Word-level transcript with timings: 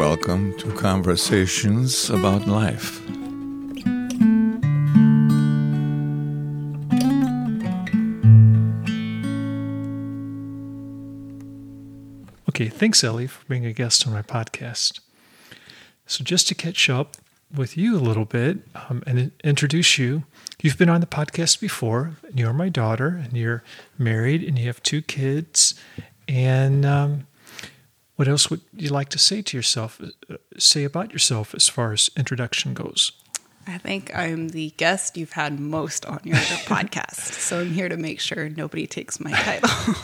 welcome 0.00 0.56
to 0.56 0.72
Conversations 0.72 2.08
About 2.08 2.46
Life. 2.46 3.02
Okay, 12.48 12.70
thanks, 12.70 13.04
Ellie, 13.04 13.26
for 13.26 13.44
being 13.44 13.66
a 13.66 13.74
guest 13.74 14.06
on 14.06 14.14
my 14.14 14.22
podcast. 14.22 15.00
So, 16.06 16.24
just 16.24 16.48
to 16.48 16.54
catch 16.54 16.88
up 16.88 17.18
with 17.54 17.76
you 17.76 17.94
a 17.94 18.00
little 18.00 18.24
bit 18.24 18.60
um, 18.74 19.02
and 19.06 19.32
introduce 19.44 19.98
you, 19.98 20.24
you've 20.62 20.78
been 20.78 20.88
on 20.88 21.02
the 21.02 21.06
podcast 21.06 21.60
before. 21.60 22.12
And 22.22 22.38
you're 22.38 22.54
my 22.54 22.70
daughter, 22.70 23.20
and 23.22 23.34
you're 23.34 23.62
married, 23.98 24.42
and 24.44 24.58
you 24.58 24.64
have 24.68 24.82
two 24.82 25.02
kids. 25.02 25.74
And 26.26 26.86
um, 26.86 27.26
what 28.20 28.28
else 28.28 28.50
would 28.50 28.60
you 28.76 28.90
like 28.90 29.08
to 29.08 29.18
say 29.18 29.40
to 29.40 29.56
yourself, 29.56 29.98
uh, 29.98 30.36
say 30.58 30.84
about 30.84 31.10
yourself 31.10 31.54
as 31.54 31.70
far 31.70 31.94
as 31.94 32.10
introduction 32.18 32.74
goes? 32.74 33.12
I 33.66 33.78
think 33.78 34.14
I'm 34.14 34.50
the 34.50 34.74
guest 34.76 35.16
you've 35.16 35.32
had 35.32 35.58
most 35.58 36.04
on 36.04 36.20
your 36.24 36.36
podcast. 36.68 37.32
So 37.32 37.60
I'm 37.60 37.70
here 37.70 37.88
to 37.88 37.96
make 37.96 38.20
sure 38.20 38.50
nobody 38.50 38.86
takes 38.86 39.20
my 39.20 39.32
title. 39.32 39.94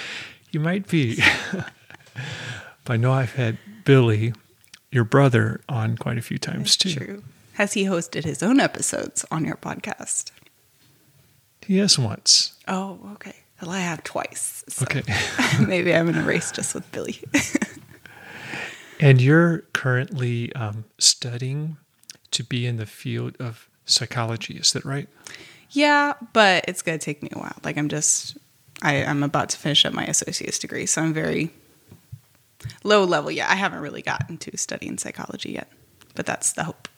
you 0.52 0.58
might 0.58 0.88
be. 0.88 1.22
but 1.52 2.94
I 2.94 2.96
know 2.96 3.12
I've 3.12 3.34
had 3.34 3.58
Billy, 3.84 4.32
your 4.90 5.04
brother, 5.04 5.60
on 5.68 5.98
quite 5.98 6.16
a 6.16 6.22
few 6.22 6.38
times 6.38 6.78
That's 6.78 6.94
too. 6.94 7.04
True. 7.04 7.24
Has 7.56 7.74
he 7.74 7.84
hosted 7.84 8.24
his 8.24 8.42
own 8.42 8.58
episodes 8.58 9.26
on 9.30 9.44
your 9.44 9.56
podcast? 9.56 10.30
He 11.60 11.76
has 11.76 11.98
once. 11.98 12.54
Oh, 12.66 13.00
okay. 13.16 13.36
Well, 13.62 13.70
I 13.70 13.78
have 13.80 14.04
twice. 14.04 14.64
So 14.68 14.84
Okay. 14.84 15.02
maybe 15.66 15.94
I'm 15.94 16.08
in 16.08 16.16
a 16.16 16.22
race 16.22 16.52
just 16.52 16.74
with 16.74 16.90
Billy. 16.92 17.20
and 19.00 19.20
you're 19.20 19.60
currently 19.72 20.52
um, 20.54 20.84
studying 20.98 21.76
to 22.32 22.44
be 22.44 22.66
in 22.66 22.76
the 22.76 22.86
field 22.86 23.36
of 23.40 23.68
psychology. 23.86 24.56
Is 24.56 24.72
that 24.72 24.84
right? 24.84 25.08
yeah, 25.70 26.14
but 26.32 26.64
it's 26.68 26.80
going 26.82 26.98
to 26.98 27.04
take 27.04 27.22
me 27.22 27.28
a 27.32 27.38
while. 27.38 27.56
Like 27.64 27.76
I'm 27.76 27.88
just, 27.88 28.36
I, 28.82 29.04
I'm 29.04 29.22
about 29.22 29.48
to 29.50 29.58
finish 29.58 29.84
up 29.84 29.92
my 29.92 30.04
associate's 30.04 30.58
degree, 30.58 30.86
so 30.86 31.02
I'm 31.02 31.12
very 31.12 31.50
low 32.84 33.04
level. 33.04 33.30
Yeah, 33.30 33.50
I 33.50 33.56
haven't 33.56 33.80
really 33.80 34.00
gotten 34.02 34.38
to 34.38 34.56
studying 34.56 34.96
psychology 34.98 35.52
yet, 35.52 35.70
but 36.14 36.24
that's 36.24 36.52
the 36.52 36.64
hope. 36.64 36.88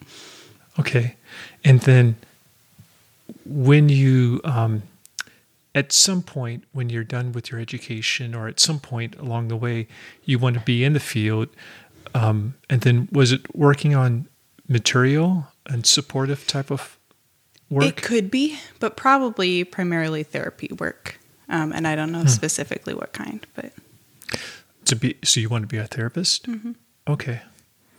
Okay. 0.79 1.17
And 1.65 1.81
then 1.81 2.17
when 3.45 3.89
you, 3.89 4.41
um, 4.45 4.83
at 5.79 5.93
some 5.93 6.23
point 6.23 6.65
when 6.73 6.91
you're 6.91 7.05
done 7.05 7.31
with 7.31 7.53
your 7.53 7.61
education 7.61 8.35
or 8.35 8.49
at 8.49 8.59
some 8.59 8.81
point 8.81 9.17
along 9.17 9.47
the 9.47 9.57
way, 9.57 9.87
you 10.25 10.37
want 10.37 10.55
to 10.55 10.61
be 10.61 10.83
in 10.83 10.93
the 10.93 11.01
field. 11.01 11.49
Um, 12.15 12.55
and 12.69 12.81
then 12.81 13.09
was 13.13 13.31
it 13.31 13.55
working 13.55 13.95
on 13.95 14.27
material 14.67 15.47
and 15.67 15.87
supportive 15.87 16.49
type 16.49 16.73
of 16.73 16.99
work? 17.71 17.85
It 17.85 17.97
could 18.03 18.29
be, 18.29 18.59
but 18.81 18.97
probably 18.97 19.63
primarily 19.63 20.25
therapy 20.25 20.71
work. 20.77 21.21
Um, 21.49 21.73
and 21.73 21.87
I 21.87 21.95
don't 21.95 22.11
know 22.11 22.25
specifically 22.27 22.95
what 22.95 23.13
kind, 23.13 23.47
but 23.55 23.73
to 24.87 24.97
be 24.97 25.17
so 25.23 25.39
you 25.39 25.49
want 25.49 25.63
to 25.63 25.69
be 25.69 25.79
a 25.79 25.87
therapist? 25.87 26.47
Mm-hmm. 26.47 26.73
Okay. 27.07 27.41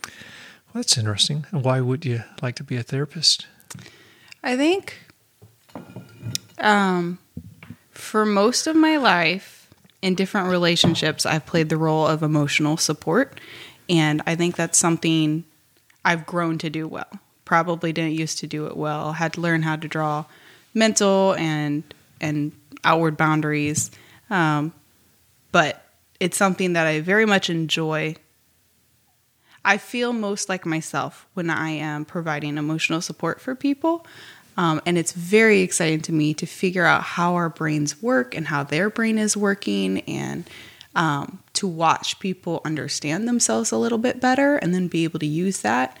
Well, 0.04 0.82
that's 0.82 0.98
interesting. 0.98 1.46
And 1.50 1.64
why 1.64 1.80
would 1.80 2.04
you 2.04 2.24
like 2.42 2.56
to 2.56 2.64
be 2.64 2.76
a 2.76 2.82
therapist? 2.82 3.46
I 4.42 4.56
think 4.56 4.98
um, 6.60 7.18
for 8.00 8.24
most 8.26 8.66
of 8.66 8.76
my 8.76 8.96
life 8.96 9.68
in 10.02 10.14
different 10.14 10.48
relationships, 10.48 11.26
I've 11.26 11.46
played 11.46 11.68
the 11.68 11.76
role 11.76 12.06
of 12.06 12.22
emotional 12.22 12.76
support. 12.76 13.38
And 13.88 14.22
I 14.26 14.36
think 14.36 14.56
that's 14.56 14.78
something 14.78 15.44
I've 16.04 16.26
grown 16.26 16.58
to 16.58 16.70
do 16.70 16.86
well. 16.88 17.08
Probably 17.44 17.92
didn't 17.92 18.12
used 18.12 18.38
to 18.38 18.46
do 18.46 18.66
it 18.66 18.76
well. 18.76 19.12
Had 19.12 19.34
to 19.34 19.40
learn 19.40 19.62
how 19.62 19.76
to 19.76 19.88
draw 19.88 20.24
mental 20.72 21.34
and 21.34 21.82
and 22.20 22.52
outward 22.84 23.16
boundaries. 23.16 23.90
Um, 24.28 24.72
but 25.50 25.84
it's 26.20 26.36
something 26.36 26.74
that 26.74 26.86
I 26.86 27.00
very 27.00 27.26
much 27.26 27.50
enjoy. 27.50 28.14
I 29.64 29.78
feel 29.78 30.12
most 30.12 30.48
like 30.48 30.64
myself 30.64 31.26
when 31.34 31.50
I 31.50 31.70
am 31.70 32.04
providing 32.04 32.56
emotional 32.56 33.00
support 33.00 33.40
for 33.40 33.54
people. 33.54 34.06
Um, 34.60 34.82
and 34.84 34.98
it's 34.98 35.12
very 35.12 35.62
exciting 35.62 36.02
to 36.02 36.12
me 36.12 36.34
to 36.34 36.44
figure 36.44 36.84
out 36.84 37.02
how 37.02 37.34
our 37.34 37.48
brains 37.48 38.02
work 38.02 38.36
and 38.36 38.46
how 38.46 38.62
their 38.62 38.90
brain 38.90 39.16
is 39.16 39.34
working 39.34 40.00
and 40.00 40.50
um, 40.94 41.42
to 41.54 41.66
watch 41.66 42.20
people 42.20 42.60
understand 42.62 43.26
themselves 43.26 43.72
a 43.72 43.78
little 43.78 43.96
bit 43.96 44.20
better 44.20 44.56
and 44.56 44.74
then 44.74 44.86
be 44.86 45.04
able 45.04 45.18
to 45.20 45.26
use 45.26 45.62
that 45.62 45.96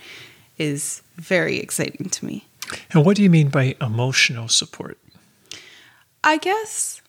is 0.58 1.00
very 1.16 1.56
exciting 1.56 2.10
to 2.10 2.26
me. 2.26 2.48
And 2.92 3.02
what 3.06 3.16
do 3.16 3.22
you 3.22 3.30
mean 3.30 3.48
by 3.48 3.76
emotional 3.80 4.46
support? 4.48 4.98
I 6.22 6.36
guess 6.36 7.00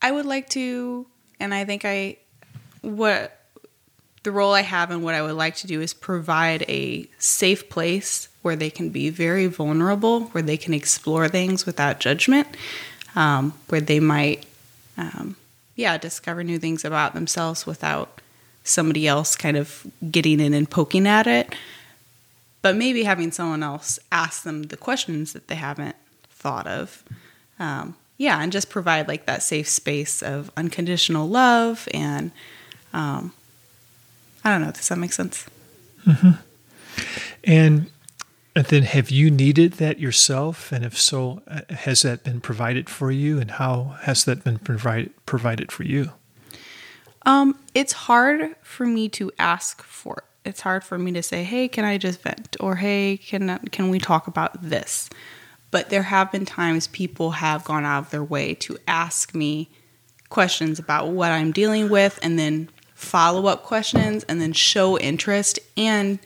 I 0.00 0.12
would 0.12 0.26
like 0.26 0.48
to, 0.50 1.08
and 1.40 1.52
I 1.52 1.64
think 1.64 1.84
I, 1.84 2.18
what 2.82 3.36
the 4.22 4.30
role 4.30 4.52
I 4.52 4.62
have 4.62 4.92
and 4.92 5.02
what 5.02 5.16
I 5.16 5.22
would 5.22 5.34
like 5.34 5.56
to 5.56 5.66
do 5.66 5.80
is 5.80 5.92
provide 5.92 6.64
a 6.68 7.08
safe 7.18 7.68
place 7.68 8.28
where 8.46 8.54
they 8.54 8.70
can 8.70 8.90
be 8.90 9.10
very 9.10 9.48
vulnerable, 9.48 10.26
where 10.26 10.40
they 10.40 10.56
can 10.56 10.72
explore 10.72 11.28
things 11.28 11.66
without 11.66 11.98
judgment, 11.98 12.46
um, 13.16 13.52
where 13.66 13.80
they 13.80 13.98
might, 13.98 14.46
um, 14.96 15.34
yeah, 15.74 15.98
discover 15.98 16.44
new 16.44 16.56
things 16.56 16.84
about 16.84 17.12
themselves 17.12 17.66
without 17.66 18.20
somebody 18.62 19.04
else 19.08 19.34
kind 19.34 19.56
of 19.56 19.84
getting 20.12 20.38
in 20.38 20.54
and 20.54 20.70
poking 20.70 21.08
at 21.08 21.26
it. 21.26 21.56
But 22.62 22.76
maybe 22.76 23.02
having 23.02 23.32
someone 23.32 23.64
else 23.64 23.98
ask 24.12 24.44
them 24.44 24.62
the 24.62 24.76
questions 24.76 25.32
that 25.32 25.48
they 25.48 25.56
haven't 25.56 25.96
thought 26.30 26.68
of. 26.68 27.02
Um, 27.58 27.96
yeah, 28.16 28.40
and 28.40 28.52
just 28.52 28.70
provide 28.70 29.08
like 29.08 29.26
that 29.26 29.42
safe 29.42 29.68
space 29.68 30.22
of 30.22 30.52
unconditional 30.56 31.28
love 31.28 31.88
and 31.92 32.30
um, 32.92 33.32
I 34.44 34.50
don't 34.52 34.60
know. 34.60 34.70
Does 34.70 34.88
that 34.88 34.98
make 34.98 35.12
sense? 35.12 35.46
And, 37.42 37.90
and 38.56 38.64
then 38.64 38.84
have 38.84 39.10
you 39.10 39.30
needed 39.30 39.74
that 39.74 40.00
yourself? 40.00 40.72
And 40.72 40.82
if 40.82 40.98
so, 40.98 41.42
uh, 41.46 41.60
has 41.68 42.02
that 42.02 42.24
been 42.24 42.40
provided 42.40 42.88
for 42.88 43.10
you? 43.10 43.38
And 43.38 43.50
how 43.50 43.96
has 44.00 44.24
that 44.24 44.44
been 44.44 44.58
provided 44.58 45.12
provided 45.26 45.70
for 45.70 45.82
you? 45.82 46.12
Um, 47.26 47.58
it's 47.74 47.92
hard 47.92 48.56
for 48.62 48.86
me 48.86 49.10
to 49.10 49.30
ask 49.38 49.82
for. 49.82 50.14
It. 50.16 50.48
It's 50.48 50.60
hard 50.62 50.84
for 50.84 50.96
me 50.96 51.12
to 51.12 51.22
say, 51.22 51.44
"Hey, 51.44 51.68
can 51.68 51.84
I 51.84 51.98
just 51.98 52.22
vent?" 52.22 52.56
or 52.58 52.76
"Hey, 52.76 53.18
can 53.18 53.58
can 53.72 53.90
we 53.90 53.98
talk 53.98 54.26
about 54.26 54.62
this?" 54.62 55.10
But 55.70 55.90
there 55.90 56.04
have 56.04 56.32
been 56.32 56.46
times 56.46 56.86
people 56.86 57.32
have 57.32 57.62
gone 57.64 57.84
out 57.84 58.04
of 58.04 58.10
their 58.10 58.24
way 58.24 58.54
to 58.54 58.78
ask 58.88 59.34
me 59.34 59.68
questions 60.30 60.78
about 60.78 61.08
what 61.08 61.30
I'm 61.30 61.52
dealing 61.52 61.90
with, 61.90 62.18
and 62.22 62.38
then 62.38 62.70
follow 62.94 63.48
up 63.48 63.64
questions, 63.64 64.24
and 64.28 64.40
then 64.40 64.54
show 64.54 64.96
interest 64.98 65.58
and 65.76 66.20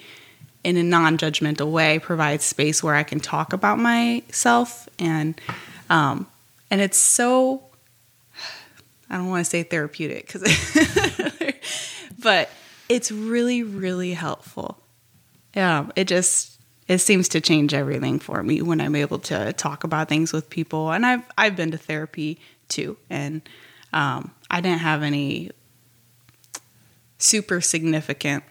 in 0.63 0.77
a 0.77 0.83
non-judgmental 0.83 1.71
way 1.71 1.99
provides 1.99 2.45
space 2.45 2.83
where 2.83 2.95
I 2.95 3.03
can 3.03 3.21
talk 3.21 3.53
about 3.53 3.79
myself 3.79 4.89
and 4.99 5.41
um, 5.89 6.27
and 6.71 6.81
it's 6.81 6.99
so 6.99 7.63
I 9.09 9.17
don't 9.17 9.29
want 9.29 9.45
to 9.45 9.51
say 9.51 9.63
therapeutic 9.63 10.27
because 10.27 10.43
but 12.23 12.51
it's 12.89 13.11
really 13.11 13.63
really 13.63 14.13
helpful. 14.13 14.79
Yeah, 15.55 15.87
it 15.97 16.07
just 16.07 16.61
it 16.87 16.99
seems 16.99 17.29
to 17.31 17.41
change 17.41 17.73
everything 17.73 18.19
for 18.19 18.43
me 18.43 18.63
when 18.63 18.81
I'm 18.81 18.97
able 18.97 19.19
to 19.21 19.53
talk 19.53 19.85
about 19.85 20.09
things 20.09 20.33
with 20.33 20.51
people 20.51 20.93
and 20.93 21.07
I've 21.07 21.25
I've 21.39 21.57
been 21.57 21.71
to 21.71 21.79
therapy 21.79 22.39
too 22.69 22.97
and 23.09 23.43
um, 23.93 24.33
I 24.51 24.61
didn't 24.61 24.81
have 24.81 25.03
any 25.03 25.51
super 27.19 27.61
significant 27.61 28.45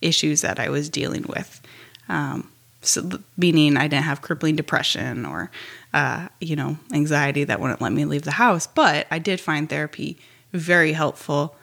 issues 0.00 0.42
that 0.42 0.58
I 0.58 0.68
was 0.68 0.88
dealing 0.88 1.24
with. 1.28 1.60
Um, 2.08 2.50
so 2.82 3.08
meaning 3.36 3.76
I 3.76 3.88
didn't 3.88 4.04
have 4.04 4.22
crippling 4.22 4.56
depression 4.56 5.26
or 5.26 5.50
uh, 5.92 6.28
you 6.40 6.56
know 6.56 6.78
anxiety 6.92 7.44
that 7.44 7.60
wouldn't 7.60 7.80
let 7.80 7.92
me 7.92 8.04
leave 8.04 8.22
the 8.22 8.32
house, 8.32 8.66
but 8.66 9.06
I 9.10 9.18
did 9.18 9.40
find 9.40 9.68
therapy 9.68 10.18
very 10.52 10.92
helpful 10.92 11.56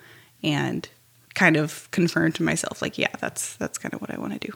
and 0.43 0.87
kind 1.33 1.55
of 1.55 1.89
confirmed 1.91 2.35
to 2.35 2.43
myself 2.43 2.81
like 2.81 2.97
yeah 2.97 3.07
that's 3.19 3.55
that's 3.55 3.79
kind 3.79 3.93
of 3.93 4.01
what 4.01 4.13
I 4.13 4.19
want 4.19 4.33
to 4.33 4.39
do. 4.39 4.53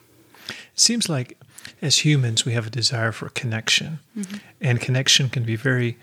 It 0.49 0.79
seems 0.79 1.09
like 1.09 1.37
as 1.81 1.99
humans, 1.99 2.45
we 2.45 2.53
have 2.53 2.67
a 2.67 2.69
desire 2.69 3.11
for 3.11 3.29
connection, 3.29 3.99
and 4.61 4.79
connection 4.79 5.29
can 5.29 5.43
be 5.43 5.55
very, 5.55 5.97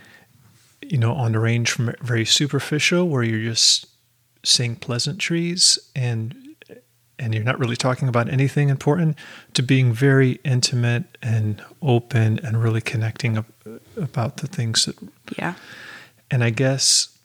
you 0.82 0.98
know, 0.98 1.12
on 1.12 1.32
the 1.32 1.38
range 1.38 1.70
from 1.70 1.94
very 2.00 2.24
superficial, 2.24 3.08
where 3.08 3.22
you're 3.22 3.40
just 3.40 3.86
saying 4.44 4.76
pleasantries 4.76 5.78
and 5.96 6.34
and 7.19 7.34
you're 7.34 7.44
not 7.44 7.58
really 7.58 7.76
talking 7.76 8.08
about 8.08 8.28
anything 8.28 8.69
important, 8.69 9.16
to 9.55 9.62
being 9.62 9.93
very 9.93 10.40
intimate 10.44 11.16
and 11.22 11.62
open 11.81 12.40
and 12.44 12.62
really 12.62 12.81
connecting 12.81 13.37
ab- 13.37 13.81
about 13.96 14.38
the 14.38 14.46
things 14.46 14.84
that. 14.87 14.96
Yeah. 15.38 15.55
And 16.31 16.43
I 16.43 16.50
guess 16.50 17.16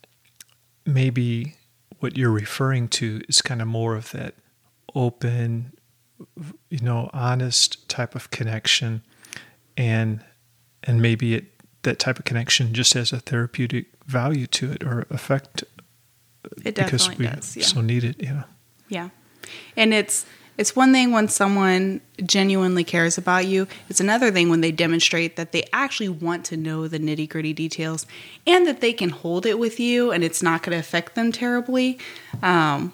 maybe 0.85 1.55
what 1.99 2.17
you're 2.17 2.31
referring 2.31 2.87
to 2.89 3.21
is 3.27 3.41
kind 3.41 3.61
of 3.61 3.67
more 3.67 3.95
of 3.95 4.11
that 4.11 4.35
open, 4.95 5.73
you 6.69 6.79
know, 6.81 7.09
honest 7.13 7.87
type 7.89 8.15
of 8.15 8.29
connection, 8.31 9.01
and 9.77 10.23
and 10.83 11.01
maybe 11.01 11.33
it 11.33 11.45
that 11.83 11.99
type 11.99 12.19
of 12.19 12.25
connection 12.25 12.73
just 12.73 12.93
has 12.93 13.13
a 13.13 13.19
therapeutic 13.19 13.87
value 14.05 14.47
to 14.47 14.71
it 14.71 14.83
or 14.83 15.05
effect 15.09 15.63
uh, 16.45 16.49
It 16.65 16.75
because 16.75 17.07
definitely 17.07 17.25
we 17.25 17.31
does. 17.31 17.57
Yeah. 17.57 17.63
so 17.65 17.81
need 17.81 18.03
it. 18.03 18.15
Yeah. 18.19 18.43
Yeah. 18.89 19.09
And 19.75 19.93
it's 19.93 20.25
it's 20.57 20.75
one 20.75 20.91
thing 20.91 21.13
when 21.13 21.29
someone 21.29 22.01
genuinely 22.21 22.83
cares 22.83 23.17
about 23.17 23.47
you. 23.47 23.65
It's 23.87 24.01
another 24.01 24.29
thing 24.29 24.49
when 24.49 24.59
they 24.59 24.73
demonstrate 24.73 25.37
that 25.37 25.53
they 25.53 25.63
actually 25.71 26.09
want 26.09 26.43
to 26.47 26.57
know 26.57 26.89
the 26.89 26.99
nitty 26.99 27.29
gritty 27.29 27.53
details 27.53 28.05
and 28.45 28.67
that 28.67 28.81
they 28.81 28.91
can 28.91 29.09
hold 29.09 29.45
it 29.45 29.57
with 29.57 29.79
you 29.79 30.11
and 30.11 30.21
it's 30.21 30.43
not 30.43 30.61
going 30.61 30.73
to 30.73 30.79
affect 30.79 31.15
them 31.15 31.31
terribly. 31.31 31.97
Um, 32.43 32.91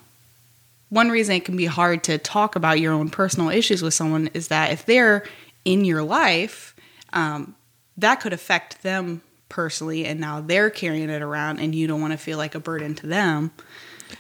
one 0.90 1.10
reason 1.10 1.38
it 1.38 1.46
can 1.46 1.58
be 1.58 1.66
hard 1.66 2.04
to 2.04 2.20
talk 2.20 2.56
about 2.56 2.80
your 2.80 2.94
own 2.94 3.10
personal 3.10 3.50
issues 3.50 3.82
with 3.82 3.96
someone 3.96 4.30
is 4.36 4.50
that 4.50 4.72
if 4.72 4.86
they're 4.86 5.26
in 5.66 5.84
your 5.84 6.04
life, 6.04 6.76
um, 7.14 7.56
that 7.98 8.22
could 8.22 8.34
affect 8.34 8.84
them 8.84 9.22
personally, 9.50 10.06
and 10.06 10.20
now 10.20 10.42
they're 10.42 10.70
carrying 10.70 11.10
it 11.10 11.22
around, 11.22 11.60
and 11.60 11.74
you 11.74 11.88
don't 11.88 12.02
want 12.02 12.14
to 12.14 12.18
feel 12.18 12.38
like 12.38 12.56
a 12.56 12.60
burden 12.60 12.94
to 12.96 13.08
them. 13.08 13.52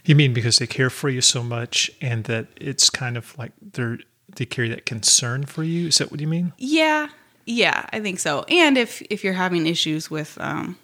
You 0.03 0.15
mean 0.15 0.33
because 0.33 0.57
they 0.57 0.67
care 0.67 0.89
for 0.89 1.09
you 1.09 1.21
so 1.21 1.43
much, 1.43 1.91
and 2.01 2.23
that 2.25 2.47
it's 2.57 2.89
kind 2.89 3.17
of 3.17 3.37
like 3.37 3.51
they're 3.61 3.99
they 4.35 4.45
carry 4.45 4.69
that 4.69 4.85
concern 4.85 5.45
for 5.45 5.63
you? 5.63 5.87
Is 5.87 5.97
that 5.97 6.11
what 6.11 6.19
you 6.19 6.27
mean? 6.27 6.53
Yeah, 6.57 7.09
yeah, 7.45 7.85
I 7.91 7.99
think 7.99 8.19
so. 8.19 8.43
And 8.49 8.77
if 8.77 9.01
if 9.09 9.23
you're 9.23 9.33
having 9.33 9.65
issues 9.65 10.09
with 10.09 10.37
um, 10.41 10.77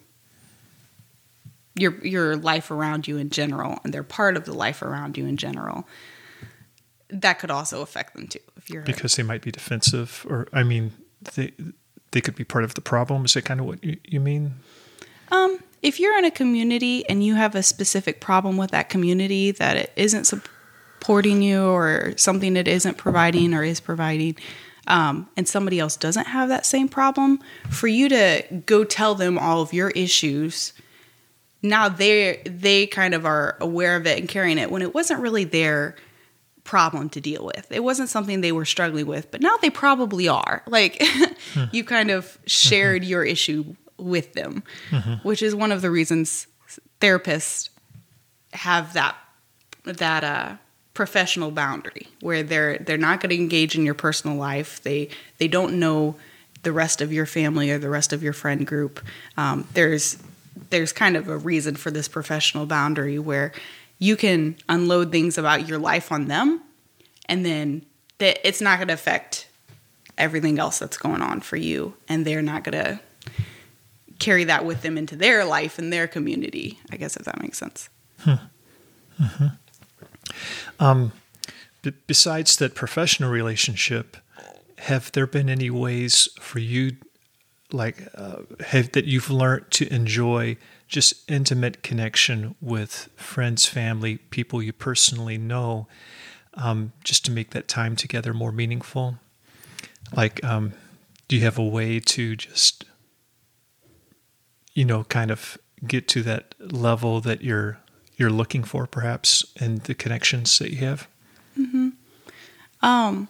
your 1.76 1.94
your 2.06 2.36
life 2.36 2.72
around 2.72 3.08
you 3.08 3.18
in 3.18 3.30
general, 3.30 3.80
and 3.84 3.94
they're 3.94 4.04
part 4.04 4.38
of 4.38 4.46
the 4.46 4.54
life 4.54 4.82
around 4.82 5.18
you 5.18 5.26
in 5.26 5.38
general, 5.38 5.88
that 7.10 7.40
could 7.40 7.52
also 7.52 7.82
affect 7.82 8.16
them 8.16 8.28
too. 8.28 8.40
If 8.58 8.70
you're 8.70 8.84
Because 8.84 9.16
they 9.16 9.24
might 9.24 9.42
be 9.42 9.52
defensive, 9.52 10.26
or 10.30 10.48
I 10.54 10.64
mean, 10.64 10.92
they 11.36 11.54
they 12.12 12.22
could 12.22 12.36
be 12.36 12.44
part 12.44 12.64
of 12.64 12.76
the 12.76 12.82
problem. 12.82 13.26
Is 13.26 13.34
that 13.34 13.46
kind 13.46 13.60
of 13.60 13.66
what 13.66 13.84
you, 13.84 13.98
you 14.06 14.20
mean? 14.20 14.56
Um, 15.32 15.60
if 15.82 16.00
you're 16.00 16.18
in 16.18 16.26
a 16.26 16.32
community 16.32 17.08
and 17.10 17.24
you 17.24 17.36
have 17.36 17.56
a 17.56 17.64
specific 17.64 18.22
problem 18.22 18.58
with 18.58 18.72
that 18.72 18.90
community 18.90 19.52
that 19.52 19.76
it 19.78 19.92
isn't 19.96 20.26
supporting 20.26 21.42
you 21.42 21.64
or 21.64 22.14
something 22.18 22.56
it 22.56 22.68
isn't 22.68 22.98
providing 22.98 23.54
or 23.54 23.64
is 23.64 23.80
providing, 23.80 24.36
um, 24.88 25.30
and 25.36 25.48
somebody 25.48 25.80
else 25.80 25.96
doesn't 25.96 26.28
have 26.28 26.50
that 26.50 26.66
same 26.66 26.88
problem, 26.88 27.40
for 27.70 27.88
you 27.88 28.10
to 28.10 28.44
go 28.66 28.84
tell 28.84 29.16
them 29.16 29.38
all 29.38 29.62
of 29.62 29.74
your 29.74 29.90
issues, 29.92 30.74
now 31.62 31.88
they 31.88 32.42
they 32.46 32.88
kind 32.88 33.14
of 33.14 33.26
are 33.26 33.58
aware 33.60 33.96
of 33.96 34.08
it 34.08 34.20
and 34.20 34.28
carrying 34.28 34.58
it 34.58 34.72
when 34.72 34.82
it 34.82 34.94
wasn't 34.94 35.20
really 35.20 35.44
their 35.44 35.96
problem 36.64 37.10
to 37.10 37.22
deal 37.22 37.46
with. 37.46 37.72
It 37.72 37.84
wasn't 37.84 38.10
something 38.10 38.42
they 38.42 38.52
were 38.52 38.66
struggling 38.66 39.08
with, 39.08 39.32
but 39.32 39.42
now 39.42 39.56
they 39.62 39.70
probably 39.70 40.28
are. 40.28 40.64
Like 40.68 41.04
you 41.72 41.84
kind 41.84 42.12
of 42.12 42.38
shared 42.46 43.04
your 43.04 43.24
issue 43.24 43.76
with 44.02 44.34
them, 44.34 44.64
which 45.24 45.42
is 45.42 45.56
one 45.56 45.72
of 45.72 45.82
the 45.82 45.92
reasons 45.92 46.48
therapists 47.00 47.70
have 48.54 48.94
that 48.94 49.16
that 49.84 50.24
uh 50.24 50.56
professional 50.94 51.52
boundary 51.52 52.08
where 52.20 52.44
they're 52.44 52.78
they're 52.80 52.98
not 52.98 53.22
going 53.22 53.30
to 53.30 53.36
engage 53.36 53.76
in 53.76 53.86
your 53.86 53.94
personal 53.94 54.36
life. 54.36 54.82
They 54.84 55.10
they 55.38 55.48
don't 55.48 55.80
know 55.80 56.16
the 56.64 56.72
rest 56.72 57.02
of 57.02 57.12
your 57.12 57.26
family 57.26 57.72
or 57.72 57.80
the 57.80 57.90
rest 57.90 58.14
of 58.14 58.22
your 58.22 58.34
friend 58.34 58.68
group. 58.68 59.04
Um, 59.38 59.68
there's 59.74 60.18
there's 60.70 60.94
kind 60.94 61.18
of 61.18 61.28
a 61.28 61.38
reason 61.38 61.76
for 61.76 61.92
this 61.92 62.08
professional 62.08 62.66
boundary 62.66 63.20
where 63.20 63.52
you 64.00 64.16
can 64.16 64.56
unload 64.68 65.12
things 65.12 65.38
about 65.38 65.68
your 65.68 65.78
life 65.78 66.12
on 66.12 66.28
them 66.28 66.62
and 67.26 67.46
then 67.46 67.86
that 68.18 68.40
it's 68.48 68.62
not 68.62 68.78
going 68.78 68.88
to 68.88 68.94
affect 68.94 69.48
everything 70.18 70.60
else 70.60 70.80
that's 70.80 70.98
going 70.98 71.22
on 71.22 71.40
for 71.40 71.56
you 71.56 71.94
and 72.10 72.26
they're 72.26 72.42
not 72.42 72.64
going 72.64 72.84
to 72.84 73.00
carry 74.22 74.46
that 74.46 74.64
with 74.66 74.82
them 74.82 74.98
into 74.98 75.16
their 75.16 75.44
life 75.44 75.78
and 75.78 75.92
their 75.92 76.08
community 76.08 76.80
i 76.92 76.96
guess 76.96 77.18
if 77.18 77.26
that 77.26 77.42
makes 77.42 77.58
sense. 77.58 77.90
B- 81.82 81.94
besides 82.08 82.58
that 82.58 82.76
professional 82.76 83.32
relationship, 83.32 84.18
have 84.80 85.12
there 85.14 85.28
been 85.28 85.50
any 85.50 85.70
ways 85.70 86.30
for 86.40 86.60
you, 86.60 86.98
like, 87.72 88.08
uh, 88.16 88.42
have 88.68 88.92
that 88.92 89.06
you've 89.06 89.30
learned 89.32 89.66
to 89.72 89.92
enjoy 89.94 90.58
just 90.88 91.30
intimate 91.30 91.82
connection 91.84 92.56
with 92.62 93.10
friends, 93.16 93.66
family, 93.66 94.18
people 94.18 94.62
you 94.62 94.74
personally 94.74 95.38
know, 95.38 95.88
um, 96.56 96.92
just 97.04 97.26
to 97.26 97.32
make 97.32 97.52
that 97.52 97.68
time 97.68 97.96
together 97.96 98.34
more 98.34 98.52
meaningful? 98.52 99.18
Like, 100.16 100.44
um, 100.44 100.74
do 101.28 101.38
you 101.38 101.44
have 101.44 101.58
a 101.58 101.64
way 101.64 102.00
to 102.00 102.36
just, 102.36 102.86
you 104.74 104.86
know, 104.86 105.04
kind 105.06 105.32
of 105.32 105.58
get 105.86 106.08
to 106.10 106.24
that 106.24 106.56
level 106.60 107.22
that 107.22 107.42
you're 107.42 107.78
you're 108.18 108.30
looking 108.30 108.64
for, 108.64 108.86
perhaps, 108.86 109.46
in 109.60 109.78
the 109.86 109.96
connections 109.96 110.60
that 110.60 110.72
you 110.72 110.78
have? 110.78 111.08
Um, 112.82 113.30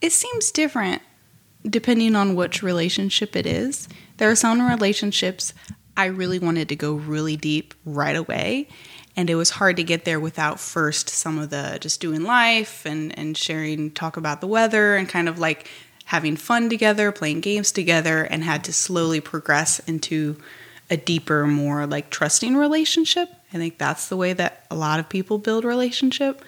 it 0.00 0.12
seems 0.12 0.50
different 0.50 1.02
depending 1.68 2.14
on 2.14 2.34
which 2.34 2.62
relationship 2.62 3.34
it 3.36 3.46
is. 3.46 3.88
There 4.18 4.30
are 4.30 4.36
some 4.36 4.60
relationships 4.60 5.54
I 5.96 6.06
really 6.06 6.38
wanted 6.38 6.68
to 6.70 6.76
go 6.76 6.94
really 6.94 7.36
deep 7.36 7.74
right 7.84 8.16
away, 8.16 8.68
and 9.16 9.30
it 9.30 9.36
was 9.36 9.50
hard 9.50 9.76
to 9.76 9.84
get 9.84 10.04
there 10.04 10.20
without 10.20 10.60
first 10.60 11.08
some 11.08 11.38
of 11.38 11.50
the 11.50 11.78
just 11.80 12.00
doing 12.00 12.22
life 12.22 12.84
and 12.84 13.16
and 13.18 13.36
sharing 13.36 13.90
talk 13.92 14.16
about 14.16 14.40
the 14.40 14.46
weather 14.46 14.96
and 14.96 15.08
kind 15.08 15.28
of 15.28 15.38
like 15.38 15.68
having 16.06 16.36
fun 16.36 16.68
together, 16.68 17.10
playing 17.12 17.40
games 17.40 17.72
together, 17.72 18.24
and 18.24 18.44
had 18.44 18.64
to 18.64 18.72
slowly 18.72 19.20
progress 19.20 19.78
into 19.80 20.36
a 20.90 20.96
deeper, 20.96 21.46
more 21.46 21.86
like 21.86 22.10
trusting 22.10 22.56
relationship. 22.56 23.28
I 23.52 23.56
think 23.56 23.78
that's 23.78 24.08
the 24.08 24.16
way 24.16 24.32
that 24.32 24.66
a 24.70 24.74
lot 24.74 25.00
of 25.00 25.08
people 25.08 25.38
build 25.38 25.64
relationship. 25.64 26.44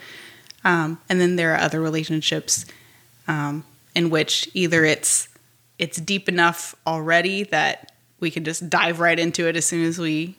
Um, 0.64 1.00
and 1.08 1.20
then 1.20 1.36
there 1.36 1.54
are 1.54 1.58
other 1.58 1.80
relationships 1.80 2.66
um, 3.28 3.64
in 3.94 4.10
which 4.10 4.48
either 4.54 4.84
it's 4.84 5.28
it's 5.78 5.98
deep 5.98 6.28
enough 6.28 6.74
already 6.86 7.44
that 7.44 7.92
we 8.18 8.30
can 8.30 8.44
just 8.44 8.68
dive 8.70 8.98
right 8.98 9.18
into 9.18 9.46
it 9.46 9.56
as 9.56 9.66
soon 9.66 9.84
as 9.84 9.98
we 9.98 10.34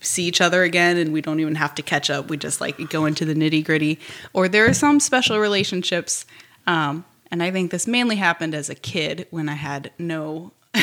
see 0.00 0.24
each 0.24 0.40
other 0.40 0.62
again 0.62 0.96
and 0.96 1.12
we 1.12 1.20
don't 1.20 1.40
even 1.40 1.56
have 1.56 1.74
to 1.74 1.82
catch 1.82 2.10
up 2.10 2.28
we 2.28 2.36
just 2.36 2.60
like 2.60 2.76
go 2.90 3.06
into 3.06 3.24
the 3.24 3.34
nitty 3.34 3.64
gritty 3.64 3.98
or 4.32 4.48
there 4.48 4.66
are 4.66 4.74
some 4.74 5.00
special 5.00 5.38
relationships 5.38 6.24
um, 6.66 7.04
and 7.30 7.42
i 7.42 7.50
think 7.50 7.70
this 7.70 7.86
mainly 7.86 8.16
happened 8.16 8.54
as 8.54 8.68
a 8.70 8.74
kid 8.74 9.26
when 9.30 9.48
i 9.48 9.54
had 9.54 9.90
no 9.98 10.52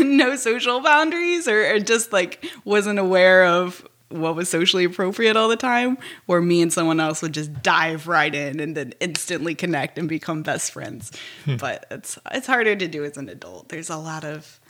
no 0.00 0.36
social 0.36 0.80
boundaries 0.80 1.48
or, 1.48 1.74
or 1.74 1.78
just 1.78 2.12
like 2.12 2.44
wasn't 2.64 2.98
aware 2.98 3.44
of 3.46 3.86
what 4.10 4.34
was 4.34 4.48
socially 4.48 4.84
appropriate 4.84 5.36
all 5.36 5.48
the 5.48 5.56
time 5.56 5.96
where 6.26 6.40
me 6.40 6.60
and 6.60 6.72
someone 6.72 7.00
else 7.00 7.22
would 7.22 7.32
just 7.32 7.62
dive 7.62 8.08
right 8.08 8.34
in 8.34 8.58
and 8.60 8.76
then 8.76 8.92
instantly 9.00 9.54
connect 9.54 9.98
and 9.98 10.08
become 10.08 10.42
best 10.42 10.72
friends. 10.72 11.12
But 11.58 11.86
it's 11.90 12.18
it's 12.32 12.46
harder 12.46 12.74
to 12.74 12.88
do 12.88 13.04
as 13.04 13.16
an 13.16 13.28
adult. 13.28 13.68
There's 13.68 13.88
a 13.88 13.96
lot 13.96 14.24
of 14.24 14.60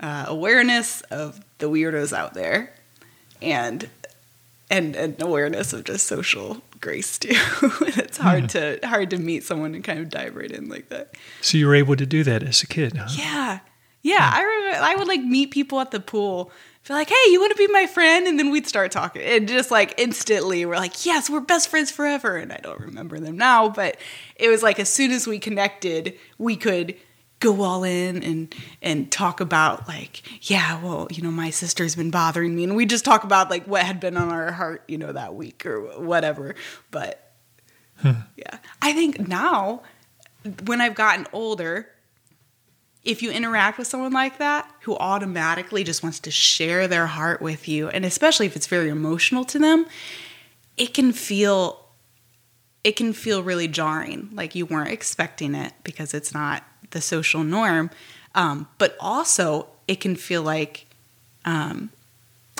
uh, 0.00 0.26
awareness 0.28 1.00
of 1.02 1.40
the 1.58 1.66
weirdos 1.70 2.12
out 2.12 2.34
there. 2.34 2.74
And 3.40 3.88
and 4.74 4.96
and 4.96 5.22
awareness 5.22 5.72
of 5.72 5.84
just 5.84 6.06
social 6.06 6.60
grace 6.80 7.18
too 7.18 7.30
it's 7.96 8.18
hard 8.18 8.42
hmm. 8.42 8.46
to 8.48 8.78
hard 8.84 9.08
to 9.10 9.16
meet 9.16 9.42
someone 9.42 9.74
and 9.74 9.84
kind 9.84 10.00
of 10.00 10.10
dive 10.10 10.34
right 10.36 10.50
in 10.50 10.68
like 10.68 10.88
that 10.88 11.14
So 11.40 11.56
you 11.56 11.66
were 11.66 11.74
able 11.74 11.96
to 11.96 12.06
do 12.06 12.24
that 12.24 12.42
as 12.42 12.62
a 12.62 12.66
kid, 12.66 12.96
huh? 12.96 13.08
yeah. 13.10 13.60
Yeah. 14.02 14.30
Hmm. 14.30 14.36
I 14.36 14.42
remember 14.42 14.84
I 14.84 14.94
would 14.96 15.08
like 15.08 15.22
meet 15.22 15.50
people 15.50 15.80
at 15.80 15.90
the 15.90 16.00
pool, 16.00 16.52
be 16.86 16.92
like, 16.92 17.08
hey, 17.08 17.30
you 17.30 17.40
want 17.40 17.52
to 17.52 17.56
be 17.56 17.72
my 17.72 17.86
friend? 17.86 18.26
And 18.26 18.38
then 18.38 18.50
we'd 18.50 18.66
start 18.66 18.92
talking. 18.92 19.22
And 19.22 19.48
just 19.48 19.70
like 19.70 19.94
instantly 19.96 20.66
we're 20.66 20.76
like, 20.76 21.06
yes, 21.06 21.30
we're 21.30 21.40
best 21.40 21.68
friends 21.68 21.90
forever. 21.90 22.36
And 22.36 22.52
I 22.52 22.58
don't 22.58 22.80
remember 22.80 23.18
them 23.18 23.38
now, 23.38 23.70
but 23.70 23.96
it 24.36 24.48
was 24.48 24.62
like 24.62 24.78
as 24.78 24.90
soon 24.90 25.10
as 25.10 25.26
we 25.26 25.38
connected, 25.38 26.18
we 26.36 26.56
could 26.56 26.94
go 27.44 27.62
all 27.62 27.84
in 27.84 28.22
and 28.22 28.54
and 28.82 29.12
talk 29.12 29.40
about 29.40 29.86
like, 29.86 30.22
yeah, 30.50 30.82
well, 30.82 31.06
you 31.10 31.22
know, 31.22 31.30
my 31.30 31.50
sister's 31.50 31.94
been 31.94 32.10
bothering 32.10 32.56
me. 32.56 32.64
And 32.64 32.74
we 32.74 32.86
just 32.86 33.04
talk 33.04 33.22
about 33.22 33.50
like 33.50 33.66
what 33.66 33.82
had 33.82 34.00
been 34.00 34.16
on 34.16 34.30
our 34.30 34.50
heart, 34.50 34.82
you 34.88 34.98
know, 34.98 35.12
that 35.12 35.34
week 35.34 35.64
or 35.66 36.00
whatever. 36.00 36.54
But 36.90 37.32
hmm. 37.98 38.12
yeah. 38.36 38.58
I 38.80 38.92
think 38.92 39.28
now 39.28 39.82
when 40.64 40.80
I've 40.80 40.94
gotten 40.94 41.26
older, 41.32 41.88
if 43.04 43.22
you 43.22 43.30
interact 43.30 43.76
with 43.76 43.86
someone 43.86 44.12
like 44.12 44.38
that 44.38 44.70
who 44.80 44.96
automatically 44.96 45.84
just 45.84 46.02
wants 46.02 46.20
to 46.20 46.30
share 46.30 46.88
their 46.88 47.06
heart 47.06 47.42
with 47.42 47.68
you 47.68 47.88
and 47.88 48.04
especially 48.04 48.46
if 48.46 48.56
it's 48.56 48.66
very 48.66 48.88
emotional 48.88 49.44
to 49.44 49.58
them 49.58 49.84
it 50.78 50.94
can 50.94 51.12
feel 51.12 51.84
it 52.82 52.96
can 52.96 53.12
feel 53.12 53.42
really 53.42 53.68
jarring 53.68 54.30
like 54.32 54.54
you 54.54 54.64
weren't 54.64 54.90
expecting 54.90 55.54
it 55.54 55.74
because 55.84 56.14
it's 56.14 56.32
not 56.32 56.64
the 56.90 57.00
social 57.00 57.42
norm 57.42 57.90
um, 58.34 58.66
but 58.78 58.96
also 59.00 59.68
it 59.86 60.00
can 60.00 60.16
feel 60.16 60.42
like 60.42 60.86
um, 61.44 61.90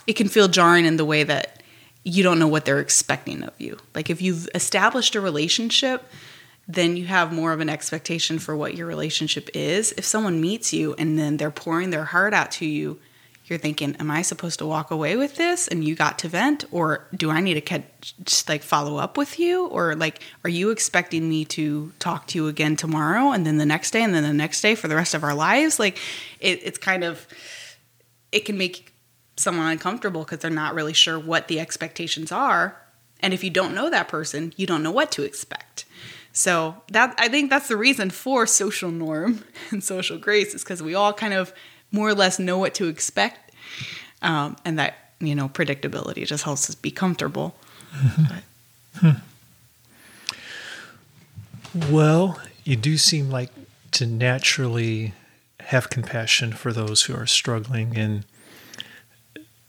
it 0.06 0.14
can 0.14 0.28
feel 0.28 0.48
jarring 0.48 0.84
in 0.84 0.96
the 0.96 1.04
way 1.04 1.22
that 1.24 1.62
you 2.04 2.22
don't 2.22 2.38
know 2.38 2.48
what 2.48 2.64
they're 2.64 2.80
expecting 2.80 3.42
of 3.42 3.54
you. 3.58 3.78
Like 3.94 4.10
if 4.10 4.20
you've 4.20 4.48
established 4.54 5.14
a 5.14 5.20
relationship, 5.20 6.04
then 6.68 6.96
you 6.96 7.06
have 7.06 7.32
more 7.32 7.52
of 7.52 7.60
an 7.60 7.68
expectation 7.68 8.38
for 8.38 8.56
what 8.56 8.74
your 8.74 8.86
relationship 8.86 9.48
is. 9.54 9.92
If 9.92 10.04
someone 10.04 10.40
meets 10.40 10.72
you 10.72 10.94
and 10.98 11.18
then 11.18 11.38
they're 11.38 11.50
pouring 11.50 11.90
their 11.90 12.04
heart 12.04 12.34
out 12.34 12.50
to 12.52 12.66
you, 12.66 12.98
you're 13.44 13.58
thinking, 13.58 13.94
"Am 13.96 14.10
I 14.10 14.22
supposed 14.22 14.58
to 14.58 14.66
walk 14.66 14.90
away 14.90 15.16
with 15.16 15.36
this?" 15.36 15.68
And 15.68 15.84
you 15.84 15.94
got 15.94 16.18
to 16.20 16.28
vent, 16.28 16.64
or 16.70 17.06
do 17.14 17.30
I 17.30 17.40
need 17.40 17.54
to 17.54 17.60
catch, 17.60 18.14
just 18.22 18.48
like 18.48 18.62
follow 18.62 18.96
up 18.96 19.16
with 19.16 19.38
you, 19.38 19.66
or 19.66 19.94
like, 19.94 20.20
are 20.44 20.50
you 20.50 20.70
expecting 20.70 21.28
me 21.28 21.44
to 21.46 21.92
talk 21.98 22.26
to 22.28 22.38
you 22.38 22.48
again 22.48 22.76
tomorrow, 22.76 23.32
and 23.32 23.46
then 23.46 23.58
the 23.58 23.66
next 23.66 23.90
day, 23.92 24.02
and 24.02 24.14
then 24.14 24.22
the 24.22 24.32
next 24.32 24.60
day 24.60 24.74
for 24.74 24.88
the 24.88 24.96
rest 24.96 25.14
of 25.14 25.22
our 25.22 25.34
lives? 25.34 25.78
Like, 25.78 25.98
it, 26.40 26.60
it's 26.62 26.78
kind 26.78 27.04
of, 27.04 27.26
it 28.32 28.44
can 28.44 28.56
make 28.56 28.92
someone 29.36 29.66
uncomfortable 29.66 30.22
because 30.22 30.38
they're 30.38 30.50
not 30.50 30.74
really 30.74 30.92
sure 30.92 31.18
what 31.18 31.48
the 31.48 31.60
expectations 31.60 32.32
are, 32.32 32.80
and 33.20 33.32
if 33.34 33.44
you 33.44 33.50
don't 33.50 33.74
know 33.74 33.90
that 33.90 34.08
person, 34.08 34.52
you 34.56 34.66
don't 34.66 34.82
know 34.82 34.90
what 34.90 35.10
to 35.12 35.22
expect. 35.22 35.84
So 36.32 36.82
that 36.90 37.14
I 37.16 37.28
think 37.28 37.48
that's 37.48 37.68
the 37.68 37.76
reason 37.76 38.10
for 38.10 38.44
social 38.46 38.90
norm 38.90 39.44
and 39.70 39.82
social 39.82 40.18
grace 40.18 40.52
is 40.52 40.64
because 40.64 40.82
we 40.82 40.94
all 40.94 41.12
kind 41.12 41.32
of 41.32 41.54
more 41.94 42.08
or 42.08 42.14
less 42.14 42.38
know 42.38 42.58
what 42.58 42.74
to 42.74 42.88
expect, 42.88 43.52
um, 44.22 44.56
and 44.64 44.78
that 44.78 45.12
you 45.20 45.34
know 45.34 45.48
predictability 45.48 46.26
just 46.26 46.44
helps 46.44 46.68
us 46.68 46.74
be 46.74 46.90
comfortable. 46.90 47.54
Well, 51.90 52.40
you 52.62 52.76
do 52.76 52.96
seem 52.96 53.30
like 53.30 53.50
to 53.92 54.06
naturally 54.06 55.12
have 55.60 55.90
compassion 55.90 56.52
for 56.52 56.72
those 56.72 57.02
who 57.02 57.16
are 57.16 57.26
struggling 57.26 57.96
in 57.96 58.24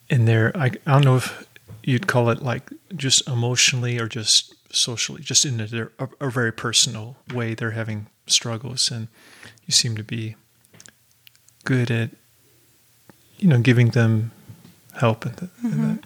in 0.09 0.25
their 0.25 0.55
I, 0.55 0.65
I 0.65 0.91
don't 0.91 1.05
know 1.05 1.15
if 1.15 1.47
you'd 1.83 2.07
call 2.07 2.29
it 2.29 2.41
like 2.43 2.69
just 2.95 3.27
emotionally 3.27 3.99
or 3.99 4.07
just 4.07 4.53
socially 4.75 5.21
just 5.21 5.45
in 5.45 5.59
a, 5.61 6.09
a 6.19 6.29
very 6.29 6.51
personal 6.51 7.15
way 7.33 7.55
they're 7.55 7.71
having 7.71 8.07
struggles 8.27 8.91
and 8.91 9.07
you 9.65 9.71
seem 9.71 9.95
to 9.95 10.03
be 10.03 10.35
good 11.65 11.91
at 11.91 12.09
you 13.37 13.47
know 13.47 13.59
giving 13.59 13.89
them 13.89 14.31
help 14.93 15.25
and, 15.25 15.37
th- 15.37 15.51
and 15.63 15.83
that. 15.83 15.99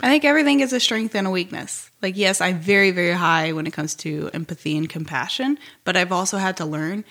I 0.00 0.08
think 0.08 0.24
everything 0.24 0.60
is 0.60 0.72
a 0.72 0.80
strength 0.80 1.14
and 1.14 1.26
a 1.26 1.30
weakness. 1.30 1.90
Like, 2.00 2.16
yes, 2.16 2.40
I'm 2.40 2.60
very, 2.60 2.92
very 2.92 3.12
high 3.12 3.52
when 3.52 3.66
it 3.66 3.72
comes 3.72 3.96
to 3.96 4.30
empathy 4.32 4.76
and 4.76 4.88
compassion, 4.88 5.58
but 5.84 5.96
I've 5.96 6.12
also 6.12 6.38
had 6.38 6.56
to 6.58 6.64
learn 6.64 7.04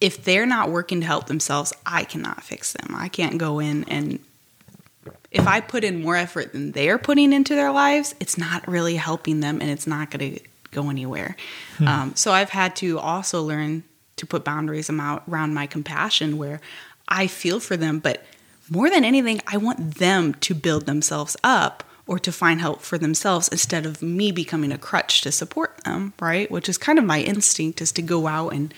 if 0.00 0.24
they're 0.24 0.46
not 0.46 0.70
working 0.70 1.00
to 1.00 1.06
help 1.06 1.26
themselves, 1.26 1.72
I 1.86 2.04
cannot 2.04 2.42
fix 2.42 2.72
them. 2.72 2.94
I 2.96 3.08
can't 3.08 3.38
go 3.38 3.60
in 3.60 3.84
and 3.84 4.18
if 5.30 5.46
I 5.46 5.60
put 5.60 5.84
in 5.84 6.02
more 6.02 6.16
effort 6.16 6.52
than 6.52 6.72
they're 6.72 6.98
putting 6.98 7.32
into 7.32 7.54
their 7.54 7.70
lives, 7.70 8.14
it's 8.20 8.36
not 8.36 8.66
really 8.66 8.96
helping 8.96 9.40
them 9.40 9.60
and 9.60 9.70
it's 9.70 9.86
not 9.86 10.10
going 10.10 10.34
to 10.34 10.40
go 10.72 10.90
anywhere. 10.90 11.36
Um, 11.86 12.14
so 12.16 12.32
I've 12.32 12.50
had 12.50 12.76
to 12.76 12.98
also 12.98 13.42
learn 13.42 13.84
to 14.16 14.26
put 14.26 14.44
boundaries 14.44 14.90
around 14.90 15.54
my 15.54 15.66
compassion 15.66 16.36
where 16.36 16.60
I 17.12 17.26
feel 17.26 17.60
for 17.60 17.76
them, 17.76 17.98
but 17.98 18.24
more 18.70 18.88
than 18.88 19.04
anything, 19.04 19.42
I 19.46 19.58
want 19.58 19.96
them 19.96 20.32
to 20.34 20.54
build 20.54 20.86
themselves 20.86 21.36
up 21.44 21.84
or 22.06 22.18
to 22.18 22.32
find 22.32 22.58
help 22.60 22.80
for 22.80 22.96
themselves 22.96 23.48
instead 23.48 23.84
of 23.84 24.00
me 24.00 24.32
becoming 24.32 24.72
a 24.72 24.78
crutch 24.78 25.20
to 25.20 25.30
support 25.30 25.76
them, 25.84 26.14
right? 26.20 26.50
Which 26.50 26.70
is 26.70 26.78
kind 26.78 26.98
of 26.98 27.04
my 27.04 27.20
instinct 27.20 27.82
is 27.82 27.92
to 27.92 28.02
go 28.02 28.26
out 28.26 28.54
and 28.54 28.72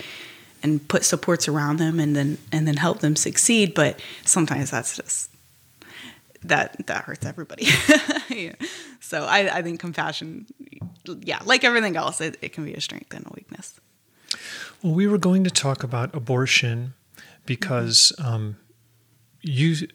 and 0.64 0.87
put 0.88 1.05
supports 1.05 1.47
around 1.47 1.76
them 1.76 2.00
and 2.00 2.17
then 2.17 2.38
and 2.50 2.67
then 2.67 2.76
help 2.76 3.00
them 3.00 3.14
succeed, 3.14 3.73
but 3.73 4.00
sometimes 4.25 4.71
that's 4.71 4.97
just 4.97 5.31
that 6.43 6.87
that 6.87 7.05
hurts 7.05 7.25
everybody. 7.25 7.69
Yeah. 8.31 8.55
So 9.00 9.26
I, 9.26 9.59
I 9.59 9.62
think 9.62 9.79
compassion, 9.79 10.47
yeah, 11.21 11.38
like 11.45 11.62
everything 11.62 11.95
else, 11.95 12.21
it, 12.21 12.37
it 12.43 12.53
can 12.53 12.64
be 12.64 12.75
a 12.75 12.81
strength 12.81 13.14
and 13.14 13.25
a 13.26 13.31
weakness. 13.33 13.79
Well, 14.83 14.95
we 14.95 15.07
were 15.07 15.19
going 15.19 15.45
to 15.45 15.50
talk 15.50 15.85
about 15.85 16.12
abortion 16.17 16.95
because 17.46 18.12
um, 18.22 18.56
you. 19.42 19.88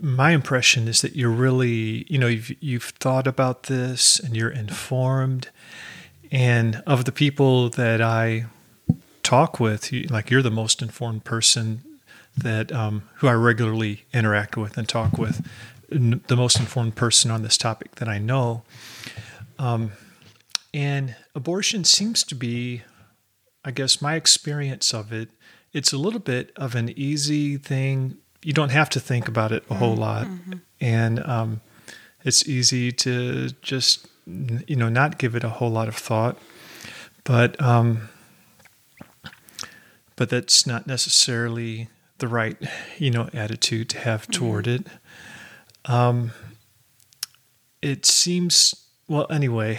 My 0.00 0.30
impression 0.30 0.86
is 0.86 1.00
that 1.00 1.16
you're 1.16 1.28
really, 1.28 2.06
you 2.08 2.18
know, 2.18 2.28
you've, 2.28 2.52
you've 2.62 2.84
thought 3.00 3.26
about 3.26 3.64
this 3.64 4.20
and 4.20 4.36
you're 4.36 4.50
informed. 4.50 5.48
And 6.30 6.84
of 6.86 7.04
the 7.04 7.10
people 7.10 7.68
that 7.70 8.00
I 8.00 8.46
talk 9.24 9.58
with, 9.58 9.92
you, 9.92 10.04
like 10.04 10.30
you're 10.30 10.40
the 10.40 10.52
most 10.52 10.82
informed 10.82 11.24
person 11.24 11.82
that 12.36 12.70
um, 12.70 13.08
who 13.14 13.26
I 13.26 13.32
regularly 13.32 14.04
interact 14.14 14.56
with 14.56 14.78
and 14.78 14.88
talk 14.88 15.18
with, 15.18 15.44
the 15.88 16.36
most 16.36 16.60
informed 16.60 16.94
person 16.94 17.32
on 17.32 17.42
this 17.42 17.58
topic 17.58 17.96
that 17.96 18.08
I 18.08 18.18
know. 18.18 18.62
Um, 19.58 19.90
and 20.72 21.16
abortion 21.34 21.82
seems 21.82 22.22
to 22.22 22.36
be 22.36 22.82
I 23.66 23.72
guess 23.72 24.00
my 24.00 24.14
experience 24.14 24.94
of 24.94 25.12
it, 25.12 25.28
it's 25.76 25.92
a 25.92 25.98
little 25.98 26.20
bit 26.20 26.52
of 26.56 26.74
an 26.74 26.88
easy 26.98 27.58
thing. 27.58 28.16
You 28.42 28.54
don't 28.54 28.70
have 28.70 28.88
to 28.90 29.00
think 29.00 29.28
about 29.28 29.52
it 29.52 29.62
a 29.68 29.74
whole 29.74 29.94
lot, 29.94 30.26
and 30.80 31.22
um, 31.26 31.60
it's 32.24 32.48
easy 32.48 32.90
to 32.92 33.50
just 33.60 34.08
you 34.26 34.74
know 34.74 34.88
not 34.88 35.18
give 35.18 35.36
it 35.36 35.44
a 35.44 35.50
whole 35.50 35.68
lot 35.68 35.86
of 35.86 35.94
thought. 35.94 36.38
But 37.24 37.60
um, 37.60 38.08
but 40.16 40.30
that's 40.30 40.66
not 40.66 40.86
necessarily 40.86 41.90
the 42.18 42.28
right 42.28 42.56
you 42.96 43.10
know 43.10 43.28
attitude 43.34 43.90
to 43.90 43.98
have 43.98 44.26
toward 44.28 44.66
it. 44.66 44.86
Um, 45.84 46.30
it 47.82 48.06
seems 48.06 48.74
well 49.08 49.26
anyway. 49.30 49.78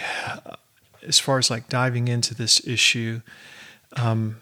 As 1.02 1.18
far 1.18 1.38
as 1.38 1.50
like 1.50 1.68
diving 1.68 2.06
into 2.06 2.34
this 2.34 2.64
issue, 2.66 3.22
um, 3.96 4.36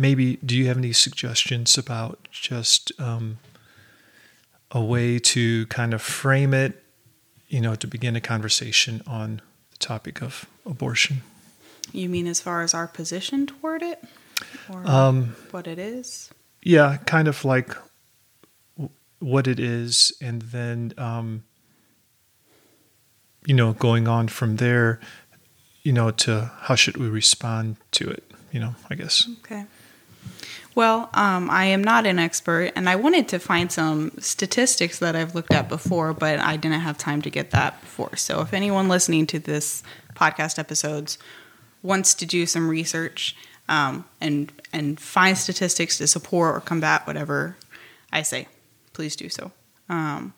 maybe 0.00 0.36
do 0.36 0.56
you 0.56 0.66
have 0.66 0.78
any 0.78 0.92
suggestions 0.92 1.76
about 1.78 2.26
just 2.32 2.90
um, 2.98 3.38
a 4.70 4.82
way 4.82 5.18
to 5.18 5.66
kind 5.66 5.92
of 5.94 6.00
frame 6.02 6.54
it 6.54 6.82
you 7.48 7.60
know 7.60 7.74
to 7.74 7.86
begin 7.86 8.16
a 8.16 8.20
conversation 8.20 9.02
on 9.06 9.40
the 9.72 9.76
topic 9.78 10.22
of 10.22 10.46
abortion 10.64 11.22
You 11.92 12.08
mean 12.08 12.26
as 12.26 12.40
far 12.40 12.62
as 12.62 12.72
our 12.74 12.86
position 12.88 13.46
toward 13.46 13.82
it, 13.82 13.98
or 14.68 14.86
um, 14.88 15.34
what 15.50 15.66
it 15.66 15.78
is? 15.78 16.30
yeah 16.62 16.96
kind 17.06 17.28
of 17.28 17.44
like 17.44 17.74
what 19.18 19.46
it 19.46 19.60
is 19.60 20.12
and 20.20 20.42
then 20.42 20.92
um, 20.96 21.42
you 23.46 23.54
know 23.54 23.72
going 23.74 24.08
on 24.08 24.28
from 24.28 24.56
there 24.56 24.98
you 25.82 25.92
know 25.92 26.10
to 26.10 26.50
how 26.62 26.74
should 26.74 26.96
we 26.96 27.08
respond 27.08 27.76
to 27.92 28.08
it 28.08 28.24
you 28.52 28.60
know 28.60 28.74
i 28.90 28.94
guess 28.94 29.26
Okay. 29.40 29.64
Well, 30.74 31.10
um, 31.14 31.50
I 31.50 31.66
am 31.66 31.82
not 31.82 32.06
an 32.06 32.18
expert, 32.18 32.72
and 32.76 32.88
I 32.88 32.96
wanted 32.96 33.28
to 33.28 33.38
find 33.38 33.72
some 33.72 34.12
statistics 34.18 35.00
that 35.00 35.16
I've 35.16 35.34
looked 35.34 35.52
at 35.52 35.68
before, 35.68 36.14
but 36.14 36.38
I 36.38 36.56
didn't 36.56 36.80
have 36.80 36.96
time 36.96 37.22
to 37.22 37.30
get 37.30 37.50
that 37.50 37.80
before. 37.80 38.16
So, 38.16 38.40
if 38.40 38.54
anyone 38.54 38.88
listening 38.88 39.26
to 39.28 39.38
this 39.38 39.82
podcast 40.14 40.58
episodes 40.58 41.18
wants 41.82 42.14
to 42.14 42.26
do 42.26 42.46
some 42.46 42.68
research 42.68 43.36
um, 43.68 44.04
and 44.20 44.52
and 44.72 45.00
find 45.00 45.36
statistics 45.36 45.98
to 45.98 46.06
support 46.06 46.56
or 46.56 46.60
combat 46.60 47.06
whatever 47.06 47.56
I 48.12 48.22
say, 48.22 48.46
please 48.92 49.16
do 49.16 49.28
so. 49.28 49.50
Um, 49.88 50.34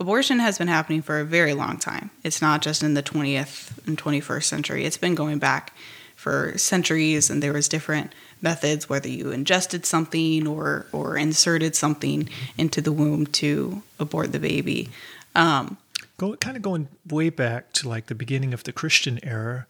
abortion 0.00 0.40
has 0.40 0.58
been 0.58 0.68
happening 0.68 1.02
for 1.02 1.20
a 1.20 1.24
very 1.24 1.54
long 1.54 1.78
time. 1.78 2.10
It's 2.24 2.42
not 2.42 2.60
just 2.60 2.82
in 2.82 2.94
the 2.94 3.02
20th 3.02 3.86
and 3.86 3.96
21st 3.96 4.44
century. 4.44 4.84
It's 4.84 4.96
been 4.96 5.14
going 5.14 5.38
back 5.38 5.76
for 6.16 6.56
centuries, 6.58 7.30
and 7.30 7.42
there 7.42 7.52
was 7.52 7.68
different 7.68 8.12
methods, 8.44 8.88
whether 8.88 9.08
you 9.08 9.32
ingested 9.32 9.84
something 9.84 10.46
or 10.46 10.86
or 10.92 11.16
inserted 11.16 11.74
something 11.74 12.28
into 12.56 12.80
the 12.80 12.92
womb 12.92 13.26
to 13.26 13.82
abort 13.98 14.30
the 14.30 14.38
baby. 14.38 14.90
Um, 15.34 15.78
Go, 16.16 16.36
kind 16.36 16.56
of 16.56 16.62
going 16.62 16.86
way 17.08 17.28
back 17.28 17.72
to 17.72 17.88
like 17.88 18.06
the 18.06 18.14
beginning 18.14 18.54
of 18.54 18.62
the 18.62 18.72
Christian 18.72 19.18
era, 19.24 19.66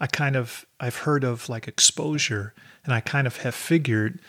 I 0.00 0.06
kind 0.06 0.36
of 0.36 0.64
I've 0.78 0.98
heard 0.98 1.24
of 1.24 1.48
like 1.48 1.66
exposure, 1.66 2.54
and 2.84 2.94
I 2.94 3.00
kind 3.00 3.26
of 3.26 3.38
have 3.38 3.54
figured, 3.54 4.20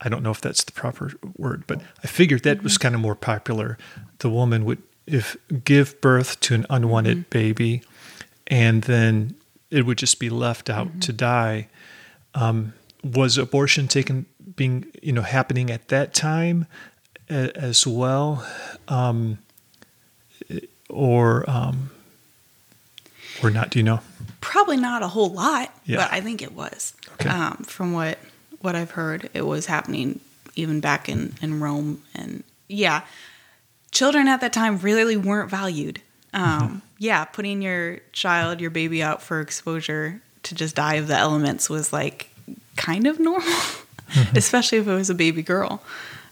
I 0.00 0.08
don't 0.08 0.22
know 0.22 0.30
if 0.30 0.40
that's 0.40 0.64
the 0.64 0.72
proper 0.72 1.12
word, 1.36 1.64
but 1.66 1.82
I 2.02 2.06
figured 2.06 2.44
that 2.44 2.62
was 2.62 2.78
kind 2.78 2.94
of 2.94 3.00
more 3.02 3.14
popular. 3.14 3.76
The 4.20 4.30
woman 4.30 4.64
would 4.64 4.82
if 5.06 5.36
give 5.64 6.00
birth 6.00 6.40
to 6.40 6.54
an 6.54 6.64
unwanted 6.70 7.28
baby, 7.28 7.82
and 8.46 8.82
then 8.84 9.34
it 9.70 9.84
would 9.84 9.98
just 9.98 10.18
be 10.18 10.30
left 10.30 10.70
out 10.70 11.02
to 11.02 11.12
die. 11.12 11.68
Um, 12.34 12.72
was 13.14 13.38
abortion 13.38 13.88
taken 13.88 14.26
being 14.56 14.86
you 15.02 15.12
know 15.12 15.22
happening 15.22 15.70
at 15.70 15.88
that 15.88 16.14
time 16.14 16.66
as 17.28 17.86
well? 17.86 18.46
Um, 18.88 19.38
or 20.88 21.48
um, 21.50 21.90
or 23.42 23.50
not? 23.50 23.70
Do 23.70 23.78
you 23.78 23.82
know? 23.84 24.00
probably 24.40 24.76
not 24.76 25.02
a 25.02 25.08
whole 25.08 25.30
lot, 25.30 25.74
Yeah. 25.84 25.96
but 25.96 26.12
I 26.12 26.20
think 26.20 26.40
it 26.40 26.52
was. 26.52 26.94
Okay. 27.14 27.28
Um, 27.28 27.56
from 27.66 27.92
what 27.92 28.18
what 28.60 28.76
I've 28.76 28.92
heard, 28.92 29.28
it 29.34 29.42
was 29.42 29.66
happening 29.66 30.20
even 30.54 30.80
back 30.80 31.08
in 31.08 31.34
in 31.42 31.60
Rome, 31.60 32.02
and 32.14 32.44
yeah, 32.68 33.02
children 33.90 34.28
at 34.28 34.40
that 34.40 34.52
time 34.52 34.78
really 34.78 35.16
weren't 35.16 35.50
valued. 35.50 36.00
Um, 36.32 36.82
Yeah, 36.98 37.24
putting 37.24 37.60
your 37.60 37.98
child, 38.12 38.60
your 38.60 38.70
baby 38.70 39.02
out 39.02 39.20
for 39.22 39.40
exposure 39.40 40.20
to 40.44 40.54
just 40.54 40.74
die 40.76 40.94
of 40.94 41.08
the 41.08 41.16
elements 41.16 41.68
was 41.68 41.92
like 41.92 42.30
kind 42.76 43.06
of 43.06 43.18
normal, 43.18 43.52
especially 44.34 44.78
if 44.78 44.86
it 44.86 44.94
was 44.94 45.10
a 45.10 45.14
baby 45.14 45.42
girl. 45.42 45.82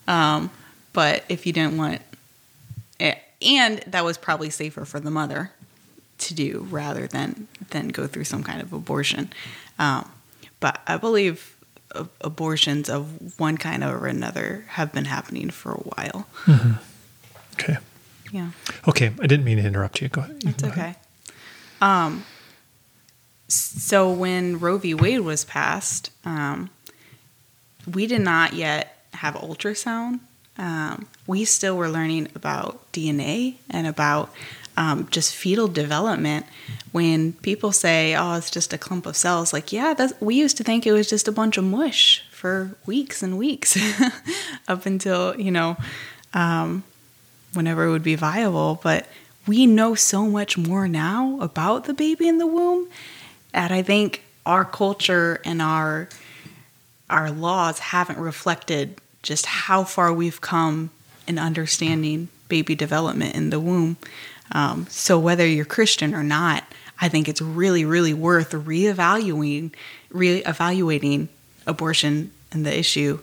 Um, 0.06 0.50
but 0.92 1.24
if 1.28 1.46
you 1.46 1.52
didn't 1.52 1.76
want 1.76 2.00
it, 3.00 3.18
and 3.42 3.78
that 3.86 4.04
was 4.04 4.16
probably 4.16 4.50
safer 4.50 4.84
for 4.84 5.00
the 5.00 5.10
mother 5.10 5.50
to 6.18 6.34
do 6.34 6.66
rather 6.70 7.06
than 7.06 7.48
than 7.70 7.88
go 7.88 8.06
through 8.06 8.24
some 8.24 8.42
kind 8.42 8.62
of 8.62 8.72
abortion. 8.72 9.32
Um, 9.78 10.10
but 10.60 10.80
I 10.86 10.96
believe 10.96 11.56
a- 11.90 12.06
abortions 12.20 12.88
of 12.88 13.38
one 13.38 13.56
kind 13.58 13.82
or 13.82 14.06
another 14.06 14.64
have 14.68 14.92
been 14.92 15.04
happening 15.06 15.50
for 15.50 15.72
a 15.72 15.78
while. 15.80 16.26
Okay. 17.54 17.76
Yeah. 18.32 18.50
Okay. 18.88 19.06
I 19.20 19.26
didn't 19.26 19.44
mean 19.44 19.58
to 19.58 19.64
interrupt 19.64 20.00
you. 20.00 20.08
Go 20.08 20.22
ahead. 20.22 20.36
It's 20.44 20.44
can 20.44 20.52
go 20.60 20.68
ahead. 20.68 20.96
okay. 20.96 20.98
Um, 21.80 22.24
so 23.48 24.10
when 24.10 24.58
Roe 24.58 24.78
v. 24.78 24.94
Wade 24.94 25.20
was 25.20 25.44
passed, 25.44 26.10
um, 26.24 26.70
we 27.92 28.06
did 28.06 28.22
not 28.22 28.54
yet 28.54 29.06
have 29.14 29.34
ultrasound. 29.34 30.20
Um, 30.56 31.06
we 31.26 31.44
still 31.44 31.76
were 31.76 31.88
learning 31.88 32.28
about 32.34 32.80
DNA 32.92 33.56
and 33.68 33.86
about 33.86 34.32
um, 34.76 35.08
just 35.10 35.34
fetal 35.34 35.68
development. 35.68 36.46
When 36.92 37.32
people 37.32 37.72
say, 37.72 38.14
"Oh, 38.14 38.34
it's 38.34 38.50
just 38.50 38.72
a 38.72 38.78
clump 38.78 39.06
of 39.06 39.16
cells," 39.16 39.52
like, 39.52 39.72
yeah, 39.72 40.08
we 40.20 40.36
used 40.36 40.56
to 40.58 40.64
think 40.64 40.86
it 40.86 40.92
was 40.92 41.08
just 41.08 41.28
a 41.28 41.32
bunch 41.32 41.58
of 41.58 41.64
mush 41.64 42.24
for 42.30 42.76
weeks 42.86 43.22
and 43.22 43.36
weeks, 43.36 43.76
up 44.68 44.86
until 44.86 45.38
you 45.38 45.50
know 45.50 45.76
um, 46.32 46.84
whenever 47.52 47.84
it 47.84 47.90
would 47.90 48.02
be 48.02 48.14
viable. 48.14 48.80
But 48.82 49.06
we 49.46 49.66
know 49.66 49.94
so 49.94 50.26
much 50.26 50.56
more 50.56 50.88
now 50.88 51.38
about 51.40 51.84
the 51.84 51.94
baby 51.94 52.28
in 52.28 52.38
the 52.38 52.46
womb 52.46 52.88
that 53.54 53.70
I 53.70 53.82
think 53.82 54.22
our 54.44 54.64
culture 54.64 55.40
and 55.44 55.62
our 55.62 56.08
our 57.08 57.30
laws 57.30 57.78
haven't 57.78 58.18
reflected 58.18 58.98
just 59.22 59.46
how 59.46 59.84
far 59.84 60.12
we've 60.12 60.40
come 60.40 60.90
in 61.26 61.38
understanding 61.38 62.28
baby 62.48 62.74
development 62.74 63.34
in 63.34 63.50
the 63.50 63.60
womb. 63.60 63.96
Um, 64.52 64.86
so 64.88 65.18
whether 65.18 65.46
you're 65.46 65.64
Christian 65.64 66.14
or 66.14 66.22
not, 66.22 66.64
I 67.00 67.08
think 67.08 67.28
it's 67.28 67.40
really, 67.40 67.84
really 67.84 68.14
worth 68.14 68.52
reevaluating, 68.52 69.72
reevaluating 70.10 71.28
abortion 71.66 72.32
and 72.52 72.64
the 72.64 72.76
issue, 72.76 73.20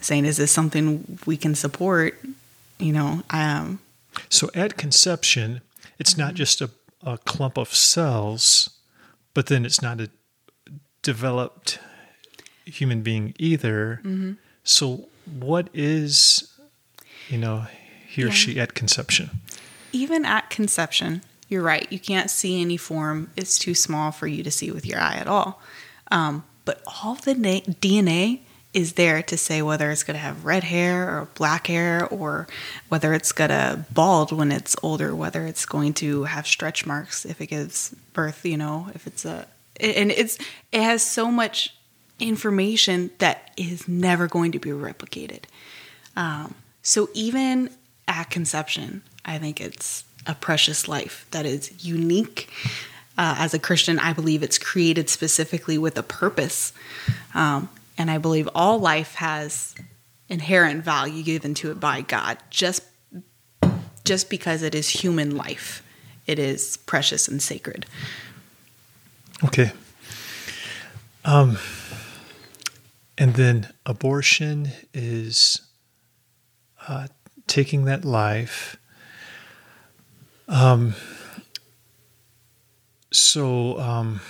saying 0.00 0.24
is 0.24 0.36
this 0.36 0.52
something 0.52 1.18
we 1.26 1.36
can 1.36 1.54
support? 1.54 2.18
You 2.78 2.92
know, 2.92 3.22
um, 3.30 3.80
So 4.28 4.50
at 4.54 4.76
conception, 4.76 5.62
it's 5.98 6.16
not 6.16 6.34
just 6.34 6.60
a, 6.60 6.70
a 7.02 7.18
clump 7.18 7.56
of 7.56 7.74
cells, 7.74 8.70
but 9.34 9.46
then 9.46 9.64
it's 9.64 9.80
not 9.82 10.00
a 10.00 10.10
developed 11.02 11.78
human 12.64 13.02
being 13.02 13.34
either. 13.38 14.00
So 14.64 15.08
what 15.26 15.68
is, 15.74 16.52
you 17.28 17.38
know, 17.38 17.66
he 18.06 18.22
or 18.22 18.28
Yeah. 18.28 18.32
she 18.32 18.60
at 18.60 18.74
conception? 18.74 19.30
even 19.94 20.24
at 20.24 20.48
conception, 20.48 21.20
you're 21.50 21.62
right. 21.62 21.86
You 21.92 21.98
can't 22.00 22.30
see 22.30 22.62
any 22.62 22.78
form. 22.78 23.30
It's 23.36 23.58
too 23.58 23.74
small 23.74 24.10
for 24.10 24.26
you 24.26 24.42
to 24.42 24.50
see 24.50 24.70
with 24.70 24.86
your 24.86 24.98
eye 24.98 25.16
at 25.16 25.26
all. 25.28 25.60
Um, 26.10 26.44
but 26.64 26.82
all 26.86 27.14
the 27.16 27.34
na- 27.34 27.60
DNA 27.80 28.40
is 28.74 28.94
there 28.94 29.22
to 29.22 29.36
say 29.36 29.60
whether 29.60 29.90
it's 29.90 30.02
going 30.02 30.14
to 30.14 30.20
have 30.20 30.44
red 30.44 30.64
hair 30.64 31.08
or 31.08 31.28
black 31.34 31.66
hair, 31.66 32.06
or 32.06 32.46
whether 32.88 33.12
it's 33.12 33.32
going 33.32 33.50
to 33.50 33.84
bald 33.90 34.32
when 34.32 34.50
it's 34.50 34.76
older, 34.82 35.14
whether 35.14 35.46
it's 35.46 35.66
going 35.66 35.94
to 35.94 36.24
have 36.24 36.46
stretch 36.46 36.86
marks 36.86 37.24
if 37.24 37.40
it 37.40 37.46
gives 37.46 37.94
birth. 38.12 38.44
You 38.44 38.56
know, 38.56 38.88
if 38.94 39.06
it's 39.06 39.24
a 39.24 39.46
and 39.80 40.10
it's 40.10 40.38
it 40.70 40.82
has 40.82 41.04
so 41.04 41.30
much 41.30 41.74
information 42.18 43.10
that 43.18 43.50
is 43.56 43.88
never 43.88 44.28
going 44.28 44.52
to 44.52 44.58
be 44.58 44.70
replicated. 44.70 45.44
Um, 46.16 46.54
so 46.82 47.08
even 47.14 47.70
at 48.08 48.30
conception, 48.30 49.02
I 49.24 49.38
think 49.38 49.60
it's 49.60 50.04
a 50.26 50.34
precious 50.34 50.88
life 50.88 51.26
that 51.30 51.46
is 51.46 51.84
unique. 51.84 52.48
Uh, 53.18 53.36
as 53.38 53.52
a 53.52 53.58
Christian, 53.58 53.98
I 53.98 54.12
believe 54.12 54.42
it's 54.42 54.58
created 54.58 55.10
specifically 55.10 55.76
with 55.76 55.98
a 55.98 56.02
purpose, 56.02 56.72
um, 57.34 57.68
and 58.02 58.10
I 58.10 58.18
believe 58.18 58.48
all 58.52 58.80
life 58.80 59.14
has 59.14 59.76
inherent 60.28 60.82
value 60.82 61.22
given 61.22 61.54
to 61.54 61.70
it 61.70 61.78
by 61.78 62.00
God. 62.00 62.36
Just 62.50 62.82
just 64.04 64.28
because 64.28 64.62
it 64.62 64.74
is 64.74 64.88
human 64.88 65.36
life, 65.36 65.84
it 66.26 66.40
is 66.40 66.76
precious 66.78 67.28
and 67.28 67.40
sacred. 67.40 67.86
Okay. 69.44 69.70
Um, 71.24 71.58
and 73.16 73.34
then 73.34 73.72
abortion 73.86 74.72
is 74.92 75.60
uh, 76.88 77.06
taking 77.46 77.84
that 77.84 78.04
life. 78.04 78.76
Um, 80.48 80.96
so, 83.12 83.78
um, 83.78 84.20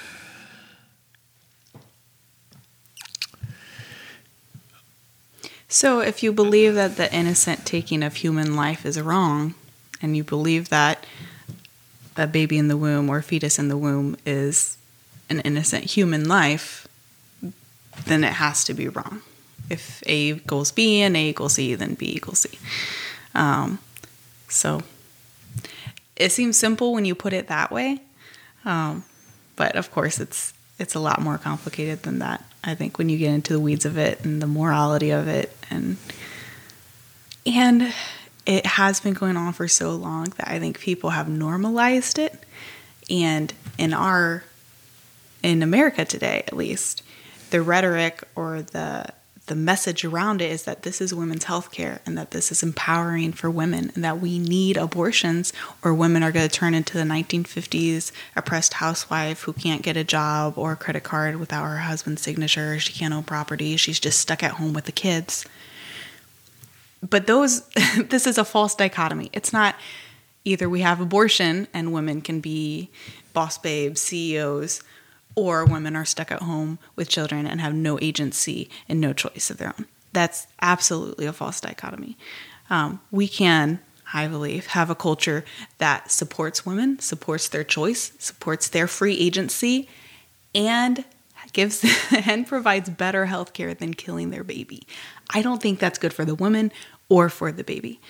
So, 5.73 6.01
if 6.01 6.23
you 6.23 6.35
believe 6.35 6.75
that 6.75 6.97
the 6.97 7.11
innocent 7.15 7.65
taking 7.65 8.03
of 8.03 8.17
human 8.17 8.55
life 8.55 8.85
is 8.85 9.01
wrong, 9.01 9.55
and 10.03 10.15
you 10.15 10.23
believe 10.23 10.69
that 10.69 11.07
a 12.15 12.27
baby 12.27 12.59
in 12.59 12.69
the 12.69 12.77
womb 12.77 13.09
or 13.09 13.23
fetus 13.23 13.59
in 13.59 13.69
the 13.69 13.79
womb 13.79 14.19
is 14.27 14.77
an 15.31 15.41
innocent 15.41 15.85
human 15.85 16.29
life, 16.29 16.87
then 18.05 18.23
it 18.23 18.35
has 18.35 18.65
to 18.65 18.75
be 18.75 18.87
wrong. 18.87 19.23
If 19.71 20.03
A 20.05 20.33
equals 20.33 20.73
B 20.73 21.01
and 21.01 21.17
A 21.17 21.31
equals 21.31 21.55
C, 21.55 21.75
then 21.75 21.95
B 21.95 22.17
equals 22.17 22.41
C. 22.41 22.59
Um, 23.35 23.79
so, 24.51 24.83
it 26.17 26.33
seems 26.33 26.59
simple 26.59 26.93
when 26.93 27.07
you 27.07 27.15
put 27.15 27.33
it 27.33 27.49
that 27.49 27.73
way, 27.73 28.03
um, 28.67 29.05
but 29.57 29.75
of 29.75 29.91
course, 29.91 30.21
it's 30.21 30.53
it's 30.79 30.95
a 30.95 31.01
lot 31.01 31.23
more 31.23 31.39
complicated 31.39 32.03
than 32.03 32.19
that. 32.19 32.45
I 32.65 32.75
think 32.75 32.99
when 32.99 33.09
you 33.09 33.19
get 33.19 33.35
into 33.35 33.53
the 33.53 33.61
weeds 33.61 33.85
of 33.85 33.97
it 33.99 34.25
and 34.25 34.41
the 34.41 34.47
morality 34.47 35.11
of 35.11 35.29
it, 35.29 35.57
and 35.71 35.97
and 37.45 37.93
it 38.47 38.67
has 38.67 39.01
been 39.01 39.15
going 39.15 39.37
on 39.37 39.53
for 39.53 39.69
so 39.69 39.91
long 39.91 40.25
that 40.37 40.49
I 40.49 40.59
think 40.59 40.79
people 40.79 41.11
have 41.11 41.29
normalized 41.29 42.19
it, 42.19 42.35
and 43.11 43.53
in 43.79 43.93
our 43.93 44.45
in 45.43 45.63
America 45.63 46.05
today, 46.05 46.45
at 46.47 46.57
least, 46.57 47.03
the 47.51 47.63
rhetoric 47.63 48.23
or 48.37 48.63
the 48.63 49.07
the 49.47 49.55
message 49.57 50.05
around 50.05 50.41
it 50.41 50.51
is 50.51 50.63
that 50.65 50.83
this 50.83 51.01
is 51.01 51.13
women's 51.13 51.45
health 51.45 51.73
care 51.73 52.01
and 52.07 52.17
that 52.17 52.31
this 52.31 52.53
is 52.53 52.63
empowering 52.63 53.33
for 53.33 53.51
women 53.51 53.91
and 53.95 54.05
that 54.05 54.21
we 54.21 54.39
need 54.39 54.77
abortions 54.77 55.53
or 55.83 55.93
women 55.93 56.23
are 56.23 56.31
going 56.31 56.49
to 56.49 56.55
turn 56.55 56.75
into 56.75 56.97
the 56.97 57.03
1950s 57.03 58.13
oppressed 58.37 58.75
housewife 58.75 59.43
who 59.43 59.53
can't 59.53 59.83
get 59.83 59.97
a 59.97 60.05
job 60.05 60.57
or 60.57 60.73
a 60.73 60.77
credit 60.77 61.03
card 61.03 61.37
without 61.37 61.65
her 61.65 61.79
husband's 61.79 62.23
signature. 62.23 62.79
She 62.79 62.93
can't 62.93 63.13
own 63.13 63.25
property. 63.25 63.77
She's 63.77 63.99
just 63.99 64.21
stuck 64.21 64.45
at 64.45 64.53
home 64.53 64.75
with 64.75 64.85
the 64.85 64.93
kids. 64.93 65.45
But 67.03 67.27
those, 67.27 67.69
this 68.09 68.29
is 68.29 68.39
a 68.39 68.45
false 68.45 68.77
dichotomy. 68.77 69.29
It's 69.33 69.53
not 69.53 69.75
either 70.45 70.69
we 70.69 70.83
have 70.83 71.01
abortion 71.01 71.67
and 71.75 71.93
women 71.93 72.21
can 72.21 72.39
be 72.39 72.91
boss 73.33 73.59
babes, 73.59 74.01
CEOs, 74.01 74.83
or 75.35 75.65
women 75.65 75.97
are 75.97 76.05
stuck 76.05 76.31
at 76.31 76.43
home 76.43 76.79
with 76.97 77.09
children 77.09 77.47
and 77.47 77.61
have 77.61 77.75
no 77.75 77.99
agency 78.01 78.69
and 78.89 79.01
no 79.01 79.13
choice 79.13 79.51
of 79.51 79.59
their 79.59 79.69
own. 79.69 79.87
That's 80.13 80.47
absolutely 80.61 81.27
a 81.27 81.33
false 81.33 81.61
dichotomy. 81.61 82.17
Um, 82.69 83.01
we 83.11 83.29
can, 83.29 83.81
I 84.13 84.27
believe, 84.29 84.67
have 84.69 84.91
a 84.91 84.95
culture 84.95 85.45
that 85.79 86.11
supports 86.11 86.67
women, 86.67 86.99
supports 86.99 87.49
their 87.49 87.65
choice, 87.65 88.13
supports 88.19 88.69
their 88.69 88.87
free 88.87 89.17
agency, 89.17 89.89
and 90.55 91.05
gives 91.53 91.85
and 92.27 92.47
provides 92.47 92.91
better 92.91 93.27
health 93.27 93.53
care 93.53 93.75
than 93.75 93.95
killing 93.95 94.31
their 94.31 94.45
baby. 94.45 94.87
I 95.31 95.43
don't 95.43 95.63
think 95.63 95.79
that's 95.79 95.99
good 95.99 96.13
for 96.13 96.25
the 96.25 96.35
woman 96.35 96.73
or 97.09 97.29
for 97.29 97.53
the 97.53 97.65
baby. 97.65 98.01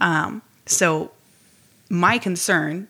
Um, 0.00 0.42
so, 0.66 1.12
my 1.90 2.18
concern 2.18 2.88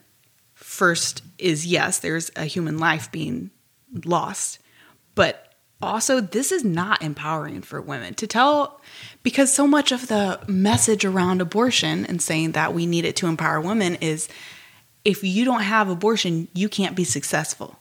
first 0.55 1.23
is 1.39 1.67
yes, 1.67 1.99
there's 1.99 2.31
a 2.37 2.45
human 2.45 2.79
life 2.79 3.11
being 3.13 3.51
lost, 4.05 4.59
but 5.15 5.53
also 5.81 6.21
this 6.21 6.51
is 6.51 6.65
not 6.65 7.03
empowering 7.03 7.63
for 7.63 7.81
women 7.81 8.15
to 8.15 8.27
tell 8.27 8.81
because 9.23 9.53
so 9.53 9.67
much 9.67 9.93
of 9.93 10.09
the 10.09 10.41
message 10.49 11.05
around 11.05 11.41
abortion 11.41 12.05
and 12.07 12.21
saying 12.21 12.53
that 12.53 12.75
we 12.75 12.87
need 12.87 13.05
it 13.05 13.17
to 13.17 13.27
empower 13.27 13.61
women 13.61 13.97
is 13.97 14.29
if 15.05 15.23
you 15.23 15.45
don't 15.45 15.63
have 15.63 15.89
abortion, 15.89 16.49
you 16.53 16.69
can't 16.69 16.97
be 16.97 17.05
successful. 17.05 17.79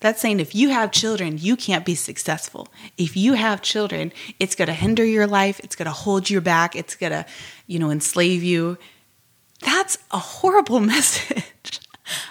That's 0.00 0.20
saying 0.20 0.40
if 0.40 0.54
you 0.54 0.70
have 0.70 0.92
children, 0.92 1.36
you 1.38 1.56
can't 1.56 1.84
be 1.84 1.94
successful. 1.94 2.68
If 2.96 3.16
you 3.16 3.34
have 3.34 3.60
children, 3.60 4.12
it's 4.38 4.54
going 4.54 4.68
to 4.68 4.74
hinder 4.74 5.04
your 5.04 5.26
life, 5.26 5.60
it's 5.60 5.76
going 5.76 5.86
to 5.86 5.92
hold 5.92 6.30
you 6.30 6.40
back, 6.40 6.74
it's 6.74 6.94
going 6.96 7.12
to, 7.12 7.26
you 7.66 7.78
know, 7.78 7.90
enslave 7.90 8.42
you. 8.42 8.78
That's 9.60 9.98
a 10.10 10.18
horrible 10.18 10.80
message. 10.94 11.80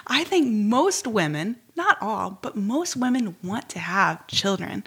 I 0.06 0.24
think 0.24 0.48
most 0.48 1.06
women, 1.06 1.56
not 1.76 1.96
all, 2.00 2.38
but 2.42 2.56
most 2.56 2.96
women 2.96 3.36
want 3.42 3.68
to 3.70 3.78
have 3.78 4.26
children. 4.26 4.84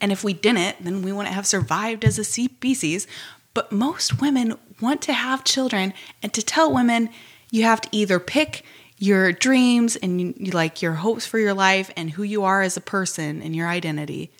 And 0.00 0.12
if 0.12 0.22
we 0.22 0.32
didn't, 0.32 0.84
then 0.84 1.02
we 1.02 1.12
wouldn't 1.12 1.34
have 1.34 1.46
survived 1.46 2.04
as 2.04 2.18
a 2.18 2.24
species. 2.24 3.06
But 3.54 3.72
most 3.72 4.20
women 4.20 4.54
want 4.80 5.00
to 5.02 5.14
have 5.14 5.44
children, 5.44 5.94
and 6.22 6.32
to 6.34 6.42
tell 6.42 6.72
women 6.72 7.08
you 7.50 7.62
have 7.62 7.80
to 7.80 7.88
either 7.92 8.18
pick 8.20 8.64
your 8.98 9.32
dreams 9.32 9.96
and 9.96 10.20
you, 10.20 10.50
like 10.52 10.82
your 10.82 10.94
hopes 10.94 11.26
for 11.26 11.38
your 11.38 11.54
life 11.54 11.90
and 11.96 12.10
who 12.10 12.22
you 12.22 12.44
are 12.44 12.62
as 12.62 12.76
a 12.76 12.80
person 12.80 13.40
and 13.40 13.56
your 13.56 13.68
identity, 13.68 14.30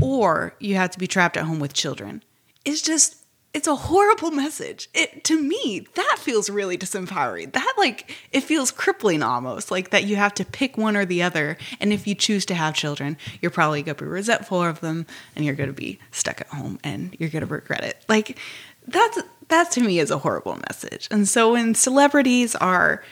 or 0.00 0.54
you 0.60 0.76
have 0.76 0.90
to 0.90 0.98
be 0.98 1.08
trapped 1.08 1.36
at 1.36 1.44
home 1.44 1.58
with 1.58 1.72
children. 1.72 2.22
It's 2.64 2.82
just 2.82 3.17
it's 3.54 3.66
a 3.66 3.74
horrible 3.74 4.30
message. 4.30 4.88
It 4.92 5.24
to 5.24 5.40
me, 5.40 5.86
that 5.94 6.16
feels 6.18 6.50
really 6.50 6.76
disempowering. 6.76 7.52
That 7.52 7.74
like 7.78 8.14
it 8.30 8.42
feels 8.42 8.70
crippling 8.70 9.22
almost, 9.22 9.70
like 9.70 9.90
that 9.90 10.04
you 10.04 10.16
have 10.16 10.34
to 10.34 10.44
pick 10.44 10.76
one 10.76 10.96
or 10.96 11.04
the 11.04 11.22
other. 11.22 11.56
And 11.80 11.92
if 11.92 12.06
you 12.06 12.14
choose 12.14 12.44
to 12.46 12.54
have 12.54 12.74
children, 12.74 13.16
you're 13.40 13.50
probably 13.50 13.82
gonna 13.82 13.94
be 13.94 14.04
resentful 14.04 14.62
of 14.62 14.80
them 14.80 15.06
and 15.34 15.44
you're 15.44 15.54
gonna 15.54 15.72
be 15.72 15.98
stuck 16.10 16.40
at 16.40 16.48
home 16.48 16.78
and 16.84 17.16
you're 17.18 17.30
gonna 17.30 17.46
regret 17.46 17.84
it. 17.84 18.04
Like 18.08 18.38
that's 18.86 19.18
that 19.48 19.70
to 19.72 19.80
me 19.80 19.98
is 19.98 20.10
a 20.10 20.18
horrible 20.18 20.56
message. 20.68 21.08
And 21.10 21.26
so 21.26 21.52
when 21.52 21.74
celebrities 21.74 22.54
are 22.54 23.02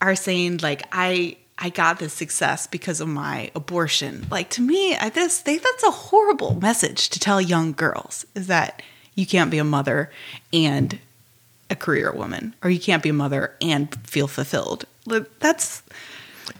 are 0.00 0.16
saying 0.16 0.58
like 0.62 0.82
I 0.90 1.36
I 1.58 1.70
got 1.70 2.00
this 2.00 2.12
success 2.12 2.66
because 2.66 3.00
of 3.00 3.08
my 3.08 3.50
abortion. 3.54 4.26
Like 4.30 4.50
to 4.50 4.62
me, 4.62 4.94
I 4.96 5.10
just 5.10 5.44
think 5.44 5.62
that's 5.62 5.84
a 5.84 5.90
horrible 5.90 6.60
message 6.60 7.08
to 7.10 7.20
tell 7.20 7.40
young 7.40 7.72
girls 7.72 8.26
is 8.34 8.48
that 8.48 8.82
you 9.16 9.26
can't 9.26 9.50
be 9.50 9.58
a 9.58 9.64
mother 9.64 10.10
and 10.52 11.00
a 11.68 11.74
career 11.74 12.12
woman, 12.12 12.54
or 12.62 12.70
you 12.70 12.78
can't 12.78 13.02
be 13.02 13.08
a 13.08 13.14
mother 13.14 13.56
and 13.60 13.92
feel 14.06 14.28
fulfilled. 14.28 14.84
That's 15.40 15.82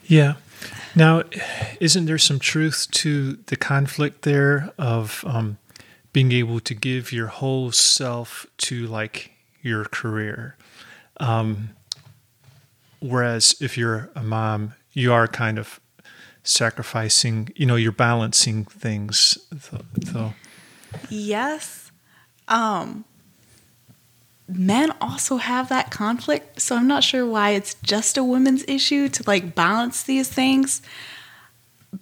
yeah. 0.06 0.34
Now, 0.96 1.22
isn't 1.78 2.06
there 2.06 2.18
some 2.18 2.38
truth 2.38 2.88
to 2.92 3.34
the 3.46 3.56
conflict 3.56 4.22
there 4.22 4.72
of 4.78 5.22
um, 5.26 5.58
being 6.12 6.32
able 6.32 6.58
to 6.60 6.74
give 6.74 7.12
your 7.12 7.26
whole 7.26 7.70
self 7.70 8.46
to 8.58 8.86
like 8.86 9.32
your 9.62 9.84
career? 9.84 10.56
Um, 11.18 11.70
whereas 13.00 13.54
if 13.60 13.76
you're 13.76 14.10
a 14.14 14.22
mom, 14.22 14.72
you 14.92 15.12
are 15.12 15.28
kind 15.28 15.58
of 15.58 15.78
sacrificing, 16.42 17.50
you 17.54 17.66
know, 17.66 17.76
you're 17.76 17.92
balancing 17.92 18.64
things. 18.64 19.36
So, 19.60 19.82
so. 20.10 20.34
Yes 21.10 21.85
um, 22.48 23.04
men 24.48 24.92
also 25.00 25.36
have 25.36 25.68
that 25.68 25.90
conflict, 25.90 26.60
so 26.60 26.76
I'm 26.76 26.86
not 26.86 27.04
sure 27.04 27.26
why 27.26 27.50
it's 27.50 27.74
just 27.82 28.16
a 28.16 28.24
women's 28.24 28.64
issue 28.68 29.08
to 29.08 29.24
like 29.26 29.54
balance 29.54 30.02
these 30.02 30.28
things. 30.28 30.82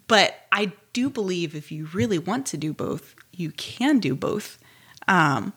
But 0.06 0.34
I 0.52 0.72
do 0.92 1.08
believe 1.08 1.54
if 1.54 1.72
you 1.72 1.88
really 1.92 2.18
want 2.18 2.46
to 2.46 2.56
do 2.56 2.72
both, 2.72 3.14
you 3.32 3.50
can 3.52 3.98
do 3.98 4.14
both. 4.14 4.58
Um, 5.08 5.52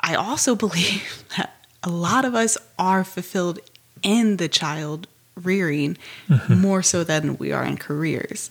I 0.00 0.14
also 0.14 0.54
believe 0.66 1.24
that 1.36 1.66
a 1.82 1.90
lot 1.90 2.24
of 2.24 2.34
us 2.34 2.58
are 2.78 3.04
fulfilled 3.04 3.60
in 4.02 4.36
the 4.36 4.48
child 4.48 5.06
rearing 5.34 5.96
mm-hmm. 6.28 6.60
more 6.60 6.82
so 6.82 7.04
than 7.04 7.36
we 7.36 7.52
are 7.52 7.64
in 7.64 7.76
careers. 7.76 8.50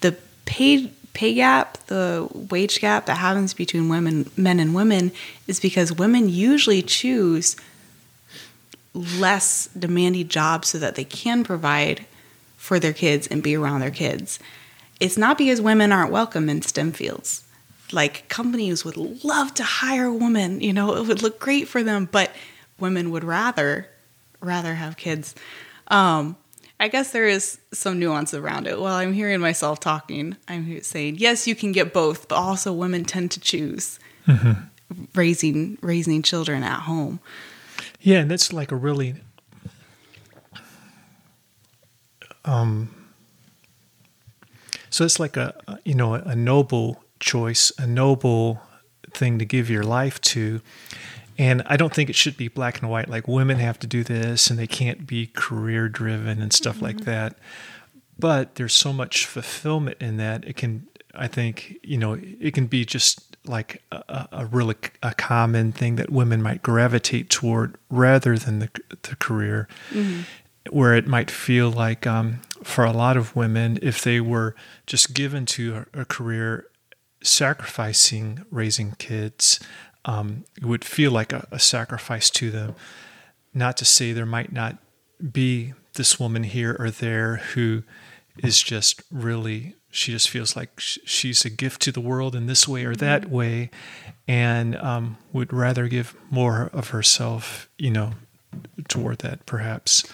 The 0.00 0.16
paid 0.44 0.92
pay 1.16 1.32
gap, 1.32 1.78
the 1.86 2.28
wage 2.50 2.78
gap 2.78 3.06
that 3.06 3.16
happens 3.16 3.54
between 3.54 3.88
women, 3.88 4.30
men 4.36 4.60
and 4.60 4.74
women, 4.74 5.12
is 5.46 5.58
because 5.58 5.90
women 5.90 6.28
usually 6.28 6.82
choose 6.82 7.56
less 8.92 9.68
demanding 9.68 10.28
jobs 10.28 10.68
so 10.68 10.78
that 10.78 10.94
they 10.94 11.04
can 11.04 11.42
provide 11.42 12.04
for 12.58 12.78
their 12.78 12.92
kids 12.92 13.26
and 13.26 13.42
be 13.42 13.56
around 13.56 13.80
their 13.80 13.90
kids. 13.90 14.38
It's 15.00 15.16
not 15.16 15.38
because 15.38 15.58
women 15.58 15.90
aren't 15.90 16.12
welcome 16.12 16.50
in 16.50 16.60
STEM 16.60 16.92
fields. 16.92 17.44
Like 17.92 18.28
companies 18.28 18.84
would 18.84 18.98
love 19.24 19.54
to 19.54 19.62
hire 19.62 20.06
a 20.06 20.12
woman, 20.12 20.60
you 20.60 20.74
know, 20.74 20.96
it 20.96 21.06
would 21.06 21.22
look 21.22 21.40
great 21.40 21.66
for 21.66 21.82
them, 21.82 22.10
but 22.12 22.30
women 22.78 23.10
would 23.10 23.24
rather 23.24 23.88
rather 24.40 24.74
have 24.74 24.98
kids. 24.98 25.34
Um, 25.88 26.36
I 26.78 26.88
guess 26.88 27.12
there 27.12 27.26
is 27.26 27.58
some 27.72 27.98
nuance 27.98 28.34
around 28.34 28.66
it. 28.66 28.78
While 28.78 28.94
I'm 28.94 29.12
hearing 29.12 29.40
myself 29.40 29.80
talking, 29.80 30.36
I'm 30.46 30.82
saying 30.82 31.16
yes, 31.18 31.46
you 31.46 31.54
can 31.54 31.72
get 31.72 31.92
both, 31.92 32.28
but 32.28 32.36
also 32.36 32.72
women 32.72 33.04
tend 33.04 33.30
to 33.32 33.40
choose 33.40 33.98
mm-hmm. 34.26 34.62
raising 35.14 35.78
raising 35.80 36.22
children 36.22 36.62
at 36.62 36.80
home. 36.80 37.20
Yeah, 38.00 38.20
and 38.20 38.30
that's 38.30 38.52
like 38.52 38.72
a 38.72 38.76
really 38.76 39.14
um. 42.44 42.92
So 44.90 45.04
it's 45.04 45.18
like 45.18 45.36
a 45.36 45.54
you 45.84 45.94
know 45.94 46.14
a 46.14 46.36
noble 46.36 47.02
choice, 47.20 47.72
a 47.78 47.86
noble 47.86 48.60
thing 49.12 49.38
to 49.38 49.44
give 49.44 49.70
your 49.70 49.82
life 49.82 50.20
to, 50.20 50.60
and 51.38 51.62
I 51.66 51.76
don't 51.76 51.94
think 51.94 52.10
it 52.10 52.16
should 52.16 52.36
be 52.36 52.48
black 52.48 52.80
and 52.80 52.90
white, 52.90 53.08
like 53.08 53.28
women 53.28 53.58
have 53.58 53.78
to 53.80 53.86
do 53.86 54.02
this 54.04 54.48
and 54.48 54.58
they 54.58 54.66
can't 54.66 55.06
be 55.06 55.26
career 55.26 55.88
driven 55.88 56.40
and 56.40 56.52
stuff 56.52 56.76
mm-hmm. 56.76 56.84
like 56.84 57.00
that. 57.02 57.38
But 58.18 58.54
there's 58.54 58.72
so 58.72 58.92
much 58.92 59.26
fulfillment 59.26 59.98
in 60.00 60.16
that. 60.16 60.44
It 60.46 60.56
can, 60.56 60.86
I 61.14 61.28
think, 61.28 61.78
you 61.82 61.98
know, 61.98 62.18
it 62.20 62.54
can 62.54 62.66
be 62.66 62.84
just 62.84 63.36
like 63.44 63.82
a, 63.92 64.28
a 64.32 64.46
really 64.46 64.76
a 65.02 65.14
common 65.14 65.72
thing 65.72 65.96
that 65.96 66.10
women 66.10 66.42
might 66.42 66.62
gravitate 66.62 67.28
toward 67.28 67.76
rather 67.90 68.38
than 68.38 68.58
the, 68.60 68.70
the 69.02 69.16
career. 69.16 69.68
Mm-hmm. 69.90 70.22
Where 70.70 70.94
it 70.96 71.06
might 71.06 71.30
feel 71.30 71.70
like, 71.70 72.08
um, 72.08 72.40
for 72.64 72.84
a 72.84 72.90
lot 72.90 73.16
of 73.16 73.36
women, 73.36 73.78
if 73.82 74.02
they 74.02 74.20
were 74.20 74.56
just 74.84 75.14
given 75.14 75.46
to 75.46 75.86
a, 75.94 76.00
a 76.00 76.04
career 76.04 76.66
sacrificing 77.22 78.44
raising 78.50 78.92
kids, 78.98 79.60
um, 80.06 80.44
it 80.56 80.64
would 80.64 80.84
feel 80.84 81.10
like 81.10 81.32
a, 81.32 81.46
a 81.50 81.58
sacrifice 81.58 82.30
to 82.30 82.50
them. 82.50 82.74
Not 83.52 83.76
to 83.78 83.84
say 83.84 84.12
there 84.12 84.26
might 84.26 84.52
not 84.52 84.78
be 85.32 85.74
this 85.94 86.18
woman 86.20 86.44
here 86.44 86.76
or 86.78 86.90
there 86.90 87.36
who 87.36 87.82
is 88.42 88.62
just 88.62 89.02
really 89.10 89.74
she 89.90 90.12
just 90.12 90.28
feels 90.28 90.54
like 90.54 90.70
she's 90.78 91.46
a 91.46 91.50
gift 91.50 91.80
to 91.80 91.90
the 91.90 92.02
world 92.02 92.34
in 92.34 92.46
this 92.46 92.68
way 92.68 92.84
or 92.84 92.94
that 92.94 93.22
mm-hmm. 93.22 93.34
way 93.34 93.70
and 94.28 94.76
um, 94.76 95.16
would 95.32 95.52
rather 95.54 95.88
give 95.88 96.14
more 96.30 96.70
of 96.74 96.90
herself 96.90 97.68
you 97.78 97.90
know 97.90 98.12
toward 98.88 99.18
that 99.20 99.44
perhaps 99.46 100.04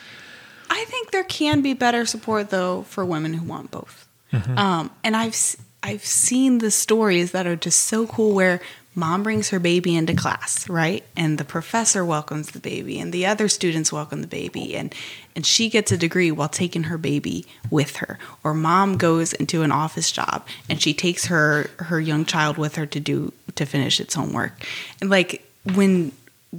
i 0.71 0.85
think 0.85 1.11
there 1.11 1.25
can 1.25 1.63
be 1.63 1.75
better 1.75 2.07
support 2.07 2.51
though 2.51 2.83
for 2.83 3.05
women 3.05 3.35
who 3.35 3.45
want 3.45 3.73
both 3.73 4.07
mm-hmm. 4.33 4.57
um, 4.57 4.91
and 5.03 5.17
i've 5.17 5.57
i've 5.83 6.05
seen 6.05 6.59
the 6.59 6.71
stories 6.71 7.33
that 7.33 7.47
are 7.47 7.57
just 7.57 7.81
so 7.81 8.07
cool 8.07 8.33
where 8.33 8.61
mom 8.95 9.23
brings 9.23 9.51
her 9.51 9.59
baby 9.59 9.97
into 9.97 10.15
class, 10.15 10.69
right? 10.69 11.05
And 11.17 11.39
the 11.39 11.45
professor 11.45 12.05
welcomes 12.05 12.51
the 12.51 12.61
baby 12.61 12.99
and 13.01 13.13
the 13.13 13.27
other 13.27 13.49
students 13.49 13.93
welcome 13.93 14.21
the 14.21 14.29
baby 14.29 14.77
and 14.77 14.95
and 15.35 15.47
she 15.47 15.71
gets 15.71 15.91
a 15.91 15.97
degree 15.97 16.31
while 16.31 16.51
taking 16.51 16.85
her 16.85 16.99
baby 16.99 17.47
with 17.71 17.97
her. 17.97 18.19
Or 18.45 18.53
mom 18.53 18.99
goes 18.99 19.33
into 19.33 19.63
an 19.63 19.73
office 19.73 20.13
job 20.13 20.47
and 20.69 20.81
she 20.81 20.93
takes 20.93 21.27
her 21.27 21.71
her 21.79 22.01
young 22.01 22.25
child 22.25 22.59
with 22.59 22.77
her 22.77 22.87
to 22.87 23.01
do 23.01 23.33
to 23.55 23.65
finish 23.65 23.99
its 24.01 24.15
homework. 24.15 24.63
And 25.01 25.09
like 25.09 25.47
when 25.75 26.13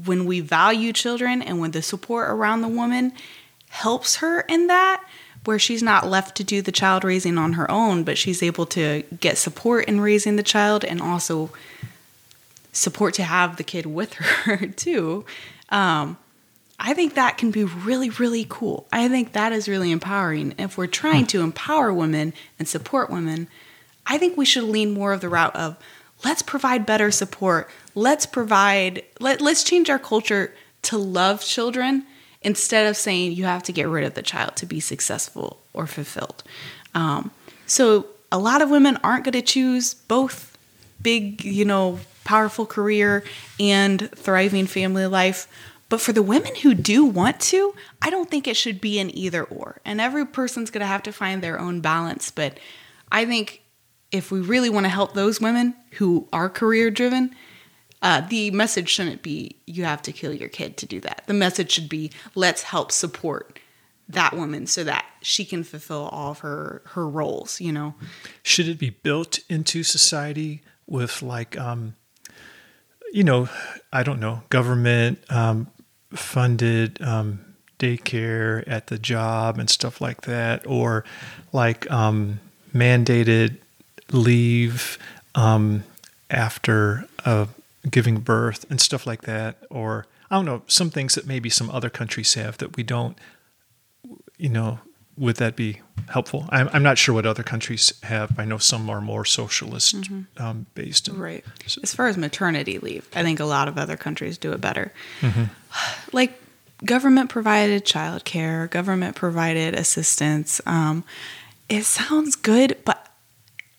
when 0.06 0.26
we 0.26 0.40
value 0.40 0.92
children 0.92 1.42
and 1.42 1.60
when 1.60 1.72
the 1.72 1.84
support 1.84 2.30
around 2.30 2.62
the 2.62 2.68
woman 2.68 3.14
helps 3.70 4.18
her 4.18 4.42
in 4.42 4.68
that 4.68 5.04
where 5.46 5.60
she's 5.60 5.84
not 5.84 6.08
left 6.08 6.38
to 6.38 6.44
do 6.44 6.62
the 6.62 6.72
child 6.72 7.04
raising 7.04 7.38
on 7.38 7.54
her 7.54 7.70
own, 7.70 8.04
but 8.04 8.18
she's 8.18 8.42
able 8.42 8.66
to 8.66 9.04
get 9.20 9.38
support 9.38 9.86
in 9.86 10.00
raising 10.00 10.36
the 10.36 10.44
child 10.44 10.86
and 10.86 11.02
also 11.02 11.52
support 12.74 13.14
to 13.14 13.24
have 13.24 13.56
the 13.56 13.64
kid 13.64 13.86
with 13.86 14.14
her 14.16 14.68
too. 14.76 15.26
Um, 15.70 16.18
I 16.80 16.94
think 16.94 17.14
that 17.14 17.38
can 17.38 17.52
be 17.52 17.64
really, 17.64 18.10
really 18.10 18.46
cool. 18.50 18.88
I 18.92 19.08
think 19.08 19.32
that 19.32 19.54
is 19.54 19.70
really 19.70 19.92
empowering. 19.92 20.54
If 20.58 20.78
we're 20.78 20.88
trying 20.88 21.28
to 21.28 21.42
empower 21.42 21.94
women 21.94 22.34
and 22.60 22.68
support 22.68 23.10
women, 23.10 23.48
I 24.06 24.18
think 24.18 24.36
we 24.36 24.44
should 24.44 24.66
lean 24.66 24.92
more 24.94 25.14
of 25.14 25.22
the 25.22 25.30
route 25.30 25.56
of 25.56 25.78
let's 26.26 26.42
provide 26.42 26.86
better 26.86 27.12
support. 27.12 27.70
Let's 27.96 28.26
provide 28.26 29.04
let, 29.20 29.40
let's 29.40 29.64
change 29.64 29.90
our 29.90 30.00
culture 30.00 30.54
to 30.84 30.98
love 30.98 31.42
children 31.42 32.06
instead 32.42 32.88
of 32.88 32.98
saying 32.98 33.32
you 33.32 33.46
have 33.46 33.64
to 33.64 33.72
get 33.72 33.88
rid 33.88 34.04
of 34.04 34.16
the 34.16 34.22
child 34.22 34.56
to 34.58 34.66
be 34.66 34.80
successful 34.80 35.62
or 35.74 35.88
fulfilled. 35.88 36.44
Um, 36.94 37.32
so 37.66 38.08
a 38.32 38.38
lot 38.38 38.62
of 38.62 38.70
women 38.70 38.98
aren't 39.04 39.24
going 39.24 39.34
to 39.34 39.42
choose 39.42 39.94
both 39.94 40.58
big, 41.02 41.46
you 41.46 41.64
know, 41.64 42.00
powerful 42.24 42.66
career 42.66 43.24
and 43.60 44.10
thriving 44.16 44.68
family 44.68 45.06
life. 45.06 45.48
But 45.90 46.02
for 46.02 46.14
the 46.14 46.24
women 46.24 46.56
who 46.56 46.74
do 46.74 47.06
want 47.06 47.40
to, 47.42 47.76
I 48.02 48.10
don't 48.10 48.30
think 48.30 48.48
it 48.48 48.58
should 48.58 48.82
be 48.82 49.00
an 49.00 49.16
either 49.16 49.44
or. 49.44 49.80
And 49.86 50.02
every 50.02 50.26
person's 50.26 50.72
going 50.72 50.82
to 50.82 50.88
have 50.88 51.04
to 51.04 51.12
find 51.12 51.42
their 51.42 51.60
own 51.60 51.82
balance. 51.82 52.32
But 52.32 52.60
I 53.12 53.26
think 53.26 53.62
if 54.12 54.32
we 54.32 54.42
really 54.42 54.70
want 54.70 54.86
to 54.86 54.90
help 54.90 55.14
those 55.14 55.40
women 55.40 55.76
who 55.94 56.28
are 56.34 56.50
career 56.50 56.90
driven, 56.92 57.36
Uh, 58.02 58.20
the 58.28 58.52
message 58.52 58.90
shouldn't 58.90 59.22
be 59.22 59.56
you 59.66 59.86
have 59.86 60.02
to 60.02 60.12
kill 60.12 60.34
your 60.34 60.50
kid 60.50 60.76
to 60.76 60.86
do 60.86 61.00
that. 61.00 61.24
The 61.26 61.34
message 61.34 61.72
should 61.72 61.88
be 61.88 62.12
let's 62.36 62.64
help 62.64 62.92
support 62.92 63.60
that 64.10 64.34
woman 64.34 64.68
so 64.68 64.84
that 64.84 65.06
she 65.22 65.46
can 65.46 65.64
fulfill 65.64 66.10
all 66.12 66.32
of 66.32 66.40
her 66.40 66.82
her 66.96 67.08
roles. 67.08 67.62
You 67.62 67.72
know, 67.72 67.96
Should 68.42 68.68
it 68.68 68.78
be 68.78 68.90
built 68.90 69.40
into 69.48 69.84
society 69.84 70.62
with 70.86 71.22
like, 71.22 71.58
um, 71.58 71.96
you 73.14 73.24
know, 73.24 73.48
I 73.94 74.02
don't 74.02 74.20
know, 74.20 74.42
government 74.50 75.20
um, 75.30 75.68
funded 76.12 77.00
um, 77.02 77.46
daycare 77.78 78.64
at 78.66 78.88
the 78.88 78.98
job 78.98 79.60
and 79.60 79.70
stuff 79.70 80.02
like 80.02 80.22
that, 80.22 80.66
or 80.66 81.06
like 81.54 81.90
um, 81.92 82.40
mandated 82.74 83.58
leave 84.12 84.98
um, 85.36 85.84
after 86.32 87.06
uh, 87.24 87.46
giving 87.90 88.20
birth 88.20 88.66
and 88.72 88.82
stuff 88.82 89.06
like 89.06 89.22
that, 89.22 89.58
or 89.70 90.08
I 90.32 90.36
don't 90.36 90.46
know, 90.46 90.64
some 90.66 90.90
things 90.90 91.14
that 91.14 91.28
maybe 91.28 91.52
some 91.52 91.70
other 91.70 91.92
countries 91.92 92.34
have 92.34 92.58
that 92.58 92.76
we 92.76 92.82
don't 92.82 93.16
you 94.38 94.50
know, 94.50 94.80
would 95.18 95.36
that 95.38 95.56
be 95.56 95.80
helpful? 96.10 96.46
I'm, 96.50 96.70
I'm 96.74 96.84
not 96.84 96.98
sure 96.98 97.14
what 97.16 97.26
other 97.26 97.44
countries 97.44 97.94
have. 98.04 98.38
I 98.40 98.46
know 98.46 98.58
some 98.58 98.90
are 98.90 99.00
more 99.02 99.26
socialist 99.26 99.96
um, 100.38 100.66
based. 100.74 101.08
and- 101.08 101.18
Right. 101.20 101.46
So- 101.68 101.82
As 101.84 101.94
far 101.94 102.08
as 102.08 102.18
maternity 102.18 102.80
leave, 102.80 103.08
I 103.16 103.22
think 103.24 103.40
a 103.40 103.46
lot 103.46 103.68
of 103.68 103.78
other 103.78 103.96
countries 103.98 104.38
do 104.38 104.52
it 104.54 104.62
better. 104.62 104.92
Like 106.12 106.40
government 106.86 107.30
provided 107.30 107.84
childcare, 107.86 108.70
government 108.70 109.16
provided 109.16 109.74
assistance. 109.74 110.62
Um, 110.66 111.04
it 111.70 111.84
sounds 111.86 112.36
good, 112.36 112.78
but 112.86 113.08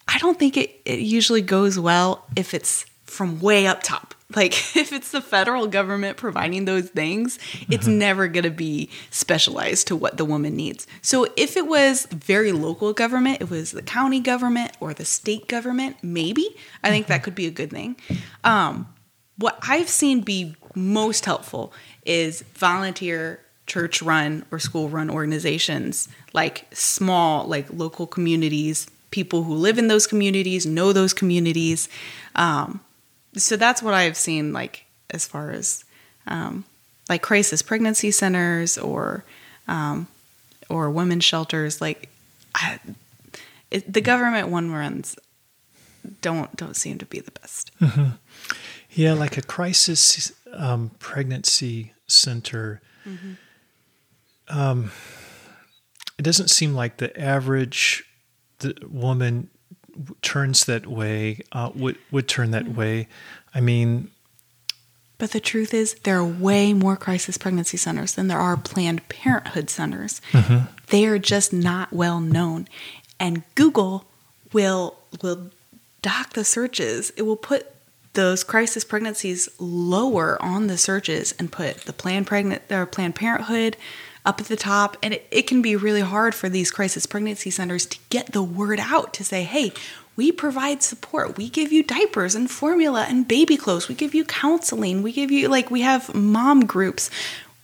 I 0.08 0.18
don't 0.18 0.38
think 0.38 0.56
it, 0.56 0.80
it 0.84 0.98
usually 1.00 1.42
goes 1.42 1.78
well 1.78 2.24
if 2.34 2.52
it's 2.54 2.84
from 3.04 3.40
way 3.40 3.66
up 3.68 3.82
top. 3.82 4.14
Like 4.36 4.52
if 4.76 4.92
it's 4.92 5.10
the 5.10 5.20
federal 5.20 5.66
government 5.66 6.16
providing 6.16 6.64
those 6.64 6.88
things, 6.90 7.38
it's 7.70 7.86
never 7.86 8.28
going 8.28 8.44
to 8.44 8.50
be 8.50 8.90
specialized 9.10 9.86
to 9.88 9.96
what 9.96 10.16
the 10.16 10.24
woman 10.24 10.56
needs. 10.56 10.86
So 11.02 11.26
if 11.36 11.56
it 11.56 11.66
was 11.66 12.06
very 12.06 12.52
local 12.52 12.92
government, 12.92 13.40
it 13.40 13.50
was 13.50 13.72
the 13.72 13.82
county 13.82 14.20
government 14.20 14.72
or 14.80 14.94
the 14.94 15.04
state 15.04 15.48
government, 15.48 15.96
maybe 16.02 16.56
I 16.82 16.90
think 16.90 17.06
that 17.06 17.22
could 17.22 17.34
be 17.34 17.46
a 17.46 17.50
good 17.50 17.70
thing. 17.70 17.96
Um, 18.42 18.88
what 19.36 19.58
I've 19.62 19.88
seen 19.88 20.20
be 20.20 20.54
most 20.74 21.24
helpful 21.24 21.72
is 22.04 22.42
volunteer 22.54 23.40
church 23.66 24.02
run 24.02 24.44
or 24.50 24.58
school 24.58 24.88
run 24.88 25.08
organizations 25.08 26.08
like 26.34 26.66
small 26.72 27.46
like 27.46 27.66
local 27.72 28.06
communities 28.06 28.88
people 29.10 29.44
who 29.44 29.54
live 29.54 29.78
in 29.78 29.88
those 29.88 30.06
communities 30.06 30.66
know 30.66 30.92
those 30.92 31.14
communities 31.14 31.88
um, 32.34 32.80
so 33.36 33.56
that's 33.56 33.82
what 33.82 33.94
i've 33.94 34.16
seen 34.16 34.52
like 34.52 34.84
as 35.10 35.26
far 35.26 35.50
as 35.50 35.84
um, 36.26 36.64
like 37.08 37.22
crisis 37.22 37.62
pregnancy 37.62 38.10
centers 38.10 38.78
or 38.78 39.24
um, 39.68 40.06
or 40.70 40.90
women's 40.90 41.24
shelters 41.24 41.80
like 41.80 42.08
I, 42.54 42.78
it, 43.70 43.92
the 43.92 44.00
government 44.00 44.48
one 44.48 44.70
runs 44.70 45.16
don't 46.22 46.54
don't 46.56 46.76
seem 46.76 46.98
to 46.98 47.06
be 47.06 47.20
the 47.20 47.32
best 47.32 47.70
Yeah, 48.94 49.14
like 49.14 49.36
a 49.36 49.42
crisis 49.42 50.32
um, 50.52 50.92
pregnancy 51.00 51.92
center. 52.06 52.80
Um, 54.48 54.92
it 56.16 56.22
doesn't 56.22 56.48
seem 56.48 56.74
like 56.74 56.98
the 56.98 57.18
average 57.20 58.04
the 58.60 58.76
woman 58.88 59.50
turns 60.22 60.64
that 60.64 60.86
way. 60.86 61.40
Uh, 61.52 61.70
would 61.74 61.96
would 62.10 62.28
turn 62.28 62.50
that 62.52 62.68
way. 62.68 63.08
I 63.54 63.60
mean, 63.60 64.10
But 65.18 65.30
the 65.30 65.40
truth 65.40 65.72
is, 65.72 65.94
there 66.02 66.18
are 66.18 66.24
way 66.24 66.72
more 66.72 66.96
crisis 66.96 67.38
pregnancy 67.38 67.76
centers 67.76 68.14
than 68.14 68.28
there 68.28 68.38
are 68.40 68.56
Planned 68.56 69.08
Parenthood 69.08 69.70
centers. 69.70 70.20
They 70.88 71.06
are 71.06 71.18
just 71.18 71.52
not 71.52 71.92
well 71.92 72.20
known, 72.20 72.68
and 73.18 73.42
Google 73.54 74.04
will 74.52 74.96
will 75.22 75.50
dock 76.02 76.34
the 76.34 76.44
searches. 76.44 77.10
It 77.16 77.22
will 77.22 77.36
put 77.36 77.66
those 78.14 78.44
crisis 78.44 78.84
pregnancies 78.84 79.48
lower 79.58 80.40
on 80.40 80.66
the 80.68 80.78
searches 80.78 81.34
and 81.38 81.50
put 81.50 81.78
the 81.82 81.92
Planned 81.92 82.26
Pregnant 82.26 82.62
or 82.70 82.86
Planned 82.86 83.14
Parenthood 83.16 83.76
up 84.24 84.40
at 84.40 84.46
the 84.46 84.56
top. 84.56 84.96
And 85.02 85.14
it, 85.14 85.26
it 85.30 85.42
can 85.46 85.62
be 85.62 85.76
really 85.76 86.00
hard 86.00 86.34
for 86.34 86.48
these 86.48 86.70
crisis 86.70 87.06
pregnancy 87.06 87.50
centers 87.50 87.86
to 87.86 87.98
get 88.10 88.32
the 88.32 88.42
word 88.42 88.80
out 88.80 89.12
to 89.14 89.24
say, 89.24 89.42
hey, 89.42 89.72
we 90.16 90.30
provide 90.30 90.82
support. 90.82 91.36
We 91.36 91.48
give 91.48 91.72
you 91.72 91.82
diapers 91.82 92.34
and 92.34 92.50
formula 92.50 93.06
and 93.08 93.26
baby 93.26 93.56
clothes. 93.56 93.88
We 93.88 93.94
give 93.94 94.14
you 94.14 94.24
counseling. 94.24 95.02
We 95.02 95.12
give 95.12 95.30
you, 95.30 95.48
like, 95.48 95.70
we 95.70 95.80
have 95.80 96.14
mom 96.14 96.66
groups. 96.66 97.10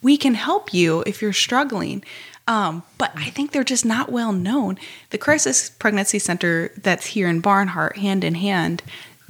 We 0.03 0.17
can 0.17 0.35
help 0.35 0.75
you 0.75 1.05
if 1.07 1.23
you're 1.23 1.33
struggling. 1.33 2.05
Um, 2.49 2.83
but 2.99 3.13
I 3.15 3.31
think 3.31 3.53
they're 3.53 3.63
just 3.63 3.85
not 3.85 4.11
well 4.11 4.33
known. 4.33 4.79
The 5.11 5.19
Crisis 5.19 5.71
Pregnancy 5.71 6.19
Center 6.19 6.73
that's 6.77 7.07
here 7.07 7.29
in 7.29 7.41
Barnhart, 7.41 7.99
hand 7.99 8.25
in 8.25 8.35
hand, 8.35 8.83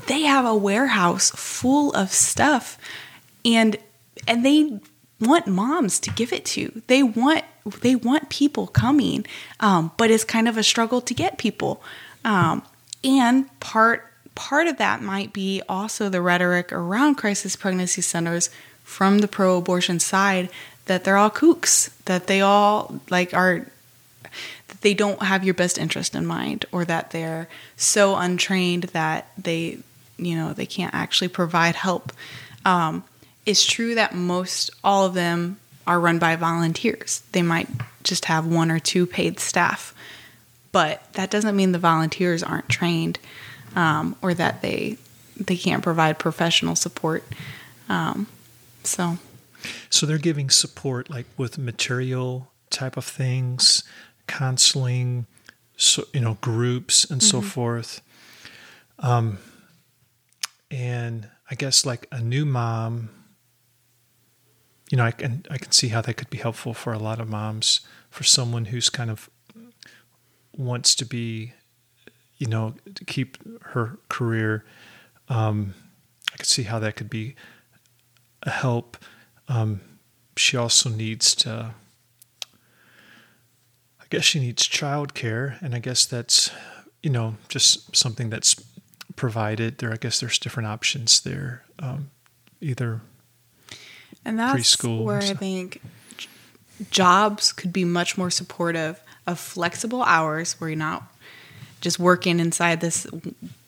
they 0.07 0.23
have 0.23 0.47
a 0.47 0.55
warehouse 0.55 1.31
full 1.31 1.93
of 1.93 2.11
stuff 2.11 2.79
and 3.45 3.77
and 4.27 4.45
they 4.45 4.81
want 5.21 5.47
moms 5.47 6.01
to 6.01 6.11
give 6.11 6.33
it 6.33 6.45
to. 6.47 6.83
They 6.87 7.03
want 7.03 7.45
they 7.83 7.95
want 7.95 8.31
people 8.31 8.67
coming 8.67 9.27
um, 9.61 9.93
but 9.97 10.11
it's 10.11 10.25
kind 10.25 10.49
of 10.49 10.57
a 10.57 10.63
struggle 10.63 11.01
to 11.03 11.15
get 11.15 11.39
people. 11.39 11.83
Um, 12.25 12.63
and 13.05 13.49
part 13.61 14.07
part 14.35 14.67
of 14.67 14.79
that 14.79 15.03
might 15.03 15.33
be 15.33 15.63
also 15.69 16.09
the 16.09 16.23
rhetoric 16.23 16.73
around 16.73 17.17
crisis 17.17 17.57
pregnancy 17.57 18.01
centers 18.01 18.51
from 18.85 19.19
the 19.19 19.29
pro-abortion 19.29 20.01
side 20.01 20.49
that 20.87 21.05
they're 21.05 21.17
all 21.17 21.31
kooks 21.31 21.91
that 22.07 22.27
they 22.27 22.41
all 22.41 23.01
like 23.11 23.35
are 23.35 23.67
that 24.69 24.81
they 24.81 24.95
don't 24.95 25.23
have 25.23 25.45
your 25.45 25.55
best 25.55 25.79
interest 25.79 26.15
in 26.15 26.25
mind 26.27 26.65
or 26.73 26.85
that 26.85 27.11
they're 27.11 27.49
so 27.77 28.17
untrained 28.17 28.85
that 28.85 29.31
they 29.37 29.79
you 30.17 30.35
know 30.37 30.53
they 30.53 30.67
can't 30.67 30.95
actually 30.95 31.29
provide 31.29 31.75
help. 31.75 32.13
Um, 32.65 33.05
it's 33.51 33.67
true 33.67 33.95
that 33.97 34.15
most 34.15 34.71
all 34.83 35.05
of 35.05 35.15
them 35.15 35.59
are 35.87 36.01
run 36.01 36.19
by 36.19 36.37
volunteers. 36.37 37.23
They 37.33 37.43
might 37.43 37.69
just 38.05 38.27
have 38.27 38.47
one 38.47 38.71
or 38.71 38.79
two 38.79 39.07
paid 39.07 39.41
staff 39.41 39.95
but 40.73 41.13
that 41.15 41.31
doesn't 41.31 41.57
mean 41.57 41.73
the 41.73 41.79
volunteers 41.79 42.43
aren't 42.43 42.69
trained 42.69 43.19
um, 43.75 44.17
or 44.23 44.35
that 44.35 44.63
they 44.63 44.97
they 45.37 45.57
can't 45.57 45.83
provide 45.83 46.19
professional 46.19 46.77
support 46.77 47.25
um, 47.89 48.27
so. 48.85 49.19
So 49.91 50.07
they're 50.07 50.19
giving 50.19 50.49
support 50.49 51.11
like 51.11 51.27
with 51.37 51.59
material 51.59 52.51
type 52.71 52.97
of 52.97 53.05
things, 53.05 53.83
counseling, 54.27 55.27
so 55.77 56.05
you 56.15 56.21
know 56.21 56.39
groups 56.41 57.05
and 57.05 57.23
so 57.23 57.41
forth. 57.43 58.01
Um, 59.01 59.39
and 60.71 61.29
I 61.51 61.57
guess 61.57 61.85
like 61.85 62.07
a 62.13 62.21
new 62.21 62.47
mom, 62.47 63.11
you 64.91 64.97
know, 64.97 65.05
I 65.05 65.13
can 65.13 65.47
I 65.49 65.57
can 65.57 65.71
see 65.71 65.89
how 65.89 66.03
that 66.03 66.15
could 66.15 66.31
be 66.31 66.39
helpful 66.39 66.75
for 66.75 66.93
a 66.93 66.99
lot 66.99 67.21
of 67.21 67.29
moms. 67.29 67.81
For 68.11 68.25
someone 68.25 68.67
who's 68.67 68.91
kind 68.91 69.09
of 69.09 69.31
wants 70.57 70.97
to 70.97 71.07
be, 71.07 71.53
you 72.39 72.49
know, 72.49 72.75
to 72.97 73.05
keep 73.05 73.39
her 73.67 73.99
career, 74.09 74.65
um, 75.29 75.75
I 76.35 76.37
could 76.37 76.47
see 76.47 76.65
how 76.65 76.81
that 76.81 76.97
could 76.97 77.09
be 77.09 77.37
a 78.43 78.51
help. 78.51 78.97
Um, 79.47 79.81
she 80.37 80.57
also 80.57 80.91
needs 80.91 81.37
to. 81.37 81.75
I 84.01 84.05
guess 84.11 84.25
she 84.25 84.41
needs 84.41 84.67
childcare, 84.67 85.63
and 85.63 85.73
I 85.73 85.79
guess 85.79 86.05
that's, 86.05 86.51
you 87.01 87.11
know, 87.11 87.37
just 87.49 87.97
something 87.97 88.29
that's 88.29 88.57
provided 89.15 89.79
there. 89.79 89.93
I 89.93 89.97
guess 89.97 90.19
there's 90.19 90.41
different 90.41 90.67
options 90.67 91.21
there. 91.21 91.63
Um, 91.79 92.11
either 92.61 93.03
And 94.25 94.39
that's 94.39 94.77
preschool 94.77 95.05
where 95.05 95.19
I 95.19 95.35
think 95.35 95.81
jobs 96.91 97.53
could 97.53 97.73
be 97.73 97.85
much 97.85 98.17
more 98.17 98.31
supportive 98.31 99.01
of 99.27 99.39
flexible 99.39 100.03
hours 100.03 100.55
where 100.61 100.71
you're 100.71 100.79
not 100.79 101.03
just 101.81 101.99
working 101.99 102.41
inside 102.41 102.81
this 102.81 103.07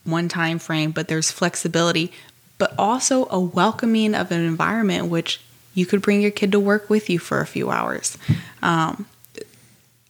one 0.05 0.29
time 0.29 0.59
frame, 0.59 0.91
but 0.91 1.09
there's 1.09 1.31
flexibility, 1.31 2.13
but 2.59 2.75
also 2.79 3.27
a 3.31 3.41
welcoming 3.41 4.15
of 4.15 4.31
an 4.31 4.41
environment 4.41 5.09
which 5.09 5.41
you 5.75 5.87
could 5.87 6.03
bring 6.03 6.21
your 6.21 6.31
kid 6.31 6.53
to 6.53 6.61
work 6.61 6.91
with 6.91 7.09
you 7.09 7.19
for 7.19 7.41
a 7.41 7.47
few 7.47 7.71
hours. 7.71 8.19
Um, 8.63 9.07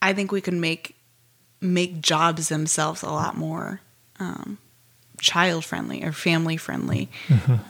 I 0.00 0.12
think 0.12 0.33
we 0.33 0.40
can 0.40 0.61
make 0.61 0.96
make 1.61 2.00
jobs 2.00 2.48
themselves 2.48 3.02
a 3.02 3.11
lot 3.11 3.37
more 3.37 3.81
um, 4.18 4.59
child 5.20 5.64
friendly 5.64 6.02
or 6.02 6.11
family 6.11 6.57
friendly, 6.57 7.09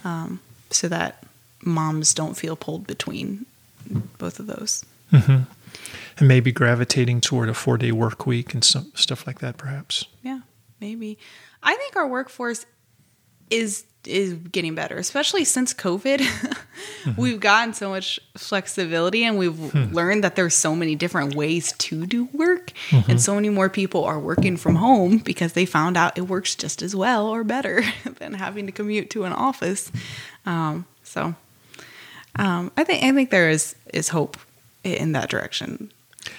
um, 0.05 0.41
so 0.71 0.89
that 0.89 1.23
moms 1.63 2.15
don't 2.15 2.35
feel 2.35 2.57
pulled 2.57 2.87
between 2.87 3.47
both 4.19 4.39
of 4.39 4.47
those. 4.47 4.85
Mm-hmm. 5.13 5.43
and 6.19 6.29
maybe 6.29 6.53
gravitating 6.53 7.21
toward 7.21 7.51
a 7.51 7.55
four 7.55 7.77
day 7.77 7.93
work 7.93 8.27
week 8.27 8.55
and 8.55 8.65
some 8.65 8.93
stuff 8.95 9.27
like 9.27 9.41
that, 9.41 9.59
perhaps. 9.59 10.07
Yeah, 10.23 10.41
maybe. 10.81 11.19
I 11.63 11.75
think 11.75 11.97
our 11.97 12.07
workforce 12.07 12.65
is 13.51 13.85
is 14.05 14.35
getting 14.35 14.75
better, 14.75 14.97
especially 14.97 15.45
since 15.45 15.75
COVID. 15.75 16.59
Mm-hmm. 17.03 17.21
we've 17.21 17.41
gotten 17.41 17.75
so 17.75 17.91
much 17.91 18.21
flexibility 18.37 19.25
and 19.25 19.37
we've 19.37 19.57
hmm. 19.57 19.93
learned 19.93 20.23
that 20.23 20.37
there's 20.37 20.55
so 20.55 20.77
many 20.77 20.95
different 20.95 21.35
ways 21.35 21.73
to 21.79 22.07
do 22.07 22.29
work. 22.33 22.73
Mm-hmm. 22.91 23.11
And 23.11 23.21
so 23.21 23.35
many 23.35 23.49
more 23.49 23.69
people 23.69 24.05
are 24.05 24.21
working 24.21 24.57
from 24.57 24.77
home 24.77 25.19
because 25.19 25.53
they 25.55 25.67
found 25.67 25.97
out 25.97 26.17
it 26.17 26.29
works 26.29 26.55
just 26.55 26.81
as 26.81 26.95
well 26.95 27.29
or 27.29 27.43
better 27.43 27.83
than 28.19 28.35
having 28.35 28.67
to 28.67 28.73
commute 28.73 29.11
to 29.11 29.25
an 29.25 29.33
office. 29.33 29.91
Um, 30.47 30.87
so 31.03 31.35
um, 32.37 32.73
I 32.77 32.85
think 32.85 33.03
I 33.05 33.13
think 33.13 33.31
there 33.31 33.51
is 33.51 33.77
is 33.93 34.09
hope 34.09 34.37
in 34.85 35.13
that 35.13 35.29
direction. 35.29 35.93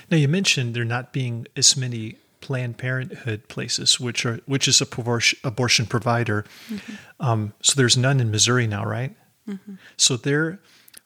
Now 0.09 0.17
you 0.17 0.27
mentioned 0.27 0.73
there 0.73 0.85
not 0.85 1.13
being 1.13 1.47
as 1.55 1.75
many 1.77 2.17
Planned 2.41 2.77
Parenthood 2.77 3.47
places, 3.47 3.99
which 4.01 4.25
are 4.25 4.39
which 4.45 4.67
is 4.67 4.81
a 4.81 4.83
abortion, 4.83 5.39
abortion 5.45 5.85
provider. 5.85 6.43
Um, 7.19 7.53
so 7.61 7.73
there's 7.77 7.95
none 7.95 8.19
in 8.19 8.31
Missouri 8.31 8.67
now, 8.67 8.83
right? 8.85 9.15
So 9.97 10.17
there, 10.17 10.59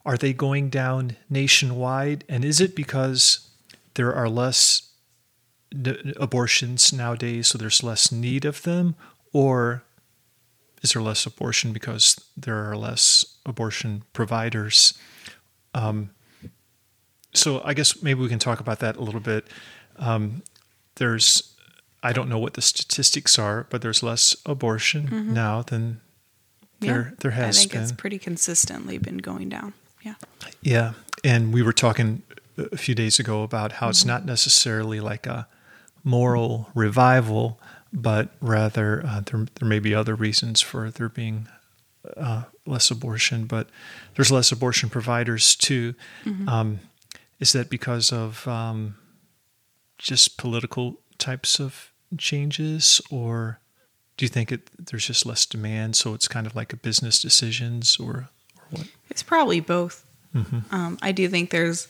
are 0.06 0.18
they 0.18 0.34
going 0.34 0.70
down 0.70 1.16
nationwide? 1.30 2.24
And 2.30 2.44
is 2.46 2.60
it 2.60 2.76
because 2.76 3.48
there 3.96 4.14
are 4.14 4.30
less 4.30 4.90
d- 5.70 6.14
abortions 6.18 6.92
nowadays, 6.94 7.48
so 7.48 7.58
there's 7.58 7.84
less 7.84 8.12
need 8.12 8.46
of 8.46 8.64
them, 8.64 8.96
or 9.34 9.84
is 10.82 10.94
there 10.94 11.02
less 11.02 11.26
abortion 11.26 11.74
because 11.74 12.20
there 12.36 12.70
are 12.70 12.76
less 12.76 13.37
abortion 13.48 14.04
providers? 14.14 14.94
Um, 15.74 16.12
so 17.34 17.62
I 17.64 17.74
guess 17.74 18.02
maybe 18.04 18.22
we 18.22 18.30
can 18.30 18.40
talk 18.40 18.60
about 18.60 18.80
that 18.80 18.98
a 18.98 19.02
little 19.02 19.20
bit. 19.20 19.48
Um, 19.98 20.44
there's, 20.96 21.56
I 22.04 22.14
don't 22.14 22.30
know 22.30 22.40
what 22.40 22.54
the 22.54 22.62
statistics 22.62 23.40
are, 23.40 23.66
but 23.70 23.82
there's 23.82 24.04
less 24.04 24.36
abortion 24.46 25.34
now 25.34 25.62
than 25.64 26.02
there 26.80 27.14
there 27.20 27.32
has 27.32 27.56
Mm-hmm. 27.56 27.60
I 27.60 27.62
think 27.62 27.72
been. 27.72 27.82
it's 27.84 27.92
pretty 27.92 28.20
consistently 28.20 28.98
been 29.00 29.18
going 29.18 29.50
down. 29.50 29.74
Yeah. 30.04 30.14
Yeah, 30.62 30.94
and 31.24 31.54
we 31.54 31.62
were 31.64 31.74
talking 31.74 32.22
a 32.58 32.78
few 32.78 32.96
days 32.96 33.20
ago 33.20 33.44
about 33.44 33.74
how 33.74 33.90
it's 33.90 34.06
not 34.06 34.26
necessarily 34.26 35.00
like 35.00 35.26
a 35.28 35.48
moral 36.04 36.70
revival, 36.76 37.60
but 37.92 38.30
rather 38.42 39.04
uh, 39.06 39.22
there 39.22 39.46
there 39.60 39.68
may 39.68 39.80
be 39.80 39.94
other 39.94 40.16
reasons 40.16 40.62
for 40.62 40.90
there 40.92 41.10
being 41.10 41.48
uh, 42.16 42.44
less 42.66 42.92
abortion, 42.92 43.46
but 43.46 43.70
there's 44.16 44.32
less 44.32 44.52
abortion 44.52 44.90
providers 44.90 45.56
too. 45.56 45.94
Um, 46.48 46.80
is 47.40 47.52
that 47.52 47.70
because 47.70 48.12
of 48.12 48.48
um, 48.48 48.96
just 49.98 50.38
political 50.38 51.00
types 51.18 51.60
of 51.60 51.92
changes, 52.18 53.02
or 53.12 53.60
do 54.16 54.26
you 54.26 54.30
think 54.30 54.52
it, 54.52 54.70
there's 54.78 55.06
just 55.08 55.26
less 55.26 55.46
demand, 55.46 55.96
so 55.96 56.14
it's 56.14 56.28
kind 56.28 56.48
of 56.48 56.56
like 56.56 56.74
a 56.74 56.78
business 56.78 57.22
decisions, 57.22 57.98
or 58.00 58.30
or 58.56 58.64
what? 58.72 58.88
It's 59.10 59.24
probably 59.24 59.60
both. 59.60 60.06
Um, 60.72 61.00
I 61.02 61.12
do 61.12 61.28
think 61.30 61.50
there's 61.50 61.88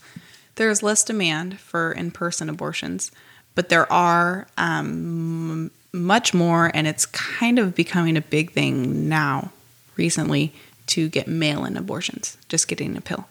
there's 0.56 0.82
less 0.82 1.04
demand 1.04 1.60
for 1.60 1.92
in-person 1.92 2.50
abortions, 2.50 3.12
but 3.56 3.70
there 3.70 3.92
are 3.92 4.48
um, 4.58 5.72
much 5.94 6.34
more, 6.34 6.72
and 6.74 6.88
it's 6.88 7.06
kind 7.06 7.60
of 7.60 7.76
becoming 7.76 8.16
a 8.18 8.22
big 8.22 8.52
thing 8.52 9.10
now, 9.10 9.52
recently, 9.98 10.54
to 10.88 11.10
get 11.10 11.28
mail-in 11.28 11.76
abortions, 11.76 12.38
just 12.48 12.68
getting 12.68 12.96
a 12.96 13.02
pill. 13.02 13.28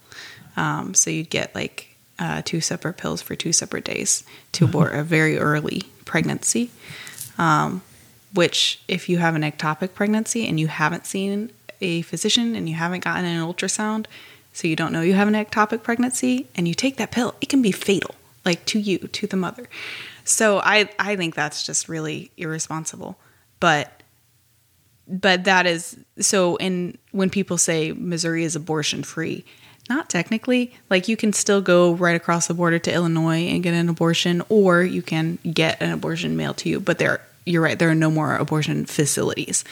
Um, 0.56 0.94
so 0.94 1.10
you'd 1.10 1.30
get 1.30 1.54
like 1.54 1.96
uh, 2.18 2.42
two 2.44 2.60
separate 2.60 2.96
pills 2.96 3.22
for 3.22 3.34
two 3.34 3.52
separate 3.52 3.84
days 3.84 4.24
to 4.52 4.64
abort 4.64 4.94
a 4.94 5.02
very 5.02 5.38
early 5.38 5.82
pregnancy. 6.04 6.70
Um, 7.38 7.82
which, 8.34 8.80
if 8.88 9.08
you 9.08 9.18
have 9.18 9.34
an 9.34 9.42
ectopic 9.42 9.94
pregnancy 9.94 10.46
and 10.46 10.60
you 10.60 10.66
haven't 10.66 11.06
seen 11.06 11.50
a 11.80 12.02
physician 12.02 12.54
and 12.54 12.68
you 12.68 12.74
haven't 12.74 13.04
gotten 13.04 13.24
an 13.24 13.40
ultrasound, 13.40 14.06
so 14.52 14.68
you 14.68 14.76
don't 14.76 14.92
know 14.92 15.00
you 15.00 15.14
have 15.14 15.28
an 15.28 15.34
ectopic 15.34 15.82
pregnancy, 15.82 16.46
and 16.54 16.66
you 16.66 16.74
take 16.74 16.96
that 16.96 17.10
pill, 17.10 17.34
it 17.40 17.48
can 17.48 17.62
be 17.62 17.72
fatal, 17.72 18.14
like 18.44 18.64
to 18.66 18.78
you, 18.78 18.98
to 18.98 19.26
the 19.26 19.36
mother. 19.36 19.68
So 20.24 20.58
I, 20.58 20.90
I 20.98 21.16
think 21.16 21.34
that's 21.34 21.62
just 21.62 21.88
really 21.88 22.30
irresponsible. 22.36 23.16
But 23.60 23.95
but 25.08 25.44
that 25.44 25.66
is 25.66 25.96
so 26.18 26.56
in 26.56 26.98
when 27.12 27.30
people 27.30 27.58
say 27.58 27.92
Missouri 27.92 28.44
is 28.44 28.56
abortion 28.56 29.02
free, 29.02 29.44
not 29.88 30.10
technically. 30.10 30.74
Like 30.90 31.08
you 31.08 31.16
can 31.16 31.32
still 31.32 31.60
go 31.60 31.92
right 31.92 32.16
across 32.16 32.46
the 32.48 32.54
border 32.54 32.78
to 32.80 32.92
Illinois 32.92 33.48
and 33.48 33.62
get 33.62 33.74
an 33.74 33.88
abortion, 33.88 34.42
or 34.48 34.82
you 34.82 35.02
can 35.02 35.38
get 35.52 35.80
an 35.80 35.92
abortion 35.92 36.36
mailed 36.36 36.56
to 36.58 36.68
you. 36.68 36.80
But 36.80 36.98
there, 36.98 37.20
you're 37.44 37.62
right. 37.62 37.78
There 37.78 37.90
are 37.90 37.94
no 37.94 38.10
more 38.10 38.36
abortion 38.36 38.86
facilities 38.86 39.64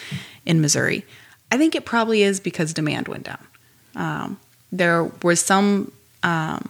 in 0.45 0.61
Missouri. 0.61 1.05
I 1.51 1.57
think 1.57 1.75
it 1.75 1.85
probably 1.85 2.23
is 2.23 2.39
because 2.39 2.73
demand 2.73 3.07
went 3.07 3.25
down. 3.25 3.47
Um, 3.95 4.39
there 4.71 5.03
was 5.21 5.41
some, 5.41 5.91
um, 6.23 6.69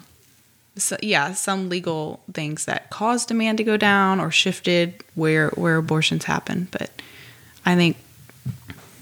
so, 0.77 0.97
yeah, 1.01 1.33
some 1.33 1.69
legal 1.69 2.19
things 2.33 2.65
that 2.65 2.89
caused 2.89 3.29
demand 3.29 3.59
to 3.59 3.63
go 3.63 3.77
down 3.77 4.19
or 4.19 4.29
shifted 4.29 5.03
where 5.15 5.49
where 5.51 5.77
abortions 5.77 6.25
happen. 6.25 6.67
But 6.71 6.89
I 7.65 7.75
think 7.75 7.97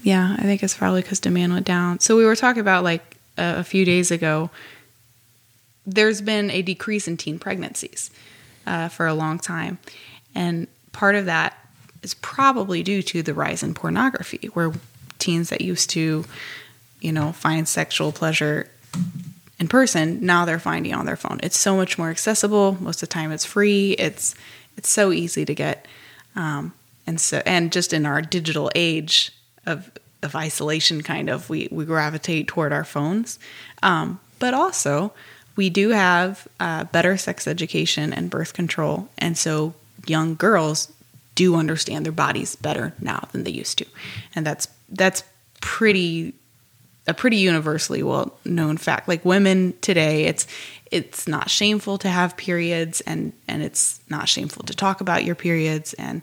yeah, 0.02 0.36
I 0.38 0.42
think 0.42 0.62
it's 0.62 0.76
probably 0.76 1.02
because 1.02 1.20
demand 1.20 1.52
went 1.52 1.66
down. 1.66 2.00
So 2.00 2.16
we 2.16 2.24
were 2.24 2.36
talking 2.36 2.60
about 2.60 2.84
like 2.84 3.16
a, 3.36 3.56
a 3.58 3.64
few 3.64 3.84
days 3.84 4.10
ago. 4.10 4.50
There's 5.86 6.20
been 6.20 6.50
a 6.50 6.62
decrease 6.62 7.08
in 7.08 7.16
teen 7.16 7.38
pregnancies 7.38 8.10
uh, 8.66 8.88
for 8.88 9.06
a 9.06 9.14
long 9.14 9.38
time, 9.38 9.78
and 10.34 10.66
part 10.92 11.14
of 11.14 11.26
that 11.26 11.58
is 12.02 12.14
probably 12.14 12.82
due 12.82 13.02
to 13.02 13.22
the 13.22 13.34
rise 13.34 13.62
in 13.62 13.74
pornography, 13.74 14.48
where 14.54 14.72
teens 15.18 15.50
that 15.50 15.60
used 15.60 15.90
to, 15.90 16.24
you 17.00 17.12
know, 17.12 17.32
find 17.32 17.68
sexual 17.68 18.12
pleasure 18.12 18.70
in 19.58 19.68
person 19.68 20.24
now 20.24 20.44
they're 20.44 20.58
finding 20.58 20.94
on 20.94 21.06
their 21.06 21.16
phone. 21.16 21.40
It's 21.42 21.58
so 21.58 21.76
much 21.76 21.96
more 21.96 22.10
accessible. 22.10 22.76
Most 22.80 23.02
of 23.02 23.08
the 23.08 23.12
time, 23.12 23.32
it's 23.32 23.44
free. 23.44 23.92
It's 23.92 24.34
it's 24.76 24.90
so 24.90 25.12
easy 25.12 25.44
to 25.44 25.54
get, 25.54 25.86
um, 26.34 26.72
and 27.06 27.20
so 27.20 27.42
and 27.44 27.72
just 27.72 27.92
in 27.92 28.06
our 28.06 28.22
digital 28.22 28.70
age 28.74 29.32
of 29.66 29.90
of 30.22 30.34
isolation, 30.34 31.02
kind 31.02 31.28
of 31.28 31.50
we 31.50 31.68
we 31.70 31.84
gravitate 31.84 32.48
toward 32.48 32.72
our 32.72 32.84
phones, 32.84 33.38
um, 33.82 34.20
but 34.38 34.54
also 34.54 35.12
we 35.56 35.70
do 35.70 35.90
have 35.90 36.48
uh, 36.58 36.84
better 36.84 37.16
sex 37.16 37.46
education 37.46 38.12
and 38.12 38.30
birth 38.30 38.54
control, 38.54 39.08
and 39.18 39.36
so 39.36 39.74
young 40.06 40.34
girls 40.34 40.92
do 41.34 41.56
understand 41.56 42.04
their 42.04 42.12
bodies 42.12 42.56
better 42.56 42.94
now 43.00 43.28
than 43.32 43.44
they 43.44 43.50
used 43.50 43.78
to, 43.78 43.86
and 44.34 44.46
that's 44.46 44.68
that's 44.88 45.22
pretty 45.60 46.34
a 47.06 47.14
pretty 47.14 47.36
universally 47.36 48.02
well 48.02 48.36
known 48.44 48.76
fact. 48.76 49.08
Like 49.08 49.24
women 49.24 49.74
today, 49.80 50.24
it's 50.24 50.46
it's 50.90 51.26
not 51.28 51.50
shameful 51.50 51.98
to 51.98 52.08
have 52.08 52.36
periods, 52.36 53.00
and 53.02 53.32
and 53.46 53.62
it's 53.62 54.00
not 54.08 54.28
shameful 54.28 54.62
to 54.64 54.74
talk 54.74 55.00
about 55.00 55.24
your 55.24 55.34
periods, 55.34 55.92
and 55.94 56.22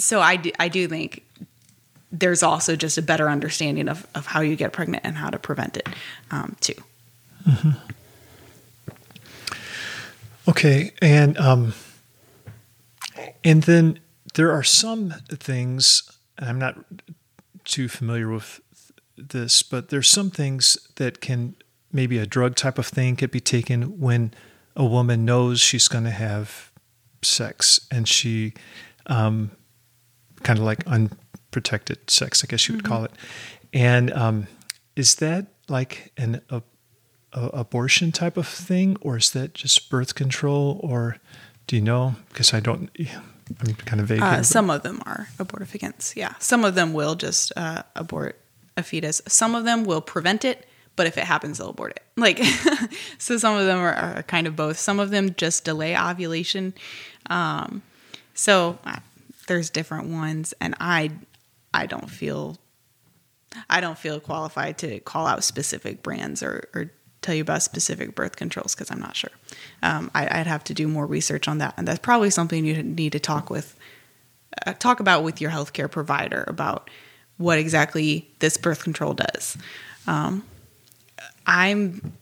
so 0.00 0.20
I 0.20 0.36
do, 0.36 0.50
I 0.58 0.68
do 0.68 0.88
think 0.88 1.24
there's 2.10 2.42
also 2.42 2.74
just 2.76 2.98
a 2.98 3.02
better 3.02 3.28
understanding 3.28 3.88
of, 3.88 4.06
of 4.14 4.26
how 4.26 4.40
you 4.40 4.56
get 4.56 4.72
pregnant 4.72 5.04
and 5.04 5.16
how 5.16 5.30
to 5.30 5.38
prevent 5.38 5.76
it 5.76 5.88
um, 6.30 6.56
too. 6.60 6.74
Okay, 10.48 10.90
and 11.00 11.38
um, 11.38 11.74
and 13.44 13.62
then 13.64 14.00
there 14.34 14.50
are 14.50 14.64
some 14.64 15.14
things 15.28 16.10
and 16.40 16.48
I'm 16.48 16.58
not 16.58 16.78
too 17.64 17.88
familiar 17.88 18.28
with 18.28 18.60
this, 19.16 19.62
but 19.62 19.90
there's 19.90 20.08
some 20.08 20.30
things 20.30 20.88
that 20.96 21.20
can 21.20 21.54
maybe 21.92 22.18
a 22.18 22.26
drug 22.26 22.56
type 22.56 22.78
of 22.78 22.86
thing 22.86 23.14
could 23.16 23.30
be 23.30 23.40
taken 23.40 24.00
when 24.00 24.32
a 24.74 24.84
woman 24.84 25.24
knows 25.24 25.60
she's 25.60 25.86
going 25.86 26.04
to 26.04 26.10
have 26.10 26.70
sex 27.22 27.86
and 27.90 28.08
she 28.08 28.54
um, 29.06 29.50
kind 30.42 30.58
of 30.58 30.64
like 30.64 30.86
unprotected 30.86 32.10
sex, 32.10 32.44
I 32.44 32.46
guess 32.46 32.68
you 32.68 32.74
would 32.76 32.84
call 32.84 33.04
it. 33.04 33.12
And 33.72 34.12
um, 34.12 34.46
is 34.96 35.16
that 35.16 35.46
like 35.68 36.12
an 36.16 36.40
a, 36.50 36.62
a 37.32 37.46
abortion 37.48 38.12
type 38.12 38.36
of 38.36 38.46
thing, 38.46 38.96
or 39.00 39.16
is 39.16 39.30
that 39.32 39.54
just 39.54 39.90
birth 39.90 40.14
control, 40.14 40.80
or 40.82 41.16
do 41.66 41.76
you 41.76 41.82
know? 41.82 42.16
Because 42.28 42.52
I 42.52 42.60
don't. 42.60 42.90
I'm 43.60 43.74
kind 43.74 44.00
of 44.00 44.06
vague. 44.08 44.22
Uh, 44.22 44.36
but- 44.36 44.46
some 44.46 44.70
of 44.70 44.82
them 44.82 45.02
are 45.06 45.28
abortificants. 45.38 46.14
Yeah, 46.16 46.34
some 46.38 46.64
of 46.64 46.74
them 46.74 46.92
will 46.92 47.14
just 47.14 47.52
uh, 47.56 47.82
abort 47.96 48.38
a 48.76 48.82
fetus. 48.82 49.20
Some 49.28 49.54
of 49.54 49.64
them 49.64 49.84
will 49.84 50.00
prevent 50.00 50.44
it, 50.44 50.66
but 50.96 51.06
if 51.06 51.18
it 51.18 51.24
happens, 51.24 51.58
they'll 51.58 51.70
abort 51.70 51.92
it. 51.92 52.02
Like, 52.16 52.38
so 53.18 53.38
some 53.38 53.56
of 53.56 53.66
them 53.66 53.78
are, 53.78 53.94
are 53.94 54.22
kind 54.24 54.46
of 54.46 54.54
both. 54.56 54.78
Some 54.78 55.00
of 55.00 55.10
them 55.10 55.34
just 55.36 55.64
delay 55.64 55.96
ovulation. 55.96 56.74
Um, 57.28 57.82
so 58.34 58.78
there's 59.50 59.68
different 59.68 60.06
ones, 60.06 60.54
and 60.60 60.76
I, 60.78 61.10
I 61.74 61.86
don't 61.86 62.08
feel, 62.08 62.56
I 63.68 63.80
don't 63.80 63.98
feel 63.98 64.20
qualified 64.20 64.78
to 64.78 65.00
call 65.00 65.26
out 65.26 65.42
specific 65.42 66.04
brands 66.04 66.40
or, 66.40 66.68
or 66.72 66.92
tell 67.20 67.34
you 67.34 67.42
about 67.42 67.64
specific 67.64 68.14
birth 68.14 68.36
controls 68.36 68.76
because 68.76 68.92
I'm 68.92 69.00
not 69.00 69.16
sure. 69.16 69.32
Um, 69.82 70.08
I, 70.14 70.38
I'd 70.38 70.46
have 70.46 70.62
to 70.64 70.74
do 70.74 70.86
more 70.86 71.04
research 71.04 71.48
on 71.48 71.58
that, 71.58 71.74
and 71.76 71.88
that's 71.88 71.98
probably 71.98 72.30
something 72.30 72.64
you 72.64 72.80
need 72.80 73.10
to 73.10 73.18
talk 73.18 73.50
with, 73.50 73.76
uh, 74.66 74.72
talk 74.74 75.00
about 75.00 75.24
with 75.24 75.40
your 75.40 75.50
healthcare 75.50 75.90
provider 75.90 76.44
about 76.46 76.88
what 77.36 77.58
exactly 77.58 78.30
this 78.38 78.56
birth 78.56 78.84
control 78.84 79.14
does. 79.14 79.58
Um, 80.06 80.44
I'm 81.44 82.12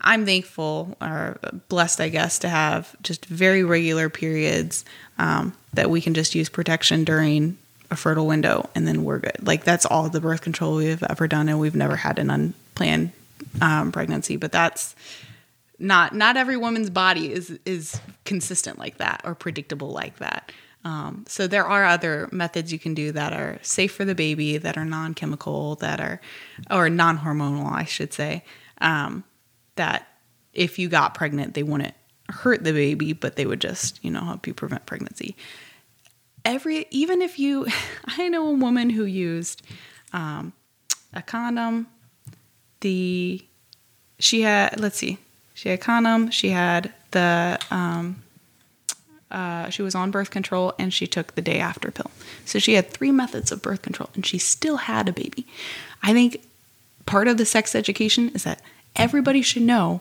I'm 0.00 0.26
thankful 0.26 0.96
or 1.00 1.38
blessed, 1.68 2.00
I 2.00 2.08
guess, 2.08 2.40
to 2.40 2.48
have 2.48 3.00
just 3.02 3.24
very 3.26 3.62
regular 3.62 4.08
periods 4.08 4.84
um, 5.18 5.52
that 5.78 5.90
we 5.90 6.00
can 6.00 6.12
just 6.12 6.34
use 6.34 6.48
protection 6.48 7.04
during 7.04 7.56
a 7.88 7.94
fertile 7.94 8.26
window, 8.26 8.68
and 8.74 8.86
then 8.86 9.04
we're 9.04 9.20
good. 9.20 9.46
Like 9.46 9.62
that's 9.62 9.86
all 9.86 10.08
the 10.08 10.20
birth 10.20 10.40
control 10.40 10.74
we've 10.74 11.04
ever 11.04 11.28
done, 11.28 11.48
and 11.48 11.60
we've 11.60 11.76
never 11.76 11.94
had 11.94 12.18
an 12.18 12.30
unplanned 12.30 13.12
um, 13.60 13.92
pregnancy. 13.92 14.36
But 14.36 14.50
that's 14.50 14.96
not 15.78 16.16
not 16.16 16.36
every 16.36 16.56
woman's 16.56 16.90
body 16.90 17.32
is 17.32 17.56
is 17.64 18.00
consistent 18.24 18.76
like 18.76 18.98
that 18.98 19.20
or 19.22 19.36
predictable 19.36 19.90
like 19.90 20.18
that. 20.18 20.50
Um, 20.84 21.24
so 21.28 21.46
there 21.46 21.66
are 21.66 21.84
other 21.84 22.28
methods 22.32 22.72
you 22.72 22.78
can 22.80 22.94
do 22.94 23.12
that 23.12 23.32
are 23.32 23.60
safe 23.62 23.92
for 23.92 24.04
the 24.04 24.14
baby, 24.16 24.58
that 24.58 24.76
are 24.76 24.84
non-chemical, 24.84 25.76
that 25.76 26.00
are 26.00 26.20
or 26.72 26.90
non-hormonal, 26.90 27.70
I 27.70 27.84
should 27.84 28.12
say. 28.12 28.44
Um, 28.80 29.22
that 29.76 30.08
if 30.54 30.78
you 30.78 30.88
got 30.88 31.14
pregnant, 31.14 31.54
they 31.54 31.62
wouldn't 31.62 31.94
hurt 32.28 32.64
the 32.64 32.72
baby, 32.72 33.12
but 33.12 33.36
they 33.36 33.46
would 33.46 33.60
just 33.60 34.04
you 34.04 34.10
know 34.10 34.24
help 34.24 34.48
you 34.48 34.54
prevent 34.54 34.84
pregnancy. 34.84 35.36
Every 36.44 36.86
even 36.90 37.22
if 37.22 37.38
you, 37.38 37.66
I 38.06 38.28
know 38.28 38.48
a 38.48 38.54
woman 38.54 38.90
who 38.90 39.04
used 39.04 39.62
um, 40.12 40.52
a 41.12 41.22
condom. 41.22 41.86
The 42.80 43.44
she 44.18 44.42
had 44.42 44.78
let's 44.78 44.96
see, 44.96 45.18
she 45.54 45.68
had 45.68 45.78
a 45.78 45.82
condom. 45.82 46.30
She 46.30 46.50
had 46.50 46.92
the 47.10 47.58
um, 47.70 48.22
uh, 49.30 49.68
she 49.68 49.82
was 49.82 49.94
on 49.94 50.10
birth 50.10 50.30
control 50.30 50.74
and 50.78 50.92
she 50.92 51.06
took 51.06 51.34
the 51.34 51.42
day 51.42 51.58
after 51.58 51.90
pill. 51.90 52.10
So 52.44 52.58
she 52.58 52.74
had 52.74 52.90
three 52.90 53.12
methods 53.12 53.52
of 53.52 53.60
birth 53.60 53.82
control 53.82 54.10
and 54.14 54.24
she 54.24 54.38
still 54.38 54.78
had 54.78 55.08
a 55.08 55.12
baby. 55.12 55.46
I 56.02 56.12
think 56.12 56.42
part 57.04 57.28
of 57.28 57.36
the 57.36 57.44
sex 57.44 57.74
education 57.74 58.30
is 58.30 58.44
that 58.44 58.62
everybody 58.96 59.42
should 59.42 59.62
know 59.62 60.00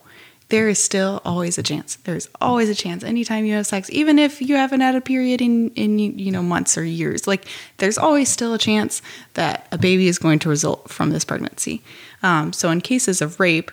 there 0.50 0.70
is 0.70 0.80
still 0.80 1.22
always 1.26 1.58
a 1.58 1.64
chance. 1.64 1.96
There's 1.98 2.30
always 2.40 2.70
a 2.70 2.76
chance 2.76 3.04
anytime 3.04 3.46
you 3.46 3.54
have 3.56 3.68
sex, 3.68 3.90
even 3.92 4.18
if 4.18 4.42
you 4.42 4.56
haven't 4.56 4.82
had 4.82 4.96
a 4.96 5.02
period 5.02 5.42
in 5.42 5.70
in 5.72 6.00
you 6.00 6.32
know 6.32 6.42
months 6.42 6.78
or 6.78 6.84
years. 6.84 7.28
Like 7.28 7.46
there's 7.78 7.98
always 7.98 8.30
still 8.30 8.54
a 8.54 8.58
chance 8.58 9.02
that 9.34 9.68
a 9.72 9.78
baby 9.78 10.08
is 10.08 10.18
going 10.18 10.40
to 10.40 10.50
result 10.50 10.90
from 10.90 11.10
this 11.10 11.26
pregnancy. 11.26 11.82
Um, 12.24 12.54
so 12.54 12.70
in 12.72 12.82
cases 12.82 13.22
of 13.22 13.40
rape, 13.40 13.72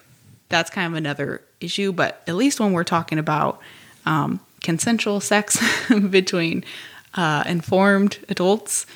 that's 0.49 0.71
kind 0.71 0.93
of 0.93 0.95
another 0.95 1.43
issue. 1.61 1.93
But 1.93 2.23
at 2.27 2.35
least 2.35 2.59
when 2.59 2.73
we're 2.73 2.85
talking 2.85 3.19
about 3.19 3.61
um, 4.05 4.41
consensual 4.63 5.21
sex 5.21 5.59
between 6.11 6.65
uh, 7.15 7.45
informed 7.47 8.19
adults, 8.29 8.87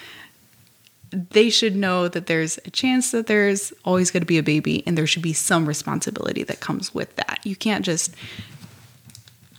they 1.11 1.51
should 1.51 1.75
know 1.75 2.09
that 2.09 2.27
there's 2.27 2.59
a 2.59 2.71
chance 2.71 3.11
that 3.13 3.27
there's 3.27 3.73
always 3.85 4.11
going 4.11 4.23
to 4.23 4.27
be 4.27 4.39
a 4.39 4.43
baby 4.43 4.83
and 4.87 4.97
there 4.97 5.07
should 5.07 5.23
be 5.23 5.33
some 5.33 5.67
responsibility 5.67 6.43
that 6.45 6.61
comes 6.61 6.95
with 6.95 7.15
that. 7.17 7.41
You 7.45 7.57
can't 7.57 7.85
just 7.85 8.15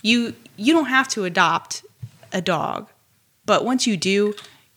you 0.01 0.33
you 0.57 0.73
don't 0.73 0.85
have 0.85 1.07
to 1.09 1.25
adopt 1.25 1.83
a 2.31 2.41
dog, 2.41 2.87
but 3.45 3.65
once 3.65 3.87
you 3.87 3.97
do, 3.97 4.33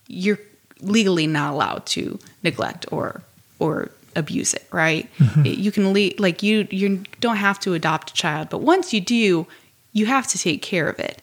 you're 0.07 0.39
legally 0.81 1.27
not 1.27 1.53
allowed 1.53 1.85
to 1.87 2.19
neglect 2.41 2.85
or 2.91 3.21
or 3.59 3.91
abuse 4.15 4.53
it, 4.53 4.67
right? 4.71 5.09
Mm-hmm. 5.17 5.45
You 5.45 5.71
can 5.71 5.93
le- 5.93 6.17
like 6.17 6.43
you 6.43 6.67
you 6.71 7.03
don't 7.19 7.37
have 7.37 7.59
to 7.61 7.73
adopt 7.73 8.11
a 8.11 8.13
child, 8.13 8.49
but 8.49 8.61
once 8.61 8.93
you 8.93 9.01
do, 9.01 9.47
you 9.91 10.05
have 10.07 10.27
to 10.27 10.37
take 10.37 10.61
care 10.61 10.89
of 10.89 10.99
it. 10.99 11.21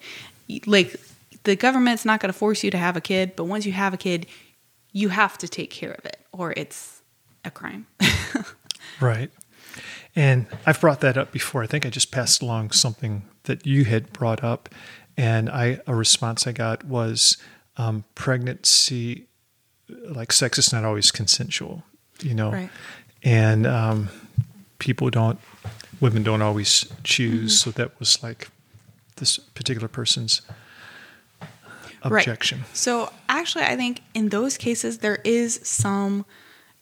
Like 0.66 0.96
the 1.44 1.56
government's 1.56 2.04
not 2.04 2.20
going 2.20 2.32
to 2.32 2.38
force 2.38 2.62
you 2.64 2.70
to 2.70 2.78
have 2.78 2.96
a 2.96 3.00
kid, 3.00 3.34
but 3.36 3.44
once 3.44 3.66
you 3.66 3.72
have 3.72 3.94
a 3.94 3.96
kid, 3.96 4.26
you 4.92 5.08
have 5.10 5.38
to 5.38 5.48
take 5.48 5.70
care 5.70 5.92
of 5.92 6.04
it 6.04 6.20
or 6.32 6.52
it's 6.56 7.02
a 7.44 7.50
crime. 7.50 7.86
right. 9.00 9.30
And 10.16 10.46
I've 10.66 10.80
brought 10.80 11.00
that 11.00 11.16
up 11.16 11.32
before. 11.32 11.62
I 11.62 11.66
think 11.66 11.86
I 11.86 11.90
just 11.90 12.10
passed 12.10 12.42
along 12.42 12.72
something 12.72 13.22
that 13.44 13.66
you 13.66 13.84
had 13.84 14.12
brought 14.12 14.42
up, 14.42 14.68
and 15.16 15.48
I 15.48 15.80
a 15.86 15.94
response 15.94 16.46
I 16.46 16.52
got 16.52 16.84
was 16.84 17.36
um, 17.76 18.04
pregnancy, 18.14 19.26
like 19.88 20.32
sex 20.32 20.58
is 20.58 20.72
not 20.72 20.84
always 20.84 21.10
consensual, 21.10 21.84
you 22.22 22.34
know, 22.34 22.50
right. 22.50 22.70
and 23.22 23.66
um, 23.66 24.08
people 24.78 25.10
don't, 25.10 25.38
women 26.00 26.24
don't 26.24 26.42
always 26.42 26.92
choose. 27.04 27.60
Mm-hmm. 27.60 27.70
So 27.70 27.82
that 27.82 27.98
was 28.00 28.20
like 28.22 28.48
this 29.16 29.38
particular 29.38 29.88
person's 29.88 30.42
objection. 32.02 32.58
Right. 32.60 32.76
So 32.76 33.12
actually, 33.38 33.64
I 33.64 33.76
think 33.76 34.02
in 34.14 34.28
those 34.28 34.56
cases 34.56 34.98
there 34.98 35.20
is 35.24 35.60
some 35.62 36.24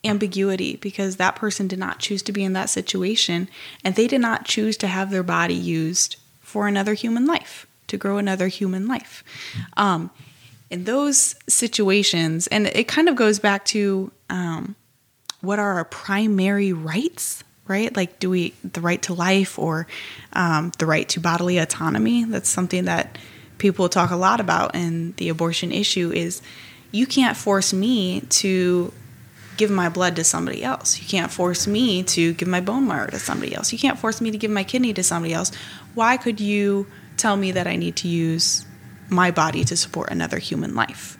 ambiguity 0.04 0.76
because 0.76 1.16
that 1.16 1.36
person 1.36 1.68
did 1.68 1.78
not 1.78 1.98
choose 1.98 2.22
to 2.22 2.32
be 2.32 2.44
in 2.44 2.52
that 2.52 2.70
situation 2.70 3.48
and 3.84 3.94
they 3.94 4.06
did 4.06 4.20
not 4.20 4.44
choose 4.44 4.76
to 4.78 4.86
have 4.86 5.10
their 5.10 5.22
body 5.22 5.54
used 5.54 6.16
for 6.40 6.68
another 6.68 6.94
human 6.94 7.26
life 7.26 7.66
to 7.88 7.96
grow 7.96 8.18
another 8.18 8.48
human 8.48 8.86
life. 8.86 9.24
Um, 9.76 10.10
in 10.70 10.84
those 10.84 11.34
situations 11.48 12.46
and 12.46 12.66
it 12.66 12.86
kind 12.86 13.08
of 13.08 13.16
goes 13.16 13.38
back 13.38 13.64
to 13.66 14.12
um, 14.30 14.76
what 15.40 15.58
are 15.58 15.74
our 15.74 15.84
primary 15.84 16.72
rights 16.72 17.42
right? 17.66 17.94
Like 17.94 18.18
do 18.18 18.30
we 18.30 18.54
the 18.64 18.80
right 18.80 19.02
to 19.02 19.14
life 19.14 19.58
or 19.58 19.86
um, 20.32 20.72
the 20.78 20.86
right 20.86 21.08
to 21.10 21.20
bodily 21.20 21.58
autonomy? 21.58 22.24
That's 22.24 22.48
something 22.48 22.86
that 22.86 23.18
people 23.58 23.88
talk 23.88 24.10
a 24.10 24.16
lot 24.16 24.40
about 24.40 24.74
in 24.74 25.12
the 25.16 25.28
abortion 25.28 25.72
issue 25.72 26.10
is 26.12 26.40
you 26.90 27.06
can't 27.06 27.36
force 27.36 27.72
me 27.72 28.20
to 28.22 28.92
give 29.56 29.70
my 29.70 29.88
blood 29.88 30.16
to 30.16 30.24
somebody 30.24 30.62
else. 30.62 31.00
You 31.00 31.06
can't 31.06 31.30
force 31.30 31.66
me 31.66 32.02
to 32.04 32.32
give 32.32 32.48
my 32.48 32.60
bone 32.60 32.86
marrow 32.86 33.08
to 33.08 33.18
somebody 33.18 33.54
else. 33.54 33.72
You 33.72 33.78
can't 33.78 33.98
force 33.98 34.20
me 34.20 34.30
to 34.30 34.38
give 34.38 34.50
my 34.50 34.64
kidney 34.64 34.94
to 34.94 35.02
somebody 35.02 35.34
else. 35.34 35.52
Why 35.94 36.16
could 36.16 36.40
you 36.40 36.86
tell 37.16 37.36
me 37.36 37.52
that 37.52 37.66
I 37.66 37.76
need 37.76 37.96
to 37.96 38.08
use 38.08 38.64
my 39.10 39.30
body 39.30 39.64
to 39.64 39.76
support 39.76 40.10
another 40.10 40.38
human 40.38 40.74
life? 40.74 41.18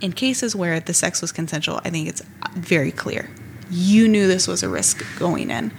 In 0.00 0.12
cases 0.12 0.54
where 0.54 0.78
the 0.80 0.92
sex 0.92 1.22
was 1.22 1.32
consensual, 1.32 1.80
I 1.84 1.90
think 1.90 2.08
it's 2.08 2.22
very 2.54 2.92
clear. 2.92 3.30
You 3.70 4.06
knew 4.06 4.28
this 4.28 4.46
was 4.46 4.62
a 4.62 4.68
risk 4.68 5.02
going 5.18 5.50
in, 5.50 5.72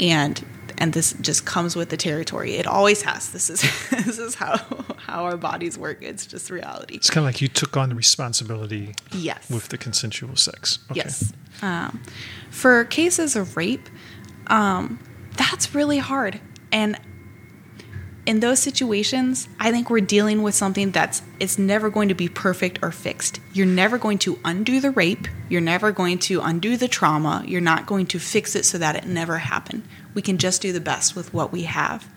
and 0.00 0.44
and 0.78 0.92
this 0.92 1.12
just 1.14 1.44
comes 1.46 1.76
with 1.76 1.88
the 1.88 1.96
territory. 1.96 2.54
It 2.54 2.66
always 2.66 3.02
has. 3.02 3.30
This 3.30 3.50
is 3.50 3.62
this 3.90 4.18
is 4.18 4.34
how 4.34 4.56
how 4.98 5.24
our 5.24 5.36
bodies 5.36 5.78
work. 5.78 6.02
It's 6.02 6.26
just 6.26 6.50
reality. 6.50 6.96
It's 6.96 7.10
kind 7.10 7.26
of 7.26 7.32
like 7.32 7.40
you 7.40 7.48
took 7.48 7.76
on 7.76 7.88
the 7.88 7.94
responsibility. 7.94 8.94
Yes. 9.12 9.50
With 9.50 9.68
the 9.68 9.78
consensual 9.78 10.36
sex. 10.36 10.78
Okay. 10.90 11.00
Yes. 11.04 11.32
Um, 11.62 12.02
for 12.50 12.84
cases 12.84 13.36
of 13.36 13.56
rape, 13.56 13.88
um, 14.48 14.98
that's 15.36 15.74
really 15.74 15.98
hard, 15.98 16.40
and 16.72 16.98
in 18.26 18.40
those 18.40 18.58
situations, 18.58 19.48
I 19.60 19.70
think 19.70 19.88
we're 19.88 20.00
dealing 20.00 20.42
with 20.42 20.54
something 20.54 20.90
that's 20.90 21.22
it's 21.38 21.58
never 21.58 21.88
going 21.88 22.08
to 22.08 22.14
be 22.14 22.28
perfect 22.28 22.80
or 22.82 22.90
fixed. 22.90 23.40
You're 23.52 23.66
never 23.66 23.98
going 23.98 24.18
to 24.18 24.38
undo 24.44 24.80
the 24.80 24.90
rape, 24.90 25.28
you're 25.48 25.60
never 25.60 25.92
going 25.92 26.18
to 26.20 26.40
undo 26.40 26.76
the 26.76 26.88
trauma, 26.88 27.44
you're 27.46 27.60
not 27.60 27.86
going 27.86 28.06
to 28.06 28.18
fix 28.18 28.56
it 28.56 28.64
so 28.64 28.78
that 28.78 28.96
it 28.96 29.06
never 29.06 29.38
happened. 29.38 29.86
We 30.12 30.22
can 30.22 30.38
just 30.38 30.60
do 30.60 30.72
the 30.72 30.80
best 30.80 31.14
with 31.14 31.32
what 31.32 31.52
we 31.52 31.62
have. 31.62 32.08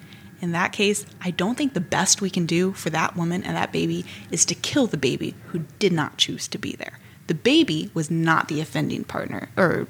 In 0.41 0.51
that 0.53 0.71
case, 0.71 1.05
I 1.21 1.31
don't 1.31 1.55
think 1.55 1.73
the 1.73 1.81
best 1.81 2.21
we 2.21 2.29
can 2.29 2.45
do 2.45 2.71
for 2.73 2.89
that 2.89 3.15
woman 3.15 3.43
and 3.43 3.55
that 3.55 3.71
baby 3.71 4.05
is 4.31 4.45
to 4.45 4.55
kill 4.55 4.87
the 4.87 4.97
baby 4.97 5.35
who 5.47 5.59
did 5.77 5.93
not 5.93 6.17
choose 6.17 6.47
to 6.47 6.57
be 6.57 6.75
there. 6.75 6.97
The 7.27 7.35
baby 7.35 7.91
was 7.93 8.09
not 8.09 8.47
the 8.47 8.61
offending 8.61 9.03
partner 9.03 9.49
or 9.55 9.87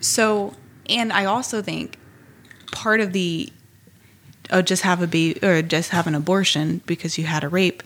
so 0.00 0.54
and 0.86 1.10
I 1.10 1.24
also 1.24 1.62
think 1.62 1.98
part 2.72 3.00
of 3.00 3.12
the 3.12 3.50
oh, 4.54 4.62
just 4.62 4.82
have 4.82 5.02
a 5.02 5.06
baby 5.06 5.44
or 5.44 5.60
just 5.62 5.90
have 5.90 6.06
an 6.06 6.14
abortion 6.14 6.80
because 6.86 7.18
you 7.18 7.24
had 7.24 7.44
a 7.44 7.48
rape. 7.48 7.82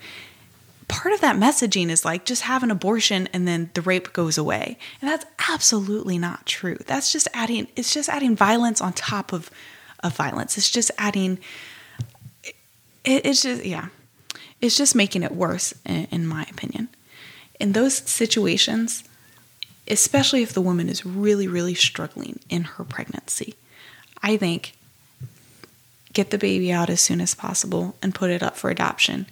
Part 0.86 1.12
of 1.14 1.20
that 1.22 1.36
messaging 1.36 1.88
is 1.88 2.04
like 2.04 2.24
just 2.24 2.42
have 2.42 2.62
an 2.62 2.70
abortion 2.70 3.28
and 3.32 3.48
then 3.48 3.70
the 3.74 3.82
rape 3.82 4.12
goes 4.12 4.38
away. 4.38 4.78
And 5.00 5.10
that's 5.10 5.24
absolutely 5.48 6.18
not 6.18 6.46
true. 6.46 6.76
That's 6.86 7.10
just 7.10 7.26
adding 7.34 7.68
it's 7.74 7.92
just 7.92 8.08
adding 8.08 8.36
violence 8.36 8.80
on 8.80 8.92
top 8.92 9.32
of 9.32 9.50
of 10.02 10.14
violence. 10.14 10.56
It's 10.56 10.70
just 10.70 10.90
adding 10.98 11.38
it, 13.04 13.24
it's 13.26 13.42
just 13.42 13.64
yeah. 13.64 13.88
It's 14.60 14.76
just 14.76 14.94
making 14.94 15.22
it 15.22 15.32
worse 15.32 15.72
in, 15.86 16.06
in 16.10 16.26
my 16.26 16.42
opinion. 16.50 16.88
In 17.60 17.72
those 17.72 17.94
situations, 17.96 19.04
especially 19.88 20.42
if 20.42 20.52
the 20.52 20.60
woman 20.60 20.88
is 20.88 21.04
really 21.06 21.48
really 21.48 21.74
struggling 21.74 22.40
in 22.48 22.64
her 22.64 22.84
pregnancy, 22.84 23.54
I 24.22 24.36
think 24.36 24.74
get 26.18 26.30
the 26.30 26.38
baby 26.38 26.72
out 26.72 26.90
as 26.90 27.00
soon 27.00 27.20
as 27.20 27.32
possible 27.32 27.94
and 28.02 28.12
put 28.12 28.28
it 28.28 28.42
up 28.42 28.56
for 28.56 28.70
adoption. 28.70 29.24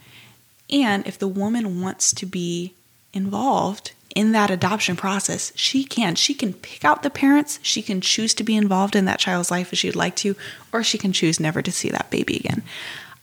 And 0.70 1.04
if 1.04 1.18
the 1.18 1.26
woman 1.26 1.80
wants 1.80 2.12
to 2.14 2.24
be 2.24 2.74
involved 3.12 3.90
in 4.14 4.30
that 4.30 4.52
adoption 4.52 4.94
process, 4.94 5.52
she 5.56 5.82
can. 5.82 6.14
She 6.14 6.32
can 6.32 6.52
pick 6.52 6.84
out 6.84 7.02
the 7.02 7.10
parents. 7.10 7.58
She 7.60 7.82
can 7.82 8.00
choose 8.00 8.34
to 8.34 8.44
be 8.44 8.54
involved 8.54 8.94
in 8.94 9.04
that 9.06 9.18
child's 9.18 9.50
life 9.50 9.72
if 9.72 9.80
she'd 9.80 9.96
like 9.96 10.14
to, 10.16 10.36
or 10.72 10.84
she 10.84 10.96
can 10.96 11.12
choose 11.12 11.40
never 11.40 11.60
to 11.60 11.72
see 11.72 11.88
that 11.90 12.08
baby 12.12 12.36
again. 12.36 12.62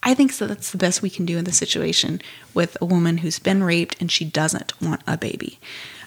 I 0.04 0.14
think 0.14 0.34
so 0.34 0.46
that's 0.46 0.72
the 0.72 0.78
best 0.78 1.02
we 1.02 1.10
can 1.10 1.26
do 1.26 1.38
in 1.38 1.46
the 1.46 1.54
situation 1.54 2.22
with 2.54 2.76
a 2.82 2.86
woman 2.86 3.20
who's 3.20 3.40
been 3.40 3.64
raped 3.64 3.96
and 4.02 4.12
she 4.12 4.26
doesn't 4.26 4.74
want 4.82 5.02
a 5.08 5.18
baby. 5.18 5.58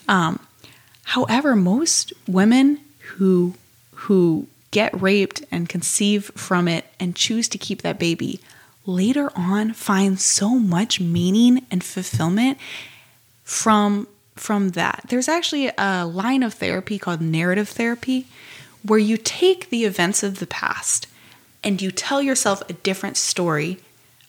Um, 0.06 0.40
however, 1.04 1.56
most 1.56 2.12
women 2.28 2.80
who 3.16 3.54
who 3.94 4.46
get 4.76 5.00
raped 5.00 5.42
and 5.50 5.70
conceive 5.70 6.26
from 6.34 6.68
it 6.68 6.84
and 7.00 7.16
choose 7.16 7.48
to 7.48 7.56
keep 7.56 7.80
that 7.80 7.98
baby 7.98 8.38
later 8.84 9.30
on 9.34 9.72
find 9.72 10.20
so 10.20 10.50
much 10.50 11.00
meaning 11.00 11.64
and 11.70 11.82
fulfillment 11.82 12.58
from 13.42 14.06
from 14.34 14.72
that. 14.72 15.02
There's 15.08 15.28
actually 15.28 15.72
a 15.78 16.04
line 16.04 16.42
of 16.42 16.52
therapy 16.52 16.98
called 16.98 17.22
narrative 17.22 17.70
therapy 17.70 18.26
where 18.82 18.98
you 18.98 19.16
take 19.16 19.70
the 19.70 19.86
events 19.86 20.22
of 20.22 20.40
the 20.40 20.46
past 20.46 21.06
and 21.64 21.80
you 21.80 21.90
tell 21.90 22.20
yourself 22.20 22.62
a 22.68 22.74
different 22.74 23.16
story 23.16 23.78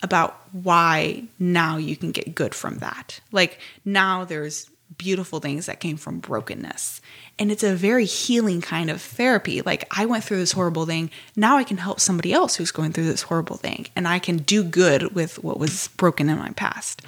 about 0.01 0.39
why 0.53 1.23
now 1.37 1.75
you 1.75 1.97
can 1.97 2.13
get 2.13 2.33
good 2.33 2.55
from 2.55 2.77
that. 2.77 3.19
Like 3.33 3.59
now 3.83 4.23
there's 4.23 4.69
beautiful 4.97 5.41
things 5.41 5.65
that 5.65 5.81
came 5.81 5.97
from 5.97 6.19
brokenness. 6.19 7.01
And 7.39 7.51
it's 7.51 7.63
a 7.63 7.75
very 7.75 8.05
healing 8.05 8.61
kind 8.61 8.89
of 8.89 9.01
therapy. 9.01 9.61
Like, 9.61 9.85
I 9.95 10.05
went 10.05 10.23
through 10.23 10.37
this 10.37 10.53
horrible 10.53 10.85
thing. 10.85 11.11
Now 11.35 11.57
I 11.57 11.63
can 11.63 11.77
help 11.77 11.99
somebody 11.99 12.33
else 12.33 12.55
who's 12.55 12.71
going 12.71 12.93
through 12.93 13.05
this 13.05 13.21
horrible 13.21 13.57
thing. 13.57 13.87
And 13.95 14.07
I 14.07 14.17
can 14.17 14.37
do 14.37 14.63
good 14.63 15.13
with 15.13 15.43
what 15.43 15.59
was 15.59 15.89
broken 15.97 16.29
in 16.29 16.37
my 16.39 16.49
past. 16.51 17.03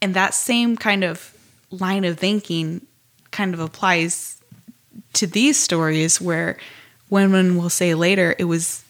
And 0.00 0.14
that 0.14 0.32
same 0.32 0.76
kind 0.76 1.04
of 1.04 1.34
line 1.70 2.04
of 2.04 2.18
thinking 2.18 2.86
kind 3.30 3.52
of 3.52 3.60
applies 3.60 4.40
to 5.14 5.26
these 5.26 5.58
stories 5.58 6.20
where 6.20 6.56
women 7.10 7.56
will 7.56 7.70
say 7.70 7.94
later, 7.94 8.34
it 8.38 8.44
was 8.44 8.84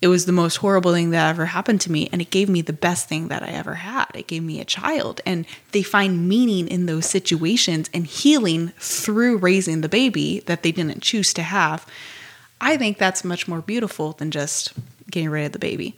it 0.00 0.08
was 0.08 0.26
the 0.26 0.32
most 0.32 0.56
horrible 0.56 0.92
thing 0.92 1.10
that 1.10 1.28
ever 1.28 1.46
happened 1.46 1.80
to 1.82 1.92
me 1.92 2.08
and 2.12 2.22
it 2.22 2.30
gave 2.30 2.48
me 2.48 2.62
the 2.62 2.72
best 2.72 3.08
thing 3.08 3.28
that 3.28 3.42
i 3.42 3.48
ever 3.48 3.74
had. 3.74 4.06
It 4.14 4.28
gave 4.28 4.42
me 4.42 4.60
a 4.60 4.64
child 4.64 5.20
and 5.26 5.44
they 5.72 5.82
find 5.82 6.28
meaning 6.28 6.68
in 6.68 6.86
those 6.86 7.06
situations 7.06 7.90
and 7.92 8.06
healing 8.06 8.68
through 8.78 9.38
raising 9.38 9.80
the 9.80 9.88
baby 9.88 10.40
that 10.46 10.62
they 10.62 10.72
didn't 10.72 11.02
choose 11.02 11.34
to 11.34 11.42
have. 11.42 11.86
I 12.60 12.76
think 12.76 12.98
that's 12.98 13.24
much 13.24 13.48
more 13.48 13.60
beautiful 13.60 14.12
than 14.12 14.30
just 14.30 14.72
getting 15.10 15.30
rid 15.30 15.46
of 15.46 15.52
the 15.52 15.58
baby. 15.58 15.96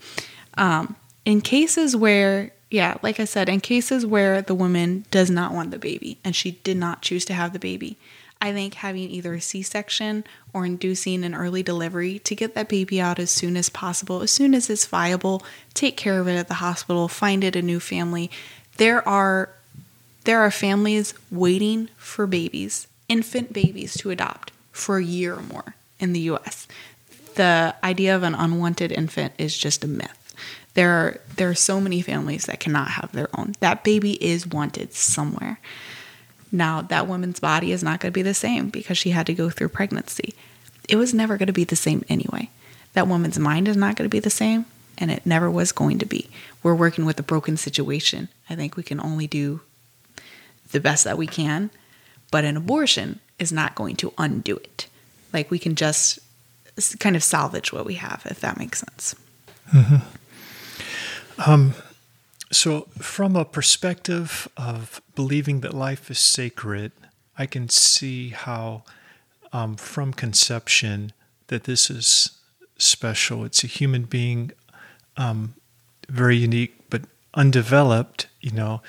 Um, 0.55 0.97
in 1.25 1.41
cases 1.41 1.95
where 1.95 2.53
yeah 2.71 2.97
like 3.03 3.21
i 3.21 3.25
said 3.25 3.49
in 3.49 3.61
cases 3.61 4.07
where 4.07 4.41
the 4.41 4.55
woman 4.55 5.05
does 5.11 5.31
not 5.31 5.53
want 5.53 5.71
the 5.71 5.79
baby 5.79 6.19
and 6.25 6.35
she 6.35 6.53
did 6.53 6.77
not 6.77 7.03
choose 7.03 7.25
to 7.25 7.35
have 7.35 7.53
the 7.53 7.59
baby 7.59 7.97
I 8.41 8.53
think 8.53 8.75
having 8.75 9.11
either 9.11 9.35
a 9.35 9.41
C 9.41 9.63
section 9.63 10.25
or 10.55 10.65
inducing 10.65 11.25
an 11.25 11.35
early 11.35 11.63
delivery 11.63 12.19
to 12.21 12.35
get 12.35 12.55
that 12.55 12.69
baby 12.69 13.01
out 13.01 13.19
as 13.19 13.31
soon 13.31 13.57
as 13.57 13.69
possible, 13.69 14.23
as 14.23 14.31
soon 14.31 14.55
as 14.55 14.71
it's 14.71 14.87
viable, 14.87 15.45
take 15.75 15.97
care 15.97 16.21
of 16.21 16.27
it 16.27 16.37
at 16.37 16.49
the 16.49 16.55
hospital, 16.55 17.07
find 17.07 17.45
it 17.45 17.55
a 17.55 17.63
new 17.63 17.81
family. 17.81 18.31
There 18.79 19.07
are 19.07 19.51
there 20.25 20.41
are 20.41 20.51
families 20.51 21.15
waiting 21.31 21.89
for 21.97 22.27
babies, 22.27 22.87
infant 23.09 23.53
babies 23.53 23.95
to 23.99 24.11
adopt 24.11 24.53
for 24.73 24.99
a 24.99 25.05
year 25.05 25.35
or 25.35 25.43
more 25.43 25.75
in 25.99 26.13
the 26.13 26.21
US. 26.21 26.67
The 27.35 27.75
idea 27.85 28.17
of 28.17 28.23
an 28.23 28.35
unwanted 28.35 28.93
infant 28.93 29.35
is 29.39 29.57
just 29.57 29.85
a 29.85 29.89
myth. 29.89 30.35
There 30.75 30.91
are 30.91 31.21
there 31.37 31.51
are 31.51 31.55
so 31.55 31.81
many 31.81 32.01
families 32.01 32.47
that 32.47 32.61
cannot 32.61 32.89
have 32.89 33.13
their 33.13 33.29
own. 33.39 33.55
That 33.61 33.85
baby 33.85 34.13
is 34.25 34.47
wanted 34.47 34.95
somewhere. 34.95 35.59
Now, 36.53 36.83
that 36.83 37.07
woman's 37.07 37.41
body 37.41 37.73
is 37.73 37.83
not 37.83 38.01
going 38.01 38.13
to 38.13 38.15
be 38.15 38.23
the 38.23 38.35
same 38.35 38.71
because 38.71 38.99
she 38.99 39.11
had 39.11 39.27
to 39.27 39.35
go 39.35 39.51
through 39.51 39.69
pregnancy. 39.69 40.35
It 40.89 40.97
was 40.97 41.15
never 41.15 41.37
going 41.37 41.47
to 41.47 41.53
be 41.53 41.65
the 41.65 41.77
same 41.77 42.05
anyway. 42.09 42.51
That 42.95 43.07
woman's 43.07 43.39
mind 43.39 43.69
is 43.69 43.77
not 43.77 43.97
going 43.97 44.09
to 44.09 44.15
be 44.15 44.21
the 44.21 44.31
same, 44.31 44.67
and 44.99 45.11
it 45.11 45.25
never 45.25 45.49
was 45.51 45.71
going 45.71 45.99
to 46.01 46.07
be. 46.07 46.29
We're 46.63 46.75
working 46.75 47.05
with 47.05 47.21
a 47.21 47.25
broken 47.25 47.57
situation. 47.57 48.29
I 48.49 48.57
think 48.57 48.77
we 48.77 48.83
can 48.83 49.01
only 49.01 49.29
do 49.29 49.61
the 50.73 50.81
best 50.81 51.05
that 51.05 51.19
we 51.19 51.27
can, 51.27 51.71
but 52.31 52.45
an 52.45 52.57
abortion 52.57 53.21
is 53.39 53.53
not 53.53 53.75
going 53.75 53.97
to 53.97 54.13
undo 54.19 54.57
it. 54.57 54.87
Like 55.33 55.51
we 55.51 55.59
can 55.59 55.77
just 55.77 56.19
kind 56.99 57.17
of 57.17 57.23
salvage 57.23 57.73
what 57.73 57.87
we 57.87 57.95
have, 57.95 58.27
if 58.27 58.41
that 58.41 58.59
makes 58.59 58.81
sense. 58.81 59.15
Mm-hmm. 59.73 61.51
Um, 61.51 61.75
so, 62.53 62.83
from 62.99 63.37
a 63.37 63.45
perspective 63.45 64.49
of 64.57 65.01
believing 65.15 65.61
that 65.61 65.73
life 65.73 66.11
is 66.11 66.19
sacred, 66.19 66.91
I 67.39 67.47
can 67.47 67.69
see 67.69 68.31
how, 68.31 68.83
um, 69.53 69.77
from 69.77 70.13
conception, 70.13 71.13
that 71.47 71.65
this 71.65 71.91
is 71.91 72.39
special. 72.77 73.45
It's 73.45 73.63
a 73.63 73.69
human 73.69 74.03
being, 74.03 74.51
um, 75.17 75.55
very 76.09 76.37
unique 76.37 76.75
but 76.91 77.03
undeveloped, 77.35 78.27
you 78.41 78.51
know. 78.51 78.83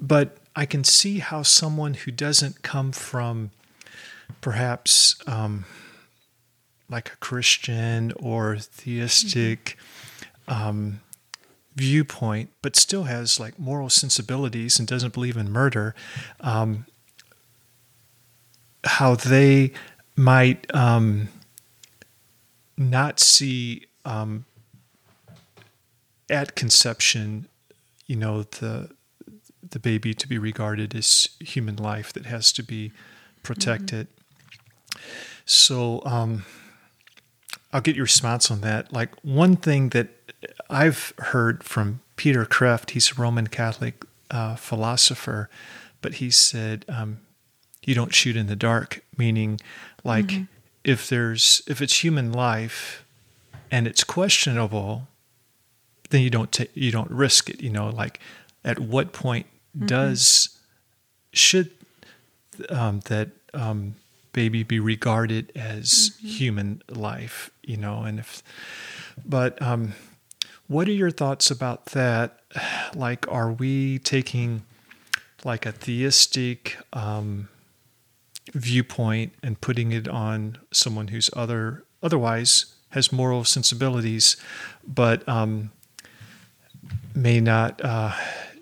But 0.00 0.38
I 0.56 0.66
can 0.66 0.82
see 0.82 1.20
how 1.20 1.42
someone 1.42 1.94
who 1.94 2.10
doesn't 2.10 2.62
come 2.62 2.90
from 2.90 3.52
perhaps 4.40 5.14
um, 5.28 5.66
like 6.90 7.12
a 7.12 7.16
Christian 7.18 8.12
or 8.16 8.56
theistic, 8.58 9.78
mm-hmm 10.48 10.96
viewpoint, 11.76 12.50
but 12.62 12.74
still 12.74 13.04
has 13.04 13.38
like 13.38 13.58
moral 13.58 13.90
sensibilities 13.90 14.78
and 14.78 14.88
doesn't 14.88 15.12
believe 15.12 15.36
in 15.36 15.52
murder, 15.52 15.94
um, 16.40 16.86
how 18.84 19.14
they 19.14 19.72
might 20.16 20.66
um, 20.74 21.28
not 22.76 23.20
see 23.20 23.84
um, 24.04 24.46
at 26.30 26.56
conception, 26.56 27.46
you 28.06 28.16
know, 28.16 28.42
the 28.42 28.90
the 29.68 29.78
baby 29.80 30.14
to 30.14 30.28
be 30.28 30.38
regarded 30.38 30.94
as 30.94 31.26
human 31.40 31.76
life 31.76 32.12
that 32.12 32.24
has 32.24 32.52
to 32.52 32.62
be 32.62 32.92
protected. 33.42 34.06
Mm-hmm. 34.06 35.00
So 35.44 36.02
um, 36.04 36.44
I'll 37.72 37.80
get 37.80 37.96
your 37.96 38.04
response 38.04 38.50
on 38.50 38.60
that. 38.60 38.92
Like 38.92 39.10
one 39.22 39.56
thing 39.56 39.88
that 39.90 40.08
I've 40.68 41.12
heard 41.18 41.64
from 41.64 42.00
Peter 42.16 42.44
Kreeft, 42.44 42.90
he's 42.90 43.12
a 43.12 43.14
Roman 43.14 43.46
Catholic 43.46 44.04
uh, 44.30 44.56
philosopher, 44.56 45.48
but 46.00 46.14
he 46.14 46.30
said, 46.30 46.84
um, 46.88 47.20
you 47.86 47.94
don't 47.94 48.12
shoot 48.12 48.36
in 48.36 48.48
the 48.48 48.56
dark, 48.56 49.02
meaning 49.16 49.60
like 50.04 50.26
mm-hmm. 50.26 50.44
if 50.84 51.08
there's 51.08 51.62
if 51.66 51.80
it's 51.80 52.02
human 52.02 52.32
life 52.32 53.04
and 53.70 53.86
it's 53.86 54.04
questionable, 54.04 55.06
then 56.10 56.20
you 56.20 56.30
don't 56.30 56.50
ta- 56.50 56.64
you 56.74 56.90
don't 56.90 57.10
risk 57.10 57.48
it. 57.48 57.62
You 57.62 57.70
know, 57.70 57.88
like 57.88 58.20
at 58.64 58.80
what 58.80 59.12
point 59.12 59.46
mm-hmm. 59.76 59.86
does 59.86 60.58
should 61.32 61.70
um, 62.68 63.00
that 63.06 63.28
um, 63.54 63.94
baby 64.32 64.64
be 64.64 64.80
regarded 64.80 65.52
as 65.54 66.10
mm-hmm. 66.10 66.26
human 66.26 66.82
life? 66.88 67.50
You 67.62 67.76
know, 67.76 68.02
and 68.02 68.18
if 68.18 68.42
but 69.24 69.60
um, 69.62 69.92
what 70.68 70.88
are 70.88 70.92
your 70.92 71.10
thoughts 71.10 71.50
about 71.50 71.86
that? 71.86 72.40
Like, 72.94 73.30
are 73.30 73.52
we 73.52 73.98
taking 73.98 74.62
like 75.44 75.66
a 75.66 75.72
theistic 75.72 76.78
um, 76.94 77.48
viewpoint 78.54 79.34
and 79.42 79.60
putting 79.60 79.92
it 79.92 80.08
on 80.08 80.56
someone 80.72 81.08
who's 81.08 81.28
other 81.34 81.84
otherwise 82.02 82.76
has 82.90 83.12
moral 83.12 83.44
sensibilities, 83.44 84.36
but 84.86 85.28
um, 85.28 85.70
may 87.14 87.40
not 87.40 87.84
uh, 87.84 88.12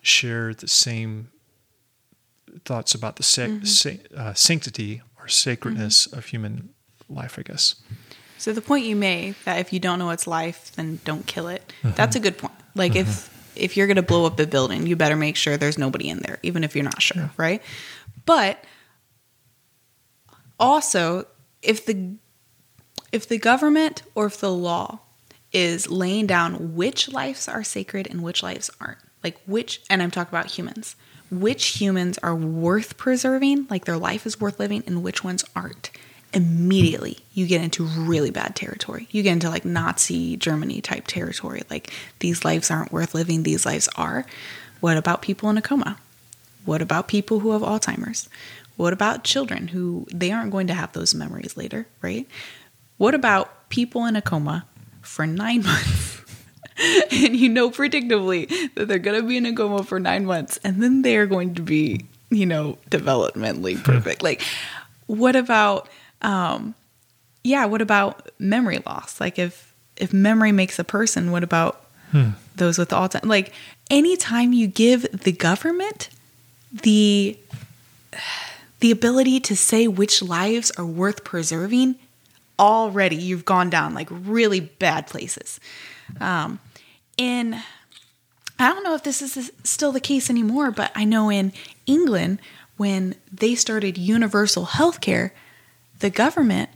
share 0.02 0.54
the 0.54 0.66
same 0.66 1.30
thoughts 2.64 2.94
about 2.94 3.16
the 3.16 3.22
mm-hmm. 3.22 3.64
sa- 3.64 4.16
uh, 4.16 4.34
sanctity 4.34 5.02
or 5.20 5.28
sacredness 5.28 6.06
mm-hmm. 6.06 6.18
of 6.18 6.26
human 6.26 6.70
life, 7.08 7.38
I 7.38 7.42
guess. 7.42 7.76
So 8.38 8.52
the 8.52 8.60
point 8.60 8.84
you 8.84 8.96
made 8.96 9.36
that 9.44 9.58
if 9.58 9.72
you 9.72 9.80
don't 9.80 9.98
know 9.98 10.10
it's 10.10 10.26
life, 10.26 10.72
then 10.76 11.00
don't 11.04 11.26
kill 11.26 11.48
it. 11.48 11.72
Mm-hmm. 11.82 11.96
That's 11.96 12.16
a 12.16 12.20
good 12.20 12.38
point. 12.38 12.54
Like 12.74 12.92
mm-hmm. 12.92 13.08
if 13.08 13.30
if 13.56 13.76
you're 13.76 13.86
going 13.86 13.96
to 13.96 14.02
blow 14.02 14.26
up 14.26 14.38
a 14.40 14.46
building, 14.46 14.86
you 14.86 14.96
better 14.96 15.16
make 15.16 15.36
sure 15.36 15.56
there's 15.56 15.78
nobody 15.78 16.08
in 16.08 16.18
there, 16.18 16.38
even 16.42 16.64
if 16.64 16.74
you're 16.74 16.84
not 16.84 17.00
sure, 17.00 17.22
yeah. 17.22 17.28
right? 17.36 17.62
But 18.26 18.64
also, 20.58 21.26
if 21.62 21.86
the 21.86 22.16
if 23.12 23.28
the 23.28 23.38
government 23.38 24.02
or 24.14 24.26
if 24.26 24.38
the 24.38 24.52
law 24.52 25.00
is 25.52 25.88
laying 25.88 26.26
down 26.26 26.74
which 26.74 27.08
lives 27.08 27.46
are 27.46 27.62
sacred 27.62 28.08
and 28.10 28.22
which 28.22 28.42
lives 28.42 28.70
aren't, 28.80 28.98
like 29.22 29.40
which, 29.46 29.82
and 29.88 30.02
I'm 30.02 30.10
talking 30.10 30.36
about 30.36 30.50
humans, 30.50 30.96
which 31.30 31.78
humans 31.80 32.18
are 32.18 32.34
worth 32.34 32.96
preserving, 32.96 33.68
like 33.70 33.84
their 33.84 33.96
life 33.96 34.26
is 34.26 34.40
worth 34.40 34.58
living, 34.58 34.82
and 34.86 35.02
which 35.02 35.22
ones 35.22 35.44
aren't 35.54 35.90
immediately 36.34 37.18
you 37.32 37.46
get 37.46 37.62
into 37.62 37.84
really 37.84 38.30
bad 38.30 38.56
territory. 38.56 39.08
You 39.10 39.22
get 39.22 39.32
into 39.32 39.50
like 39.50 39.64
Nazi 39.64 40.36
Germany 40.36 40.80
type 40.80 41.06
territory. 41.06 41.62
Like 41.70 41.92
these 42.20 42.44
lives 42.44 42.70
aren't 42.70 42.92
worth 42.92 43.14
living, 43.14 43.42
these 43.42 43.66
lives 43.66 43.88
are. 43.96 44.26
What 44.80 44.96
about 44.96 45.22
people 45.22 45.48
in 45.50 45.56
a 45.56 45.62
coma? 45.62 45.98
What 46.64 46.82
about 46.82 47.08
people 47.08 47.40
who 47.40 47.52
have 47.52 47.62
Alzheimer's? 47.62 48.28
What 48.76 48.92
about 48.92 49.24
children 49.24 49.68
who 49.68 50.06
they 50.12 50.32
aren't 50.32 50.50
going 50.50 50.66
to 50.66 50.74
have 50.74 50.92
those 50.92 51.14
memories 51.14 51.56
later, 51.56 51.86
right? 52.02 52.26
What 52.96 53.14
about 53.14 53.68
people 53.68 54.04
in 54.06 54.16
a 54.16 54.22
coma 54.22 54.66
for 55.02 55.26
nine 55.26 55.62
months? 55.64 56.20
and 57.12 57.36
you 57.36 57.48
know 57.48 57.70
predictably 57.70 58.48
that 58.74 58.88
they're 58.88 58.98
going 58.98 59.20
to 59.20 59.26
be 59.26 59.36
in 59.36 59.46
a 59.46 59.54
coma 59.54 59.84
for 59.84 60.00
nine 60.00 60.26
months 60.26 60.58
and 60.64 60.82
then 60.82 61.02
they 61.02 61.16
are 61.16 61.26
going 61.26 61.54
to 61.54 61.62
be 61.62 62.04
you 62.34 62.46
know, 62.46 62.78
developmentally 62.90 63.76
hmm. 63.76 63.82
perfect. 63.82 64.22
like, 64.22 64.42
what 65.06 65.36
about, 65.36 65.88
um, 66.24 66.74
yeah, 67.44 67.66
what 67.66 67.82
about 67.82 68.30
memory 68.38 68.82
loss? 68.84 69.20
Like, 69.20 69.38
if 69.38 69.72
if 69.96 70.12
memory 70.12 70.50
makes 70.50 70.78
a 70.78 70.84
person, 70.84 71.30
what 71.30 71.44
about 71.44 71.84
those 72.56 72.78
with 72.78 72.90
Alzheimer's? 72.90 73.26
Like, 73.26 73.52
anytime 73.90 74.52
you 74.52 74.66
give 74.66 75.02
the 75.12 75.32
government 75.32 76.08
the 76.72 77.38
the 78.80 78.90
ability 78.90 79.40
to 79.40 79.56
say 79.56 79.86
which 79.86 80.22
lives 80.22 80.70
are 80.72 80.86
worth 80.86 81.22
preserving, 81.24 81.96
already 82.58 83.16
you've 83.16 83.44
gone 83.44 83.70
down 83.70 83.94
like 83.94 84.08
really 84.10 84.60
bad 84.60 85.06
places. 85.06 85.60
Um, 86.20 86.58
in 87.16 87.60
I 88.58 88.72
don't 88.72 88.84
know 88.84 88.94
if 88.94 89.02
this 89.02 89.20
is 89.20 89.52
still 89.64 89.92
the 89.92 90.00
case 90.00 90.30
anymore, 90.30 90.70
but 90.70 90.92
I 90.94 91.04
know 91.04 91.30
in 91.30 91.52
England 91.86 92.40
when 92.76 93.14
they 93.32 93.54
started 93.54 93.98
universal 93.98 94.64
health 94.64 95.00
care, 95.00 95.32
the 96.04 96.10
government 96.10 96.68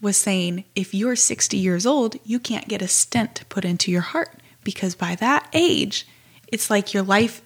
was 0.00 0.16
saying 0.16 0.62
if 0.76 0.94
you're 0.94 1.16
60 1.16 1.56
years 1.56 1.84
old, 1.84 2.14
you 2.24 2.38
can't 2.38 2.68
get 2.68 2.80
a 2.80 2.86
stent 2.86 3.42
put 3.48 3.64
into 3.64 3.90
your 3.90 4.02
heart 4.02 4.30
because 4.62 4.94
by 4.94 5.16
that 5.16 5.48
age, 5.52 6.06
it's 6.46 6.70
like 6.70 6.94
your 6.94 7.02
life 7.02 7.42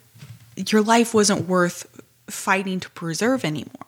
your 0.54 0.82
life 0.82 1.14
wasn't 1.14 1.48
worth 1.48 1.86
fighting 2.26 2.80
to 2.80 2.90
preserve 2.90 3.46
anymore. 3.46 3.86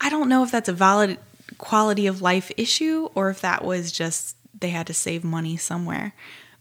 I 0.00 0.08
don't 0.08 0.28
know 0.28 0.44
if 0.44 0.52
that's 0.52 0.68
a 0.68 0.72
valid 0.72 1.18
quality 1.58 2.06
of 2.06 2.22
life 2.22 2.52
issue 2.56 3.08
or 3.16 3.28
if 3.28 3.40
that 3.40 3.64
was 3.64 3.90
just 3.90 4.36
they 4.56 4.70
had 4.70 4.86
to 4.86 4.94
save 4.94 5.24
money 5.24 5.56
somewhere. 5.56 6.14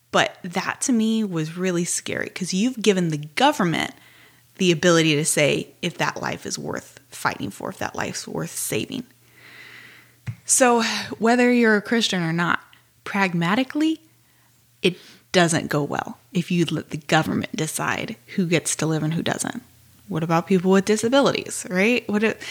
But 0.10 0.40
that 0.42 0.82
to 0.82 0.92
me 0.92 1.24
was 1.24 1.56
really 1.56 1.86
scary 1.86 2.26
because 2.26 2.52
you've 2.52 2.82
given 2.82 3.10
the 3.10 3.28
government 3.36 3.92
the 4.56 4.72
ability 4.72 5.16
to 5.18 5.26
say 5.26 5.68
if 5.84 6.00
that 6.00 6.20
life 6.20 6.48
is 6.48 6.58
worth 6.58 7.00
fighting 7.10 7.52
for, 7.52 7.70
if 7.70 7.78
that 7.78 7.94
life's 7.94 8.28
worth 8.28 8.50
saving. 8.50 9.06
So, 10.46 10.84
whether 11.18 11.52
you're 11.52 11.78
a 11.78 11.82
Christian 11.82 12.22
or 12.22 12.34
not, 12.34 12.62
pragmatically, 13.04 14.00
it 14.82 14.98
doesn't 15.32 15.70
go 15.70 15.84
well 15.84 16.18
if 16.34 16.52
you 16.52 16.66
let 16.66 16.92
the 16.92 16.98
government 16.98 17.56
decide 17.56 18.16
who 18.36 18.46
gets 18.46 18.76
to 18.78 18.86
live 18.86 19.04
and 19.04 19.14
who 19.14 19.24
doesn't. 19.24 19.64
What 20.08 20.24
about 20.24 20.48
people 20.48 20.72
with 20.72 20.86
disabilities, 20.86 21.66
right? 21.70 22.08
What 22.08 22.24
it, 22.24 22.42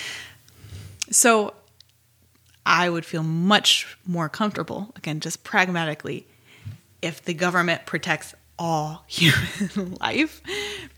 so 1.10 1.54
I 2.66 2.88
would 2.88 3.04
feel 3.04 3.22
much 3.22 3.96
more 4.06 4.28
comfortable, 4.28 4.92
again, 4.96 5.20
just 5.20 5.44
pragmatically, 5.44 6.26
if 7.02 7.22
the 7.22 7.34
government 7.34 7.86
protects 7.86 8.34
all 8.58 9.04
human 9.08 9.96
life, 10.00 10.40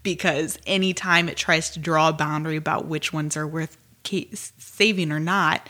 because 0.03 0.59
anytime 0.67 1.29
it 1.29 1.37
tries 1.37 1.71
to 1.71 1.79
draw 1.79 2.09
a 2.09 2.13
boundary 2.13 2.57
about 2.57 2.87
which 2.87 3.13
ones 3.13 3.37
are 3.37 3.47
worth 3.47 3.77
saving 4.05 5.11
or 5.11 5.21
not, 5.21 5.69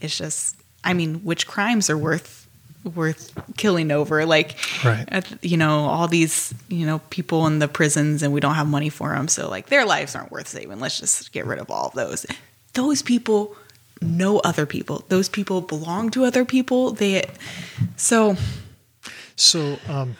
it's 0.00 0.16
just, 0.16 0.56
I 0.84 0.94
mean, 0.94 1.24
which 1.24 1.46
crimes 1.46 1.90
are 1.90 1.98
worth 1.98 2.40
worth 2.94 3.32
killing 3.56 3.90
over? 3.90 4.24
Like 4.26 4.56
right. 4.84 5.24
you 5.42 5.56
know 5.56 5.84
all 5.84 6.08
these 6.08 6.54
you 6.68 6.86
know 6.86 7.00
people 7.10 7.46
in 7.46 7.58
the 7.58 7.68
prisons 7.68 8.22
and 8.22 8.32
we 8.32 8.40
don't 8.40 8.54
have 8.54 8.66
money 8.66 8.88
for 8.88 9.10
them 9.10 9.28
so 9.28 9.48
like 9.48 9.66
their 9.66 9.84
lives 9.84 10.14
aren't 10.14 10.30
worth 10.30 10.48
saving. 10.48 10.80
Let's 10.80 10.98
just 10.98 11.32
get 11.32 11.46
rid 11.46 11.58
of 11.58 11.70
all 11.70 11.88
of 11.88 11.94
those. 11.94 12.26
Those 12.74 13.02
people 13.02 13.56
know 14.00 14.38
other 14.38 14.66
people. 14.66 15.04
Those 15.08 15.28
people 15.28 15.60
belong 15.60 16.10
to 16.10 16.24
other 16.24 16.44
people. 16.44 16.92
They 16.92 17.28
so. 17.96 18.36
So 19.36 19.78
um 19.88 20.16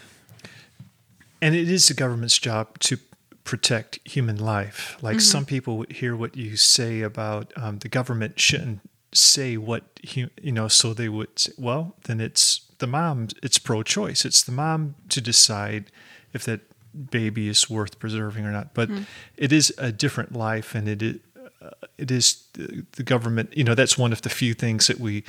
and 1.43 1.55
it 1.55 1.71
is 1.71 1.89
the 1.89 1.95
government's 1.95 2.39
job 2.39 2.79
to 2.81 2.99
protect 3.45 3.99
human 4.05 4.37
life. 4.37 4.97
Like 5.03 5.17
mm-hmm. 5.17 5.21
some 5.21 5.45
people 5.47 5.79
would 5.79 5.93
hear 5.93 6.15
what 6.15 6.37
you 6.37 6.57
say 6.57 7.01
about 7.01 7.53
um, 7.57 7.79
the 7.79 7.89
government 7.89 8.39
shouldn't 8.39 8.81
say 9.13 9.57
what 9.57 9.85
you, 10.03 10.31
you 10.41 10.53
know 10.53 10.69
so 10.69 10.95
they 10.95 11.09
would 11.09 11.39
say, 11.39 11.53
well 11.59 11.97
then 12.05 12.21
it's 12.21 12.67
the 12.79 12.87
mom 12.87 13.29
it's 13.43 13.59
pro-choice 13.59 14.25
it's 14.25 14.43
the 14.43 14.53
mom 14.53 14.95
to 15.09 15.21
decide 15.21 15.91
if 16.33 16.45
that 16.45 16.61
baby 17.11 17.49
is 17.49 17.69
worth 17.69 17.99
preserving 17.99 18.45
or 18.45 18.53
not 18.53 18.73
but 18.75 18.89
mm. 18.89 19.05
it 19.37 19.53
is 19.53 19.75
a 19.79 19.93
different 19.93 20.35
life 20.35 20.75
and 20.75 20.89
it 20.89 21.03
is, 21.03 21.17
uh, 21.63 21.71
it 21.99 22.11
is 22.11 22.45
the 22.55 23.03
government 23.03 23.53
you 23.57 23.65
know 23.65 23.75
that's 23.75 23.99
one 23.99 24.13
of 24.13 24.23
the 24.23 24.29
few 24.31 24.55
things 24.55 24.87
that 24.87 25.01
we 25.01 25.25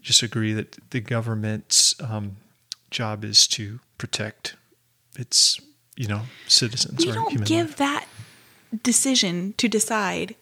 just 0.00 0.22
agree 0.22 0.52
that 0.52 0.78
the 0.90 1.00
government's 1.00 1.94
um, 2.00 2.36
job 2.90 3.24
is 3.24 3.46
to 3.46 3.80
protect 3.98 4.56
its 5.18 5.60
you 5.96 6.06
know 6.06 6.22
citizens 6.46 7.04
you 7.04 7.10
or 7.10 7.14
don't 7.14 7.44
give 7.44 7.68
life. 7.70 7.76
that 7.76 8.06
decision 8.82 9.54
to 9.56 9.68
decide 9.68 10.34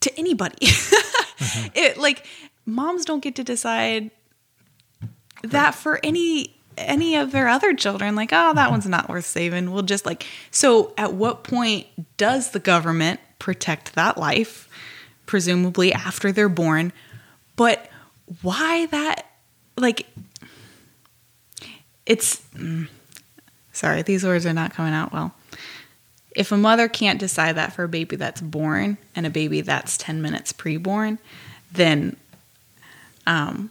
to 0.00 0.16
anybody 0.18 0.68
mm-hmm. 1.38 1.68
it 1.74 1.96
like 1.96 2.26
moms 2.66 3.04
don't 3.04 3.20
get 3.22 3.36
to 3.36 3.44
decide 3.44 4.10
that 5.42 5.74
for 5.74 6.00
any 6.02 6.54
any 6.76 7.16
of 7.16 7.32
their 7.32 7.48
other 7.48 7.74
children 7.74 8.14
like 8.14 8.30
oh 8.32 8.54
that 8.54 8.70
one's 8.70 8.86
not 8.86 9.08
worth 9.08 9.26
saving. 9.26 9.72
We'll 9.72 9.82
just 9.82 10.06
like 10.06 10.26
so 10.50 10.92
at 10.96 11.14
what 11.14 11.44
point 11.44 11.86
does 12.16 12.50
the 12.50 12.60
government 12.60 13.20
protect 13.38 13.94
that 13.94 14.18
life 14.18 14.68
presumably 15.26 15.92
after 15.92 16.32
they're 16.32 16.48
born? 16.48 16.92
But 17.56 17.88
why 18.42 18.86
that 18.86 19.26
like 19.76 20.06
it's 22.06 22.40
mm, 22.56 22.88
sorry 23.72 24.02
these 24.02 24.24
words 24.24 24.46
are 24.46 24.52
not 24.52 24.72
coming 24.72 24.94
out 24.94 25.12
well 25.12 25.34
if 26.38 26.52
a 26.52 26.56
mother 26.56 26.88
can't 26.88 27.18
decide 27.18 27.56
that 27.56 27.72
for 27.72 27.82
a 27.82 27.88
baby 27.88 28.14
that's 28.14 28.40
born 28.40 28.96
and 29.16 29.26
a 29.26 29.30
baby 29.30 29.60
that's 29.60 29.96
10 29.96 30.22
minutes 30.22 30.52
preborn, 30.52 31.18
then 31.72 32.14
um, 33.26 33.70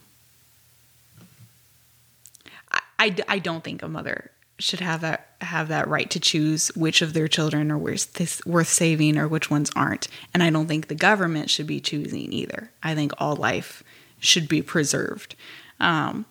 I, 2.99 3.15
I, 3.29 3.39
don't 3.39 3.63
think 3.63 3.81
a 3.81 3.87
mother 3.87 4.31
should 4.59 4.81
have 4.81 4.99
that 5.01 5.29
have 5.39 5.69
that 5.69 5.87
right 5.87 6.09
to 6.09 6.19
choose 6.19 6.67
which 6.75 7.01
of 7.01 7.13
their 7.13 7.29
children 7.29 7.71
are 7.71 7.77
worth 7.77 8.45
worth 8.45 8.67
saving 8.67 9.17
or 9.17 9.29
which 9.29 9.49
ones 9.49 9.71
aren't. 9.73 10.09
And 10.33 10.43
I 10.43 10.49
don't 10.49 10.67
think 10.67 10.89
the 10.89 10.95
government 10.95 11.49
should 11.49 11.67
be 11.67 11.79
choosing 11.79 12.33
either. 12.33 12.69
I 12.83 12.95
think 12.95 13.13
all 13.17 13.37
life 13.37 13.81
should 14.19 14.49
be 14.49 14.61
preserved. 14.61 15.35
Um, 15.79 16.25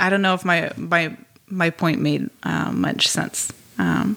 I 0.00 0.08
don't 0.08 0.22
know 0.22 0.34
if 0.34 0.46
my 0.46 0.72
my 0.76 1.16
my 1.50 1.70
point 1.70 2.00
made 2.00 2.30
uh, 2.42 2.72
much 2.72 3.08
sense. 3.08 3.52
Um, 3.78 4.16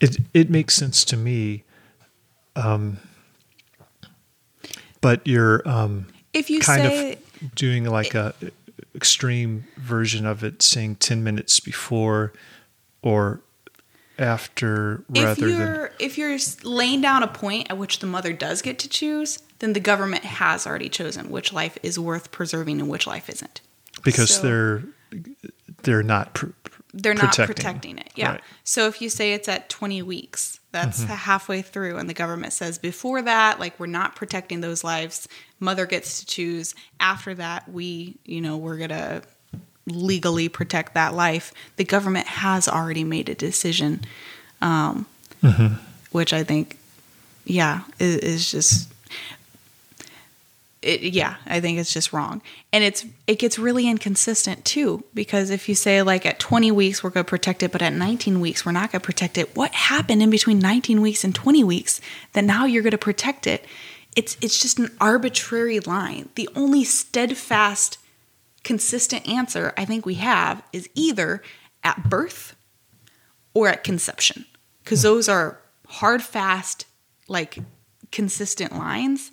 it 0.00 0.18
it 0.34 0.50
makes 0.50 0.74
sense 0.74 1.04
to 1.06 1.16
me, 1.16 1.64
um, 2.54 2.98
but 5.00 5.26
you're 5.26 5.66
um, 5.68 6.06
if 6.32 6.50
you 6.50 6.60
kind 6.60 6.82
say, 6.82 7.12
of 7.12 7.54
doing 7.54 7.84
like 7.84 8.14
a 8.14 8.34
extreme 8.94 9.64
version 9.76 10.26
of 10.26 10.44
it, 10.44 10.62
saying 10.62 10.96
ten 10.96 11.24
minutes 11.24 11.60
before 11.60 12.32
or 13.02 13.40
after 14.18 15.04
rather 15.08 15.30
if 15.32 15.38
you're 15.38 15.58
than 15.58 15.90
if 15.98 16.18
you're 16.18 16.38
laying 16.62 17.00
down 17.00 17.22
a 17.22 17.28
point 17.28 17.68
at 17.70 17.76
which 17.78 17.98
the 17.98 18.06
mother 18.06 18.32
does 18.32 18.62
get 18.62 18.78
to 18.78 18.88
choose 18.88 19.38
then 19.58 19.72
the 19.72 19.80
government 19.80 20.24
has 20.24 20.66
already 20.66 20.88
chosen 20.88 21.30
which 21.30 21.52
life 21.52 21.76
is 21.82 21.98
worth 21.98 22.30
preserving 22.30 22.80
and 22.80 22.88
which 22.88 23.06
life 23.06 23.28
isn't 23.28 23.60
because 24.04 24.34
So- 24.36 24.42
they're 24.42 24.82
they're 25.82 26.02
not 26.02 26.34
pr- 26.34 26.46
they're 26.94 27.12
not 27.14 27.24
protecting. 27.36 27.54
protecting 27.54 27.98
it 27.98 28.10
yeah 28.14 28.32
Right. 28.32 28.40
so 28.64 28.86
if 28.86 29.02
you 29.02 29.10
say 29.10 29.34
it's 29.34 29.48
at 29.48 29.68
20 29.68 30.02
weeks 30.02 30.60
that's 30.72 31.02
Mm-hmm. 31.02 31.12
halfway 31.12 31.62
through 31.62 31.96
and 31.98 32.08
the 32.08 32.14
government 32.14 32.52
says 32.54 32.78
before 32.78 33.20
that 33.22 33.60
like 33.60 33.78
we're 33.78 33.86
not 33.86 34.16
protecting 34.16 34.60
those 34.62 34.82
lives 34.82 35.28
mother 35.60 35.84
gets 35.86 36.20
to 36.20 36.26
choose 36.26 36.74
after 37.00 37.34
that 37.34 37.68
we 37.70 38.16
you 38.24 38.40
know 38.40 38.56
we're 38.56 38.78
gonna 38.78 39.22
legally 39.86 40.48
protect 40.48 40.94
that 40.94 41.14
life 41.14 41.52
the 41.76 41.84
government 41.84 42.26
has 42.26 42.68
already 42.68 43.04
made 43.04 43.28
a 43.28 43.34
decision 43.34 44.00
um, 44.60 45.06
Mm-hmm. 45.42 45.74
which 46.12 46.32
i 46.32 46.42
think 46.42 46.78
yeah 47.44 47.82
is, 47.98 48.16
is 48.16 48.50
just 48.50 48.88
it, 50.86 51.00
yeah, 51.02 51.36
I 51.46 51.60
think 51.60 51.78
it's 51.78 51.92
just 51.92 52.12
wrong. 52.12 52.40
And 52.72 52.84
it's 52.84 53.04
it 53.26 53.38
gets 53.38 53.58
really 53.58 53.88
inconsistent 53.88 54.64
too 54.64 55.04
because 55.14 55.50
if 55.50 55.68
you 55.68 55.74
say 55.74 56.00
like 56.02 56.24
at 56.24 56.38
20 56.38 56.70
weeks 56.70 57.02
we're 57.02 57.10
going 57.10 57.24
to 57.24 57.28
protect 57.28 57.62
it 57.62 57.72
but 57.72 57.82
at 57.82 57.92
19 57.92 58.40
weeks 58.40 58.64
we're 58.64 58.72
not 58.72 58.92
going 58.92 59.00
to 59.00 59.04
protect 59.04 59.36
it, 59.36 59.56
what 59.56 59.72
happened 59.72 60.22
in 60.22 60.30
between 60.30 60.58
19 60.60 61.00
weeks 61.00 61.24
and 61.24 61.34
20 61.34 61.64
weeks 61.64 62.00
that 62.34 62.44
now 62.44 62.64
you're 62.66 62.82
going 62.82 62.92
to 62.92 62.98
protect 62.98 63.46
it? 63.46 63.64
It's 64.14 64.36
it's 64.40 64.60
just 64.60 64.78
an 64.78 64.90
arbitrary 65.00 65.80
line. 65.80 66.28
The 66.36 66.48
only 66.54 66.84
steadfast 66.84 67.98
consistent 68.66 69.28
answer 69.28 69.72
I 69.76 69.84
think 69.84 70.04
we 70.04 70.14
have 70.14 70.62
is 70.72 70.88
either 70.96 71.40
at 71.84 72.10
birth 72.10 72.56
or 73.54 73.68
at 73.68 73.84
conception 73.84 74.44
because 74.82 75.02
those 75.02 75.28
are 75.28 75.60
hard 75.86 76.20
fast 76.20 76.86
like 77.28 77.58
consistent 78.10 78.76
lines 78.76 79.30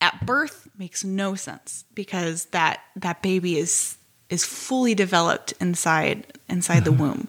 at 0.00 0.26
birth 0.26 0.68
makes 0.76 1.04
no 1.04 1.36
sense 1.36 1.84
because 1.94 2.46
that 2.46 2.80
that 2.96 3.22
baby 3.22 3.56
is 3.56 3.96
is 4.28 4.44
fully 4.44 4.94
developed 4.96 5.54
inside 5.60 6.26
inside 6.48 6.84
the 6.84 6.90
womb. 6.90 7.28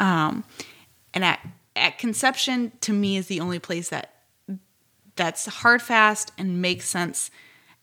Um, 0.00 0.44
and 1.12 1.24
at 1.24 1.40
at 1.76 1.98
conception, 1.98 2.72
to 2.80 2.92
me, 2.94 3.18
is 3.18 3.26
the 3.26 3.40
only 3.40 3.58
place 3.58 3.90
that 3.90 4.14
that's 5.14 5.44
hard, 5.46 5.82
fast, 5.82 6.32
and 6.38 6.62
makes 6.62 6.88
sense. 6.88 7.30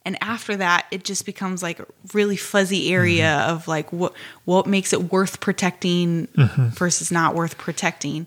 And 0.04 0.18
after 0.20 0.56
that, 0.56 0.86
it 0.90 1.04
just 1.04 1.24
becomes 1.24 1.62
like 1.62 1.80
a 1.80 1.86
really 2.12 2.36
fuzzy 2.36 2.92
area 2.92 3.38
of 3.48 3.66
like 3.66 3.92
what 3.92 4.12
what 4.44 4.66
makes 4.66 4.92
it 4.92 5.12
worth 5.12 5.40
protecting 5.40 6.28
versus 6.74 7.10
not 7.10 7.34
worth 7.34 7.56
protecting. 7.56 8.26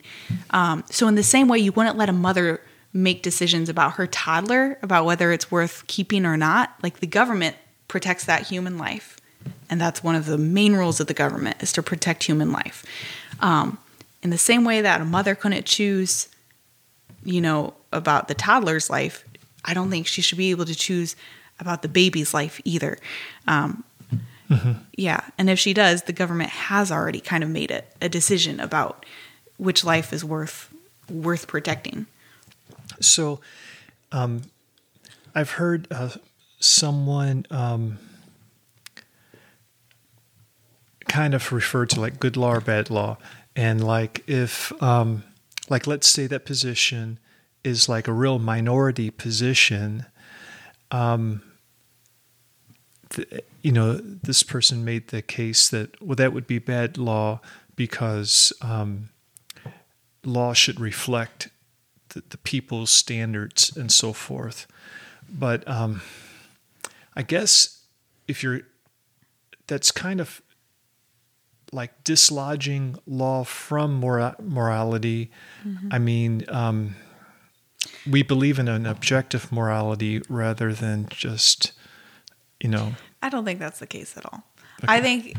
Um, 0.49 0.84
so 0.89 1.07
in 1.07 1.15
the 1.15 1.23
same 1.23 1.47
way, 1.47 1.59
you 1.59 1.71
wouldn't 1.71 1.97
let 1.97 2.09
a 2.09 2.13
mother 2.13 2.61
make 2.93 3.21
decisions 3.21 3.69
about 3.69 3.93
her 3.93 4.07
toddler 4.07 4.80
about 4.82 5.05
whether 5.05 5.32
it's 5.32 5.51
worth 5.51 5.86
keeping 5.88 6.25
or 6.25 6.36
not. 6.38 6.73
Like 6.82 6.99
the 6.99 7.07
government 7.07 7.55
protects 7.88 8.25
that 8.25 8.47
human 8.47 8.78
life, 8.78 9.19
and 9.69 9.80
that's 9.80 10.03
one 10.03 10.15
of 10.15 10.25
the 10.25 10.38
main 10.38 10.73
rules 10.73 10.99
of 10.99 11.07
the 11.07 11.13
government 11.13 11.61
is 11.61 11.71
to 11.73 11.84
protect 11.84 12.23
human 12.23 12.51
life. 12.51 12.86
Um, 13.39 13.78
in 14.23 14.32
the 14.32 14.38
same 14.38 14.63
way 14.63 14.82
that 14.82 14.99
a 14.99 15.05
mother 15.05 15.36
couldn't 15.36 15.65
choose 15.65 16.28
you 17.28 17.41
know, 17.41 17.73
about 17.91 18.30
the 18.30 18.34
toddler's 18.34 18.89
life, 18.89 19.25
I 19.65 19.73
don't 19.73 19.89
think 19.89 20.07
she 20.07 20.21
should 20.21 20.38
be 20.38 20.51
able 20.51 20.65
to 20.65 20.75
choose 20.75 21.15
about 21.59 21.81
the 21.81 21.89
baby's 21.89 22.33
life 22.33 22.61
either. 22.63 22.97
Um, 23.47 23.83
Yeah. 24.97 25.21
And 25.37 25.49
if 25.49 25.59
she 25.59 25.73
does, 25.73 26.03
the 26.03 26.13
government 26.13 26.49
has 26.49 26.91
already 26.91 27.19
kind 27.19 27.43
of 27.43 27.49
made 27.49 27.69
it 27.69 27.93
a 28.01 28.07
decision 28.07 28.59
about 28.59 29.05
which 29.57 29.83
life 29.83 30.13
is 30.13 30.23
worth 30.23 30.73
worth 31.09 31.47
protecting. 31.47 32.05
So, 33.01 33.39
um, 34.11 34.43
I've 35.35 35.51
heard 35.51 35.87
uh, 35.91 36.09
someone 36.59 37.45
um, 37.51 37.99
kind 41.07 41.33
of 41.33 41.51
refer 41.51 41.85
to 41.85 41.99
like 41.99 42.19
good 42.19 42.37
law 42.37 42.53
or 42.53 42.61
bad 42.61 42.89
law, 42.89 43.17
and 43.55 43.83
like 43.83 44.23
if, 44.27 44.71
um, 44.81 45.23
like, 45.69 45.87
let's 45.87 46.09
say 46.09 46.27
that 46.27 46.45
position 46.45 47.19
is 47.63 47.87
like 47.89 48.07
a 48.07 48.13
real 48.13 48.39
minority 48.39 49.09
position. 49.09 50.05
Um, 50.91 51.41
th- 53.09 53.43
you 53.61 53.71
know, 53.71 53.93
this 53.95 54.43
person 54.43 54.85
made 54.85 55.09
the 55.09 55.21
case 55.21 55.69
that 55.69 56.01
well, 56.01 56.15
that 56.15 56.33
would 56.33 56.47
be 56.47 56.59
bad 56.59 56.97
law 56.97 57.41
because 57.75 58.53
um, 58.61 59.09
law 60.23 60.53
should 60.53 60.79
reflect 60.79 61.49
the, 62.09 62.23
the 62.29 62.38
people's 62.38 62.91
standards 62.91 63.75
and 63.75 63.91
so 63.91 64.13
forth. 64.13 64.67
But 65.29 65.67
um, 65.67 66.01
I 67.15 67.21
guess 67.23 67.83
if 68.27 68.43
you're, 68.43 68.61
that's 69.67 69.91
kind 69.91 70.21
of 70.21 70.41
like 71.73 72.03
dislodging 72.03 72.97
law 73.05 73.43
from 73.43 73.95
mora- 73.95 74.35
morality. 74.41 75.29
I 75.91 75.99
mean, 75.99 76.45
um, 76.47 76.95
we 78.09 78.23
believe 78.23 78.59
in 78.59 78.67
an 78.67 78.85
objective 78.85 79.51
morality 79.51 80.21
rather 80.29 80.73
than 80.73 81.07
just, 81.09 81.71
you 82.59 82.69
know, 82.69 82.93
I 83.21 83.29
don't 83.29 83.45
think 83.45 83.59
that's 83.59 83.79
the 83.79 83.87
case 83.87 84.17
at 84.17 84.25
all. 84.25 84.43
I 84.87 85.01
think 85.01 85.35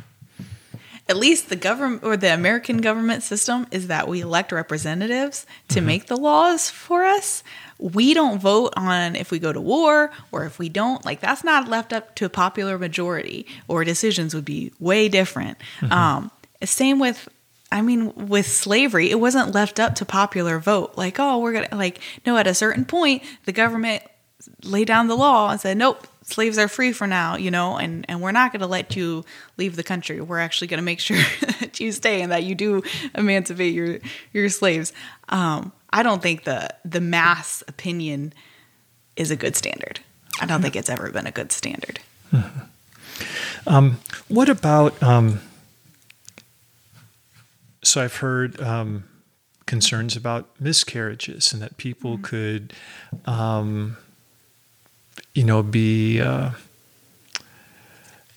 at 1.09 1.17
least 1.17 1.49
the 1.49 1.57
government 1.57 2.03
or 2.05 2.17
the 2.17 2.35
American 2.35 2.79
government 2.79 3.23
system 3.23 3.67
is 3.71 3.87
that 3.87 4.09
we 4.09 4.21
elect 4.21 4.53
representatives 4.53 5.47
to 5.69 5.81
make 5.81 6.07
the 6.07 6.17
laws 6.17 6.69
for 6.69 7.05
us. 7.05 7.43
We 7.79 8.13
don't 8.13 8.41
vote 8.41 8.75
on 8.77 9.17
if 9.17 9.31
we 9.31 9.39
go 9.39 9.53
to 9.53 9.61
war 9.61 10.11
or 10.33 10.45
if 10.45 10.59
we 10.59 10.69
don't. 10.69 11.05
Like 11.05 11.21
that's 11.21 11.45
not 11.45 11.69
left 11.69 11.93
up 11.93 12.15
to 12.17 12.25
a 12.27 12.29
popular 12.29 12.79
majority, 12.79 13.47
or 13.69 13.85
decisions 13.85 14.35
would 14.35 14.45
be 14.45 14.73
way 14.81 15.09
different. 15.09 15.57
Um, 15.91 16.31
same 16.65 16.99
with, 16.99 17.29
I 17.71 17.83
mean, 17.83 18.29
with 18.29 18.47
slavery, 18.47 19.11
it 19.11 19.21
wasn't 19.21 19.55
left 19.55 19.79
up 19.79 19.95
to 19.97 20.05
popular 20.05 20.59
vote. 20.59 20.93
Like, 20.97 21.19
oh, 21.19 21.39
we're 21.39 21.53
gonna 21.53 21.69
like 21.73 22.01
no. 22.25 22.37
At 22.37 22.47
a 22.47 22.55
certain 22.55 22.85
point, 22.85 23.23
the 23.45 23.53
government 23.53 24.03
laid 24.63 24.87
down 24.87 25.09
the 25.09 25.17
law 25.17 25.51
and 25.51 25.61
said, 25.61 25.77
nope, 25.77 26.07
slaves 26.23 26.59
are 26.59 26.69
free 26.69 26.93
for 26.93 27.07
now, 27.07 27.37
you 27.37 27.51
know, 27.51 27.77
and, 27.77 28.05
and 28.09 28.21
we're 28.21 28.33
not 28.33 28.53
going 28.53 28.61
to 28.61 28.67
let 28.67 28.97
you 28.97 29.25
leave 29.57 29.77
the 29.77 29.83
country. 29.83 30.21
We're 30.21 30.39
actually 30.39 30.69
going 30.69 30.79
to 30.79 30.85
make 30.85 31.01
sure 31.01 31.17
that 31.61 31.81
you 31.81 31.91
stay 31.93 32.23
and 32.23 32.31
that 32.33 32.45
you 32.45 32.55
do 32.55 32.83
emancipate 33.15 33.75
your, 33.75 33.99
your 34.33 34.49
slaves. 34.49 34.93
Um, 35.29 35.73
I 35.91 36.03
don't 36.03 36.23
think 36.23 36.45
the, 36.45 36.69
the 36.85 37.01
mass 37.01 37.63
opinion 37.67 38.33
is 39.17 39.31
a 39.31 39.37
good 39.37 39.57
standard. 39.57 40.01
I 40.41 40.47
don't 40.47 40.63
think 40.63 40.77
it's 40.77 40.91
ever 40.91 41.11
been 41.11 41.27
a 41.27 41.33
good 41.33 41.51
standard. 41.51 42.01
What 44.29 44.49
about? 44.49 45.03
Um, 45.03 45.41
so 47.89 48.03
I've 48.03 48.17
heard 48.17 48.61
um, 48.61 49.05
concerns 49.67 50.17
about 50.17 50.49
miscarriages 50.61 51.53
and 51.53 51.63
that 51.63 51.77
people 51.77 52.19
could, 52.19 52.73
um, 53.27 53.97
you 55.35 55.45
know, 55.45 55.63
be 55.63 56.21
uh, 56.21 56.51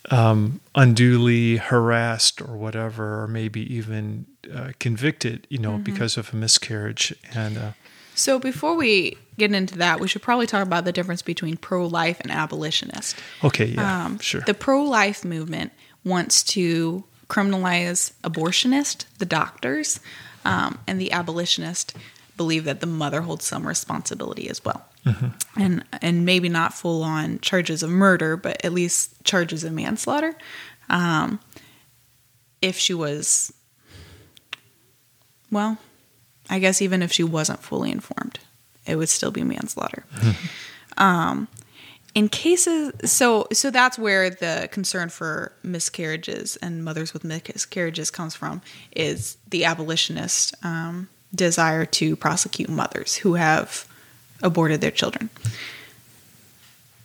um, 0.09 0.59
unduly 0.75 1.57
harassed 1.57 2.41
or 2.41 2.57
whatever, 2.57 3.21
or 3.23 3.27
maybe 3.27 3.61
even 3.73 4.25
uh, 4.53 4.71
convicted, 4.79 5.47
you 5.49 5.57
know, 5.57 5.77
because 5.77 6.17
of 6.17 6.33
a 6.33 6.35
miscarriage. 6.35 7.13
And 7.33 7.57
uh, 7.57 7.71
So 8.15 8.39
before 8.39 8.75
we 8.75 9.17
get 9.37 9.53
into 9.53 9.77
that, 9.77 9.99
we 9.99 10.07
should 10.07 10.21
probably 10.21 10.47
talk 10.47 10.65
about 10.65 10.85
the 10.85 10.91
difference 10.91 11.21
between 11.21 11.57
pro-life 11.57 12.19
and 12.19 12.31
abolitionist. 12.31 13.15
okay, 13.43 13.65
yeah, 13.65 14.05
Um, 14.05 14.19
sure. 14.19 14.41
The 14.41 14.53
pro 14.53 14.83
life 14.83 15.23
movement 15.23 15.71
wants 16.03 16.43
to 16.43 17.03
criminalize 17.31 18.11
abortionist, 18.23 19.05
the 19.17 19.25
doctors, 19.25 20.01
um, 20.43 20.77
and 20.85 20.99
the 20.99 21.13
abolitionist 21.13 21.95
believe 22.35 22.65
that 22.65 22.81
the 22.81 22.87
mother 22.87 23.21
holds 23.21 23.45
some 23.45 23.65
responsibility 23.65 24.49
as 24.49 24.63
well. 24.65 24.85
And 25.55 25.85
and 26.01 26.25
maybe 26.25 26.49
not 26.49 26.73
full 26.73 27.03
on 27.03 27.39
charges 27.39 27.83
of 27.83 27.89
murder, 27.89 28.35
but 28.35 28.63
at 28.65 28.73
least 28.73 29.23
charges 29.23 29.63
of 29.63 29.71
manslaughter. 29.71 30.35
Um, 30.89 31.39
if 32.61 32.77
she 32.77 32.93
was, 32.93 33.53
well, 35.49 35.77
I 36.49 36.59
guess 36.59 36.81
even 36.81 37.01
if 37.01 37.11
she 37.13 37.23
wasn't 37.23 37.63
fully 37.63 37.91
informed, 37.91 38.39
it 38.85 38.97
would 38.97 39.09
still 39.09 39.31
be 39.31 39.43
manslaughter 39.43 40.03
in 42.13 42.27
cases 42.27 42.91
so 43.09 43.47
so 43.53 43.71
that's 43.71 43.97
where 43.97 44.29
the 44.29 44.67
concern 44.71 45.09
for 45.09 45.53
miscarriages 45.63 46.57
and 46.57 46.83
mothers 46.83 47.13
with 47.13 47.23
miscarriages 47.23 48.11
comes 48.11 48.35
from 48.35 48.61
is 48.95 49.37
the 49.49 49.63
abolitionist 49.63 50.53
um, 50.63 51.07
desire 51.33 51.85
to 51.85 52.15
prosecute 52.15 52.69
mothers 52.69 53.15
who 53.15 53.35
have 53.35 53.87
aborted 54.41 54.81
their 54.81 54.91
children. 54.91 55.29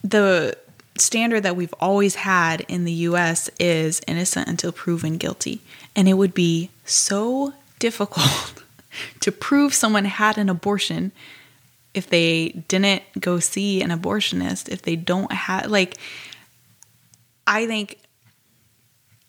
The 0.02 0.56
standard 0.96 1.42
that 1.42 1.56
we've 1.56 1.74
always 1.74 2.16
had 2.16 2.62
in 2.62 2.84
the 2.84 2.92
US 2.92 3.50
is 3.60 4.00
innocent 4.06 4.48
until 4.48 4.72
proven 4.72 5.18
guilty. 5.18 5.60
And 5.94 6.08
it 6.08 6.14
would 6.14 6.34
be 6.34 6.70
so 6.84 7.52
difficult 7.78 8.62
to 9.20 9.30
prove 9.30 9.74
someone 9.74 10.06
had 10.06 10.38
an 10.38 10.48
abortion 10.48 11.12
if 11.96 12.08
they 12.08 12.50
didn't 12.68 13.02
go 13.18 13.40
see 13.40 13.82
an 13.82 13.90
abortionist, 13.90 14.68
if 14.68 14.82
they 14.82 14.96
don't 14.96 15.32
have, 15.32 15.66
like, 15.70 15.96
I 17.46 17.66
think 17.66 17.98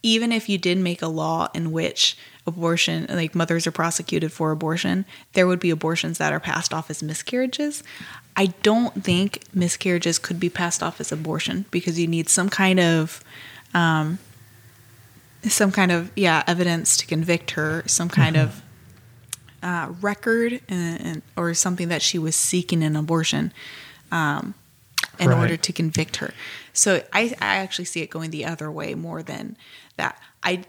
even 0.03 0.31
if 0.31 0.49
you 0.49 0.57
did 0.57 0.77
make 0.77 1.01
a 1.01 1.07
law 1.07 1.47
in 1.53 1.71
which 1.71 2.17
abortion, 2.45 3.05
like 3.09 3.35
mothers 3.35 3.65
are 3.65 3.71
prosecuted 3.71 4.31
for 4.31 4.51
abortion, 4.51 5.05
there 5.33 5.47
would 5.47 5.59
be 5.59 5.69
abortions 5.69 6.17
that 6.17 6.31
are 6.33 6.39
passed 6.39 6.73
off 6.73 6.89
as 6.89 7.01
miscarriages. 7.01 7.83
I 8.35 8.47
don't 8.63 9.03
think 9.03 9.43
miscarriages 9.53 10.19
could 10.19 10.39
be 10.39 10.49
passed 10.49 10.83
off 10.83 10.99
as 11.01 11.11
abortion 11.11 11.65
because 11.71 11.99
you 11.99 12.07
need 12.07 12.29
some 12.29 12.49
kind 12.49 12.79
of, 12.79 13.23
um, 13.73 14.19
some 15.43 15.71
kind 15.71 15.91
of 15.91 16.11
yeah 16.15 16.43
evidence 16.47 16.97
to 16.97 17.05
convict 17.05 17.51
her, 17.51 17.83
some 17.85 18.09
kind 18.09 18.35
of 18.37 18.61
uh, 19.67 19.91
record 19.99 20.61
and, 20.69 21.01
and, 21.01 21.21
or 21.35 21.53
something 21.53 21.89
that 21.89 22.01
she 22.01 22.17
was 22.17 22.37
seeking 22.37 22.81
an 22.83 22.95
abortion 22.95 23.51
um, 24.13 24.53
in 25.19 25.27
Right. 25.29 25.37
order 25.37 25.57
to 25.57 25.73
convict 25.73 26.17
her. 26.17 26.33
So 26.71 27.03
I, 27.11 27.35
I 27.41 27.57
actually 27.57 27.83
see 27.85 28.01
it 28.01 28.09
going 28.09 28.31
the 28.31 28.45
other 28.45 28.71
way 28.71 28.95
more 28.95 29.21
than 29.21 29.57
that. 29.97 30.17
I 30.41 30.63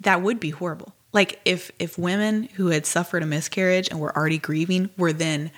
that 0.00 0.22
would 0.22 0.38
be 0.38 0.50
horrible. 0.50 0.94
Like 1.12 1.40
if 1.44 1.72
if 1.80 1.98
women 1.98 2.44
who 2.54 2.68
had 2.68 2.86
suffered 2.86 3.24
a 3.24 3.26
miscarriage 3.26 3.88
and 3.90 3.98
were 3.98 4.16
already 4.16 4.38
grieving 4.38 4.90
were 4.96 5.12
then 5.12 5.50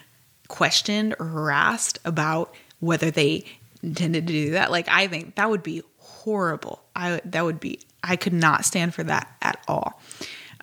questioned 0.48 1.14
or 1.20 1.26
harassed 1.26 1.98
about 2.06 2.54
whether 2.78 3.10
they 3.10 3.44
intended 3.82 4.26
to 4.26 4.32
do 4.32 4.50
that, 4.52 4.70
like 4.70 4.88
I 4.88 5.06
think 5.06 5.34
that 5.34 5.50
would 5.50 5.62
be 5.62 5.82
horrible. 5.98 6.80
I 6.96 7.20
that 7.26 7.44
would 7.44 7.60
be 7.60 7.80
I 8.02 8.16
could 8.16 8.32
not 8.32 8.64
stand 8.64 8.94
for 8.94 9.02
that 9.04 9.36
at 9.42 9.62
all. 9.68 10.00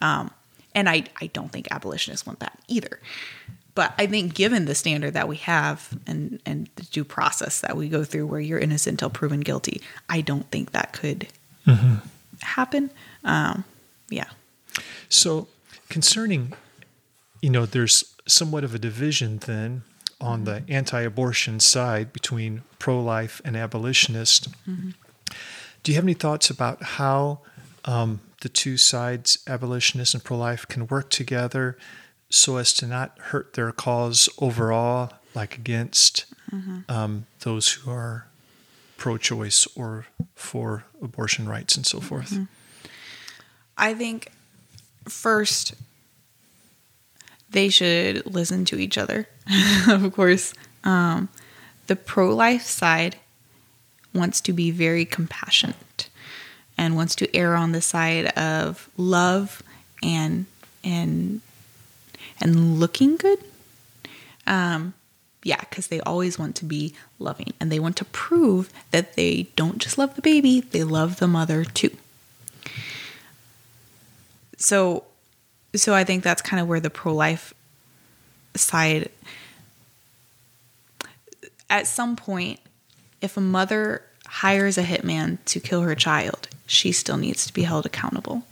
Um, 0.02 0.32
and 0.78 0.88
I, 0.88 1.06
I 1.20 1.26
don't 1.34 1.52
think 1.52 1.68
abolitionists 1.72 2.28
want 2.28 2.40
that 2.40 2.60
either. 2.68 3.00
But 3.74 3.96
I 3.98 4.06
think 4.06 4.36
given 4.36 4.66
the 4.66 4.76
standard 4.76 5.16
that 5.16 5.28
we 5.28 5.38
have 5.38 5.98
and, 6.06 6.40
and 6.46 6.70
the 6.76 6.84
due 6.84 7.04
process 7.04 7.62
that 7.62 7.76
we 7.76 7.90
go 7.90 8.04
through 8.04 8.28
where 8.28 8.40
you're 8.40 8.60
innocent 8.60 8.94
until 8.94 9.10
proven 9.10 9.40
guilty, 9.40 9.82
I 10.08 10.22
don't 10.22 10.50
think 10.52 10.72
that 10.72 10.94
could 10.94 11.30
happen. 12.42 12.92
Um, 13.24 13.64
yeah. 14.10 14.30
So, 15.10 15.48
concerning, 15.90 16.54
you 17.42 17.50
know, 17.50 17.66
there's 17.66 18.14
somewhat 18.28 18.64
of 18.64 18.76
a 18.76 18.80
division 18.80 19.40
then 19.40 19.82
on 20.22 20.44
the 20.44 20.64
anti 20.68 21.02
abortion 21.02 21.60
side 21.60 22.14
between 22.14 22.62
pro 22.78 23.02
life 23.02 23.42
and 23.44 23.58
abolitionist. 23.58 24.50
Do 25.82 25.92
you 25.92 25.96
have 25.96 26.06
any 26.06 26.14
thoughts 26.14 26.52
about 26.52 26.84
how 26.84 27.40
um, 27.86 28.20
the 28.42 28.50
two 28.50 28.78
sides, 28.78 29.40
abolitionists 29.48 30.14
and 30.14 30.24
pro 30.24 30.38
life, 30.38 30.68
can 30.68 30.88
work 30.88 31.10
together 31.10 31.78
so 32.30 32.58
as 32.58 32.74
to 32.74 32.88
not 32.88 33.18
hurt 33.20 33.54
their 33.54 33.72
cause 33.72 34.30
overall, 34.40 35.14
like 35.34 35.58
against 35.58 36.26
um, 36.90 37.26
those 37.42 37.72
who 37.74 37.92
are 37.92 38.28
pro 38.98 39.18
choice 39.18 39.68
or 39.76 40.08
for 40.36 40.84
abortion 41.02 41.48
rights 41.48 41.76
and 41.76 41.86
so 41.86 42.00
forth? 42.00 42.32
I 43.78 43.94
think 43.94 44.32
first 45.08 45.76
they 47.50 47.70
should 47.70 48.26
listen 48.26 48.66
to 48.66 48.78
each 48.78 48.98
other. 48.98 49.28
of 49.88 50.12
course, 50.14 50.54
um, 50.84 51.30
the 51.88 51.96
pro 51.96 52.36
life 52.36 52.64
side 52.64 53.18
wants 54.14 54.42
to 54.42 54.54
be 54.54 54.72
very 54.72 55.06
compassionate 55.06 56.10
and 56.78 56.96
wants 56.96 57.16
to 57.16 57.36
err 57.36 57.56
on 57.56 57.72
the 57.72 57.82
side 57.82 58.28
of 58.38 58.90
love 58.98 59.64
and 60.04 60.46
and 60.84 61.42
and 62.40 62.80
looking 62.80 63.18
good. 63.18 63.40
Um, 64.46 64.94
yeah, 65.44 65.60
because 65.60 65.88
they 65.88 66.00
always 66.02 66.38
want 66.38 66.56
to 66.58 66.66
be 66.66 66.94
loving 67.20 67.54
and 67.60 67.72
they 67.72 67.80
want 67.80 67.96
to 67.98 68.06
prove 68.06 68.72
that 68.92 69.16
they 69.16 69.48
don't 69.56 69.78
just 69.78 69.98
love 69.98 70.16
the 70.16 70.22
baby, 70.22 70.62
they 70.62 70.84
love 70.84 71.20
the 71.20 71.28
mother 71.28 71.64
too. 71.64 71.96
So, 74.58 75.04
so 75.76 75.94
I 75.94 76.04
think 76.04 76.24
that's 76.24 76.42
kind 76.42 76.60
of 76.60 76.68
where 76.68 76.80
the 76.80 76.90
pro 76.90 77.14
life 77.14 77.54
side. 78.56 79.10
At 81.70 81.86
some 81.86 82.16
point, 82.16 82.60
if 83.22 83.38
a 83.38 83.42
mother 83.42 84.02
hires 84.38 84.78
a 84.78 84.84
hitman 84.84 85.40
to 85.46 85.60
kill 85.60 85.82
her 85.82 85.96
child, 85.96 86.48
she 86.68 86.92
still 86.92 87.18
needs 87.18 87.46
to 87.48 87.54
be 87.54 87.64
held 87.64 87.86
accountable. 87.86 88.44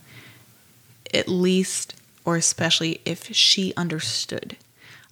At 1.14 1.28
least, 1.28 1.96
or 2.26 2.38
especially 2.38 3.02
if 3.06 3.34
she 3.36 3.72
understood. 3.78 4.58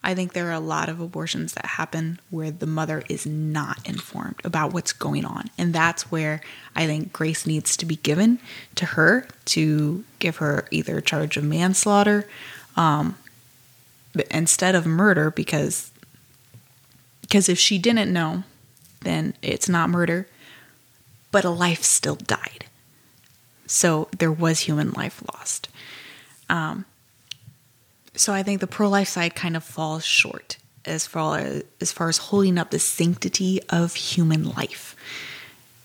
I 0.03 0.15
think 0.15 0.33
there 0.33 0.47
are 0.47 0.53
a 0.53 0.59
lot 0.59 0.89
of 0.89 0.99
abortions 0.99 1.53
that 1.53 1.65
happen 1.65 2.19
where 2.29 2.49
the 2.49 2.65
mother 2.65 3.03
is 3.07 3.25
not 3.25 3.87
informed 3.87 4.41
about 4.43 4.73
what's 4.73 4.91
going 4.91 5.25
on. 5.25 5.49
And 5.57 5.73
that's 5.73 6.11
where 6.11 6.41
I 6.75 6.87
think 6.87 7.13
grace 7.13 7.45
needs 7.45 7.77
to 7.77 7.85
be 7.85 7.95
given 7.97 8.39
to 8.75 8.85
her 8.85 9.27
to 9.45 10.03
give 10.17 10.37
her 10.37 10.67
either 10.71 10.99
charge 11.01 11.37
of 11.37 11.43
manslaughter 11.43 12.27
um, 12.75 13.15
instead 14.31 14.75
of 14.75 14.85
murder 14.85 15.29
because 15.29 15.91
because 17.21 17.47
if 17.47 17.57
she 17.57 17.77
didn't 17.77 18.11
know, 18.11 18.43
then 19.01 19.33
it's 19.41 19.69
not 19.69 19.89
murder, 19.89 20.27
but 21.33 21.43
a 21.43 21.49
life 21.49 21.83
still 21.83 22.15
died. 22.15 22.65
So 23.65 24.07
there 24.15 24.31
was 24.31 24.61
human 24.61 24.91
life 24.91 25.23
lost. 25.33 25.67
Um, 26.47 26.85
so 28.13 28.31
I 28.33 28.43
think 28.43 28.61
the 28.61 28.67
pro 28.67 28.87
life 28.87 29.07
side 29.07 29.33
kind 29.33 29.57
of 29.57 29.63
falls 29.63 30.05
short 30.05 30.57
as 30.85 31.07
far 31.07 31.39
as, 31.39 31.63
as 31.81 31.91
far 31.91 32.07
as 32.07 32.19
holding 32.19 32.59
up 32.59 32.69
the 32.69 32.77
sanctity 32.77 33.59
of 33.69 33.95
human 33.95 34.43
life. 34.51 34.95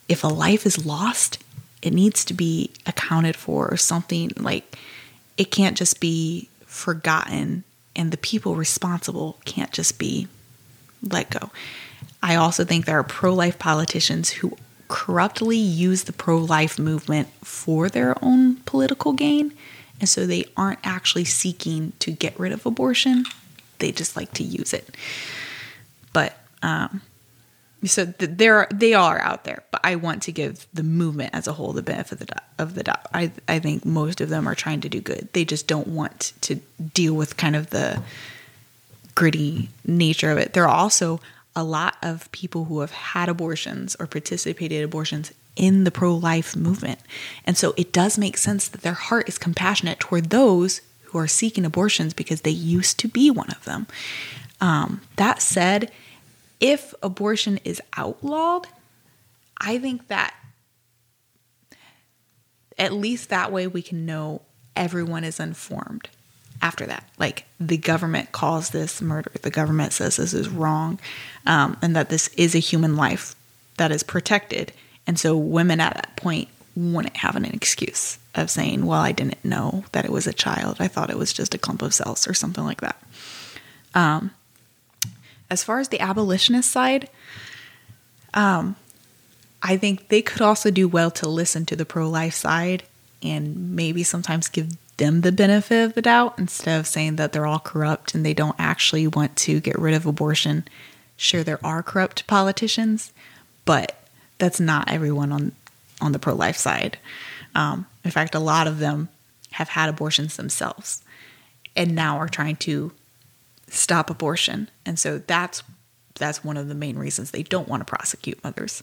If 0.07 0.23
a 0.23 0.29
life 0.29 0.67
is 0.67 0.85
lost, 0.85 1.43
it 1.81 1.95
needs 1.95 2.27
to 2.27 2.35
be 2.35 2.71
accounted 2.85 3.35
for 3.35 3.69
or 3.73 3.79
something 3.79 4.33
like 4.37 4.77
it 5.39 5.51
can't 5.51 5.79
just 5.79 5.99
be 5.99 6.51
forgotten 6.67 7.65
and 7.97 8.11
the 8.13 8.19
people 8.19 8.55
responsible 8.55 9.39
can't 9.47 9.73
just 9.73 9.99
be 9.99 10.29
let 11.03 11.31
go. 11.31 11.51
I 12.23 12.35
also 12.35 12.65
think 12.67 12.85
there 12.85 12.99
are 12.99 13.05
pro 13.05 13.33
life 13.33 13.59
politicians 13.59 14.29
who 14.29 14.59
corruptly 14.89 15.57
use 15.57 16.05
the 16.05 16.13
pro 16.13 16.39
life 16.39 16.79
movement 16.79 17.29
for 17.45 17.89
their 17.89 18.15
own 18.25 18.57
political 18.57 19.13
gain. 19.13 19.53
And 20.01 20.09
so 20.09 20.27
they 20.27 20.45
aren't 20.57 20.81
actually 20.85 21.25
seeking 21.25 21.93
to 21.99 22.11
get 22.11 22.39
rid 22.39 22.53
of 22.53 22.65
abortion, 22.67 23.25
they 23.79 23.93
just 23.93 24.17
like 24.17 24.33
to 24.35 24.43
use 24.43 24.73
it. 24.73 24.97
But, 26.13 26.39
um, 26.63 27.03
so 27.85 28.07
th- 28.07 28.33
there 28.35 28.57
are 28.57 28.69
they 28.73 28.95
are 28.95 29.21
out 29.21 29.45
there, 29.45 29.63
but 29.71 29.81
I 29.85 29.95
want 29.95 30.23
to 30.25 30.33
give 30.33 30.67
the 30.75 30.83
movement 30.83 31.33
as 31.33 31.47
a 31.47 31.53
whole 31.53 31.73
the 31.73 31.83
benefit 31.83 32.21
of 32.21 32.27
the, 32.27 32.43
of 32.59 32.75
the 32.75 32.83
doubt. 32.83 33.07
I 33.15 33.31
I 33.47 33.61
think 33.61 33.85
most 33.85 34.21
of 34.21 34.31
them 34.31 34.49
are 34.49 34.57
trying 34.57 34.81
to 34.81 34.89
do 34.89 35.01
good. 35.01 35.29
They 35.33 35.45
just 35.45 35.69
don't 35.69 35.87
want 35.87 36.33
to 36.41 36.57
deal 36.95 37.15
with 37.15 37.37
kind 37.37 37.55
of 37.55 37.71
the 37.71 38.03
gritty 39.15 39.69
nature 39.87 40.33
of 40.33 40.39
it. 40.39 40.55
There 40.55 40.65
are 40.65 40.77
also 40.77 41.21
a 41.59 41.65
lot 41.65 41.97
of 42.03 42.31
people 42.31 42.67
who 42.67 42.81
have 42.81 42.93
had 42.93 43.29
abortions 43.29 43.97
or 43.99 44.07
participated 44.07 44.79
in 44.79 44.85
abortions 44.85 45.33
in 45.57 45.83
the 45.83 45.91
pro 45.91 46.15
life 46.15 46.55
movement. 46.55 47.01
And 47.45 47.59
so 47.59 47.75
it 47.77 47.93
does 47.93 48.17
make 48.17 48.39
sense 48.39 48.69
that 48.69 48.83
their 48.83 48.93
heart 48.93 49.29
is 49.29 49.39
compassionate 49.39 49.99
toward 49.99 50.31
those 50.31 50.81
who 51.07 51.19
are 51.19 51.27
seeking 51.27 51.65
abortions 51.65 52.15
because 52.15 52.43
they 52.43 52.51
used 52.51 53.01
to 53.01 53.09
be 53.09 53.29
one 53.29 53.51
of 53.51 53.65
them. 53.65 53.89
Um, 54.61 55.01
that 55.17 55.43
said, 55.43 55.91
if 56.61 56.95
abortion 57.03 57.59
is 57.65 57.83
outlawed, 57.97 58.69
I 59.61 59.79
think 59.79 60.07
that 60.07 60.35
at 62.79 62.93
least 62.93 63.31
that 63.31 63.51
way 63.51 63.67
we 63.67 63.83
can 63.83 64.07
know 64.07 64.43
everyone 64.77 65.25
is 65.25 65.41
informed 65.41 66.09
after 66.63 66.87
that. 66.87 67.09
Like 67.19 67.45
the 67.61 67.77
government 67.77 68.33
calls 68.33 68.71
this 68.71 69.01
murder, 69.01 69.31
the 69.43 69.51
government 69.51 69.93
says 69.93 70.17
this 70.17 70.35
is 70.35 70.49
wrong, 70.49 70.99
um, 71.47 71.77
and 71.83 71.95
that 71.97 72.09
this 72.09 72.29
is 72.37 72.55
a 72.55 72.61
human 72.61 72.97
life 72.97 73.35
that 73.77 73.93
is 73.93 74.03
protected. 74.03 74.73
And 75.07 75.19
so 75.19 75.37
women 75.37 75.81
at 75.81 75.95
that 75.95 76.17
point 76.17 76.49
wouldn't 76.77 77.17
have 77.19 77.37
an 77.37 77.45
excuse 77.45 78.19
of 78.35 78.51
saying, 78.51 78.87
well, 78.87 79.01
I 79.01 79.13
didn't 79.13 79.45
know 79.45 79.85
that 79.93 80.05
it 80.05 80.13
was 80.13 80.27
a 80.27 80.33
child. 80.33 80.77
I 80.79 80.89
thought 80.89 81.11
it 81.11 81.19
was 81.19 81.33
just 81.33 81.55
a 81.55 81.59
clump 81.59 81.83
of 81.83 81.95
cells 81.95 82.29
or 82.29 82.35
something 82.35 82.65
like 82.65 82.81
that. 82.81 83.03
Um, 83.95 84.31
as 85.51 85.65
far 85.65 85.81
as 85.81 85.89
the 85.89 86.01
abolitionist 86.01 86.71
side, 86.71 87.09
um, 88.35 88.77
I 89.63 89.77
think 89.77 90.09
they 90.09 90.23
could 90.23 90.43
also 90.43 90.71
do 90.71 90.87
well 90.87 91.11
to 91.13 91.29
listen 91.29 91.67
to 91.67 91.77
the 91.77 91.85
pro 91.85 92.09
life 92.09 92.35
side 92.35 92.85
and 93.23 93.75
maybe 93.75 94.03
sometimes 94.05 94.49
give 94.49 94.77
them 94.99 95.23
the 95.23 95.33
benefit 95.33 95.85
of 95.85 95.95
the 95.95 96.03
doubt 96.03 96.39
instead 96.39 96.79
of 96.79 96.87
saying 96.87 97.17
that 97.17 97.33
they're 97.33 97.47
all 97.47 97.59
corrupt 97.59 98.15
and 98.15 98.25
they 98.25 98.35
don't 98.35 98.57
actually 98.59 99.07
want 99.07 99.37
to 99.37 99.61
get 99.61 99.79
rid 99.79 99.95
of 99.95 100.07
abortion. 100.07 100.67
Sure, 101.17 101.43
there 101.43 101.65
are 101.65 101.83
corrupt 101.83 102.27
politicians, 102.27 103.13
but 103.65 104.01
that's 104.39 104.61
not 104.61 104.91
everyone 104.91 105.33
on 105.33 105.53
on 106.01 106.13
the 106.13 106.19
pro 106.19 106.35
life 106.35 106.57
side. 106.57 106.99
Um, 107.55 107.87
in 108.05 108.11
fact, 108.11 108.35
a 108.35 108.41
lot 108.41 108.67
of 108.67 108.79
them 108.79 109.09
have 109.53 109.71
had 109.71 109.89
abortions 109.89 110.37
themselves 110.37 111.03
and 111.75 111.95
now 111.95 112.19
are 112.19 112.29
trying 112.29 112.57
to 112.57 112.93
stop 113.69 114.11
abortion. 114.11 114.69
And 114.87 114.99
so 114.99 115.19
that's 115.19 115.63
that's 116.15 116.45
one 116.45 116.57
of 116.57 116.69
the 116.69 116.75
main 116.75 116.99
reasons 116.99 117.31
they 117.31 117.43
don't 117.43 117.69
want 117.69 117.81
to 117.81 117.85
prosecute 117.85 118.43
mothers. 118.43 118.83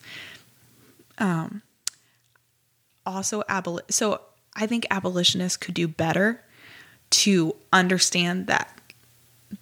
Um, 1.18 1.62
also, 3.06 3.44
aboli- 3.44 3.92
so 3.92 4.22
I 4.56 4.68
think 4.68 4.86
abolitionists 4.90 5.58
could 5.58 5.76
do 5.76 5.88
better 5.88 6.42
to 7.12 7.56
understand 7.72 8.48
that 8.48 8.80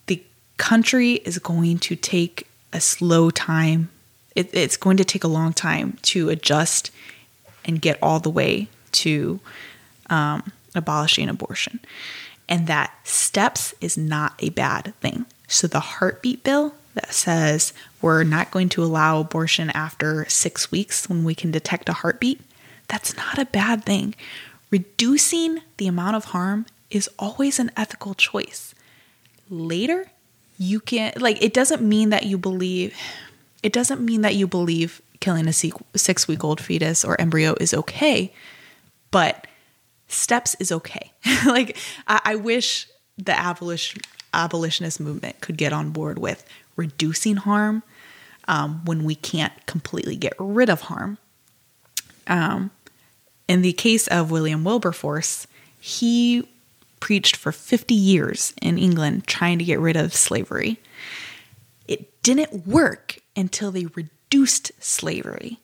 the 0.08 0.24
country 0.58 1.14
is 1.26 1.40
going 1.40 1.80
to 1.80 1.96
take 1.96 2.48
a 2.72 2.80
slow 2.80 3.30
time. 3.30 3.90
It, 4.36 4.50
it's 4.54 4.78
going 4.78 4.98
to 4.98 5.06
take 5.06 5.24
a 5.24 5.28
long 5.28 5.54
time 5.54 5.98
to 6.04 6.30
adjust 6.30 6.92
and 7.66 7.82
get 7.82 7.98
all 8.02 8.20
the 8.20 8.30
way 8.30 8.68
to 8.94 9.40
um, 10.10 10.52
abolishing 10.76 11.30
abortion. 11.30 11.80
And 12.50 12.68
that 12.68 12.94
steps 13.04 13.74
is 13.82 13.98
not 13.98 14.34
a 14.40 14.50
bad 14.50 14.94
thing. 15.00 15.26
So 15.48 15.68
the 15.68 15.80
heartbeat 15.80 16.44
bill 16.44 16.76
that 16.94 17.14
says 17.14 17.74
we're 18.02 18.24
not 18.24 18.52
going 18.52 18.70
to 18.70 18.84
allow 18.84 19.20
abortion 19.20 19.70
after 19.72 20.26
six 20.30 20.72
weeks 20.72 21.10
when 21.10 21.24
we 21.24 21.36
can 21.36 21.52
detect 21.52 21.90
a 21.90 21.94
heartbeat, 21.94 22.42
that's 22.88 23.16
not 23.16 23.38
a 23.38 23.46
bad 23.46 23.86
thing. 23.86 24.14
Reducing 24.74 25.60
the 25.78 25.86
amount 25.86 26.16
of 26.16 26.26
harm 26.26 26.66
is 26.90 27.08
always 27.20 27.60
an 27.60 27.70
ethical 27.78 28.16
choice. 28.16 28.74
Later, 29.48 30.08
you 30.58 30.80
can 30.80 31.14
like 31.18 31.40
it 31.44 31.54
doesn't 31.54 31.84
mean 31.84 32.10
that 32.10 32.26
you 32.26 32.40
believe 32.40 32.98
it 33.62 33.72
doesn't 33.72 34.02
mean 34.02 34.22
that 34.22 34.34
you 34.34 34.48
believe 34.48 35.00
killing 35.20 35.48
a 35.48 35.54
six 35.54 36.28
week 36.28 36.44
old 36.44 36.60
fetus 36.60 37.06
or 37.06 37.22
embryo 37.22 37.54
is 37.62 37.72
okay, 37.76 38.34
but 39.12 39.46
steps 40.08 40.56
is 40.60 40.72
okay. 40.72 41.12
like 41.46 41.78
I, 42.08 42.22
I, 42.26 42.36
wish 42.36 42.88
the 43.16 43.40
abolition 43.40 44.02
abolitionist 44.34 45.00
movement 45.00 45.40
could 45.40 45.56
get 45.56 45.72
on 45.72 45.92
board 45.92 46.18
with 46.18 46.44
reducing 46.76 47.36
harm 47.36 47.84
um, 48.48 48.84
when 48.86 49.04
we 49.04 49.14
can't 49.14 49.54
completely 49.68 50.16
get 50.16 50.34
rid 50.40 50.72
of 50.72 50.82
harm. 50.82 51.20
Um, 52.26 52.72
in 53.54 53.62
the 53.62 53.74
case 53.74 54.08
of 54.08 54.32
William 54.32 54.64
Wilberforce, 54.64 55.46
he 55.80 56.50
preached 57.00 57.36
for 57.36 57.52
50 57.52 57.94
years 57.94 58.52
in 58.64 58.80
England 58.80 59.28
trying 59.28 59.60
to 59.60 59.64
get 59.64 59.80
rid 59.80 59.96
of 59.96 60.16
slavery. 60.16 60.80
It 61.88 62.24
didn't 62.24 62.66
work 62.66 63.20
until 63.36 63.70
they 63.70 63.86
reduced 63.86 64.72
slavery 64.80 65.60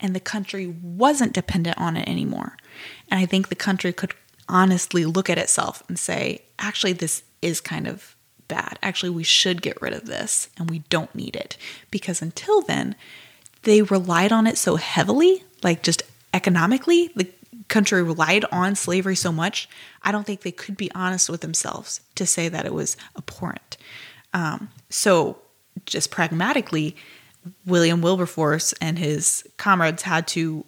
and 0.00 0.16
the 0.16 0.20
country 0.20 0.74
wasn't 0.82 1.34
dependent 1.34 1.76
on 1.76 1.98
it 1.98 2.08
anymore. 2.08 2.56
And 3.10 3.20
I 3.20 3.26
think 3.26 3.48
the 3.48 3.54
country 3.54 3.92
could 3.92 4.14
honestly 4.48 5.04
look 5.04 5.28
at 5.28 5.36
itself 5.36 5.82
and 5.86 5.98
say, 5.98 6.44
actually, 6.58 6.94
this 6.94 7.24
is 7.42 7.60
kind 7.60 7.86
of 7.86 8.16
bad. 8.48 8.78
Actually, 8.82 9.10
we 9.10 9.22
should 9.22 9.60
get 9.60 9.82
rid 9.82 9.92
of 9.92 10.06
this 10.06 10.48
and 10.56 10.70
we 10.70 10.78
don't 10.88 11.14
need 11.14 11.36
it. 11.36 11.58
Because 11.90 12.22
until 12.22 12.62
then, 12.62 12.94
they 13.64 13.82
relied 13.82 14.32
on 14.32 14.46
it 14.46 14.56
so 14.56 14.76
heavily, 14.76 15.44
like 15.62 15.82
just 15.82 16.02
economically, 16.34 17.10
the 17.14 17.28
country 17.68 18.02
relied 18.02 18.44
on 18.52 18.74
slavery 18.74 19.16
so 19.16 19.32
much. 19.32 19.68
I 20.02 20.12
don't 20.12 20.26
think 20.26 20.42
they 20.42 20.52
could 20.52 20.76
be 20.76 20.90
honest 20.94 21.30
with 21.30 21.40
themselves 21.40 22.00
to 22.16 22.26
say 22.26 22.48
that 22.48 22.66
it 22.66 22.74
was 22.74 22.96
abhorrent. 23.16 23.78
Um, 24.34 24.68
so, 24.90 25.38
just 25.86 26.10
pragmatically, 26.10 26.96
William 27.64 28.02
Wilberforce 28.02 28.72
and 28.80 28.98
his 28.98 29.44
comrades 29.56 30.02
had 30.02 30.26
to 30.28 30.64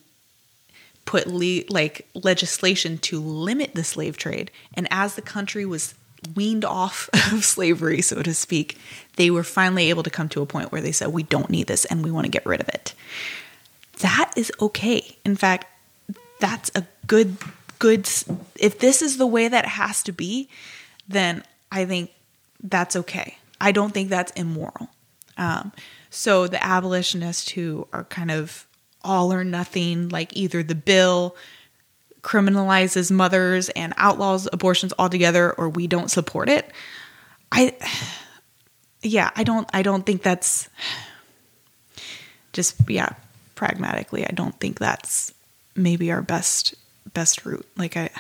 put 1.05 1.27
le- 1.27 1.63
like 1.69 2.07
legislation 2.15 2.99
to 2.99 3.21
limit 3.21 3.75
the 3.75 3.85
slave 3.85 4.17
trade. 4.17 4.51
And 4.75 4.87
as 4.91 5.15
the 5.15 5.23
country 5.23 5.67
was 5.67 5.95
weaned 6.35 6.65
off 6.65 7.09
of 7.33 7.45
slavery, 7.45 8.03
so 8.03 8.23
to 8.23 8.35
speak, 8.35 8.79
they 9.17 9.31
were 9.31 9.45
finally 9.45 9.91
able 9.91 10.03
to 10.05 10.11
come 10.11 10.29
to 10.31 10.43
a 10.43 10.47
point 10.47 10.71
where 10.71 10.81
they 10.81 10.93
said, 10.93 11.09
"We 11.09 11.25
don't 11.25 11.51
need 11.51 11.67
this, 11.67 11.85
and 11.87 12.05
we 12.05 12.11
want 12.11 12.27
to 12.27 12.31
get 12.31 12.47
rid 12.47 12.61
of 12.61 12.69
it." 12.69 12.95
That 14.01 14.33
is 14.37 14.53
okay. 14.61 15.17
In 15.25 15.37
fact, 15.37 15.67
that's 16.41 16.71
a 16.75 16.87
good 17.07 17.37
good. 17.79 18.09
If 18.59 18.79
this 18.79 19.03
is 19.03 19.17
the 19.17 19.27
way 19.27 19.49
that 19.49 19.67
has 19.67 20.03
to 20.05 20.13
be, 20.13 20.49
then 21.09 21.43
I 21.71 21.85
think 21.85 22.11
that's 22.63 22.97
okay. 22.97 23.39
I 23.61 23.73
don't 23.73 23.93
think 23.93 24.11
that's 24.11 24.33
immoral. 24.33 24.89
Um, 25.37 25.73
so 26.11 26.47
the 26.47 26.63
abolitionists 26.65 27.51
who 27.51 27.87
are 27.93 28.05
kind 28.05 28.31
of 28.31 28.67
all 29.03 29.33
or 29.33 29.45
nothing, 29.45 30.09
like 30.09 30.37
either 30.37 30.63
the 30.63 30.75
bill 30.75 31.37
criminalizes 32.23 33.11
mothers 33.11 33.69
and 33.71 33.95
outlaws 33.97 34.49
abortions 34.53 34.93
altogether, 34.99 35.53
or 35.53 35.69
we 35.69 35.87
don't 35.87 36.11
support 36.11 36.49
it. 36.49 36.71
I, 37.53 37.77
yeah, 39.03 39.31
I 39.37 39.45
don't, 39.45 39.69
I 39.73 39.83
don't 39.83 40.05
think 40.05 40.23
that's 40.23 40.69
just, 42.53 42.77
yeah, 42.89 43.11
pragmatically, 43.57 44.25
I 44.25 44.31
don't 44.33 44.59
think 44.61 44.79
that's 44.79 45.35
maybe 45.75 46.13
our 46.13 46.23
best, 46.23 46.75
best 47.13 47.45
route. 47.45 47.67
Like 47.77 47.97
I, 47.97 48.11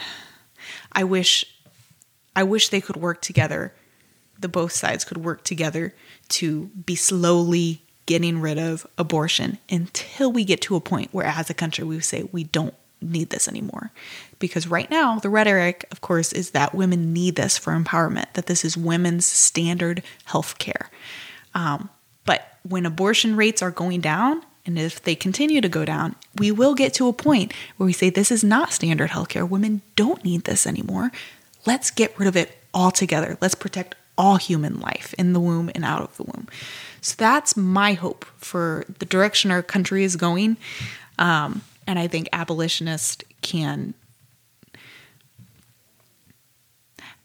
I 0.92 1.04
wish, 1.04 1.44
I 2.34 2.42
wish 2.42 2.70
they 2.70 2.80
could 2.80 2.96
work 2.96 3.22
together. 3.22 3.72
The 4.38 4.48
both 4.48 4.72
sides 4.72 5.04
could 5.04 5.18
work 5.18 5.44
together 5.44 5.94
to 6.30 6.66
be 6.66 6.96
slowly 6.96 7.82
getting 8.06 8.40
rid 8.40 8.58
of 8.58 8.86
abortion 8.98 9.58
until 9.70 10.30
we 10.32 10.44
get 10.44 10.60
to 10.62 10.76
a 10.76 10.80
point 10.80 11.12
where, 11.12 11.26
as 11.26 11.50
a 11.50 11.54
country, 11.54 11.84
we 11.84 12.00
say 12.00 12.28
we 12.32 12.44
don't 12.44 12.74
need 13.00 13.30
this 13.30 13.48
anymore. 13.48 13.90
Because 14.38 14.66
right 14.66 14.90
now, 14.90 15.18
the 15.18 15.28
rhetoric, 15.28 15.86
of 15.90 16.00
course, 16.00 16.32
is 16.32 16.50
that 16.50 16.74
women 16.74 17.12
need 17.12 17.36
this 17.36 17.58
for 17.58 17.72
empowerment, 17.72 18.32
that 18.34 18.46
this 18.46 18.64
is 18.64 18.76
women's 18.76 19.26
standard 19.26 20.02
health 20.24 20.58
care. 20.58 20.90
Um, 21.54 21.90
but 22.24 22.58
when 22.62 22.86
abortion 22.86 23.36
rates 23.36 23.62
are 23.62 23.70
going 23.70 24.00
down, 24.00 24.42
and 24.66 24.78
if 24.78 25.02
they 25.02 25.14
continue 25.14 25.60
to 25.60 25.68
go 25.68 25.84
down, 25.84 26.16
we 26.36 26.50
will 26.50 26.74
get 26.74 26.92
to 26.94 27.08
a 27.08 27.12
point 27.12 27.54
where 27.76 27.86
we 27.86 27.92
say 27.92 28.10
this 28.10 28.32
is 28.32 28.42
not 28.42 28.72
standard 28.72 29.10
healthcare. 29.10 29.48
Women 29.48 29.82
don't 29.94 30.24
need 30.24 30.44
this 30.44 30.66
anymore. 30.66 31.12
Let's 31.64 31.90
get 31.90 32.18
rid 32.18 32.28
of 32.28 32.36
it 32.36 32.58
altogether. 32.74 33.38
Let's 33.40 33.54
protect 33.54 33.94
all 34.18 34.36
human 34.36 34.80
life 34.80 35.14
in 35.18 35.32
the 35.32 35.40
womb 35.40 35.70
and 35.74 35.84
out 35.84 36.02
of 36.02 36.16
the 36.16 36.24
womb. 36.24 36.48
So 37.00 37.14
that's 37.16 37.56
my 37.56 37.92
hope 37.92 38.24
for 38.36 38.84
the 38.98 39.06
direction 39.06 39.50
our 39.50 39.62
country 39.62 40.04
is 40.04 40.16
going. 40.16 40.56
Um, 41.18 41.62
and 41.86 41.98
I 41.98 42.08
think 42.08 42.28
abolitionists 42.32 43.24
can, 43.42 43.94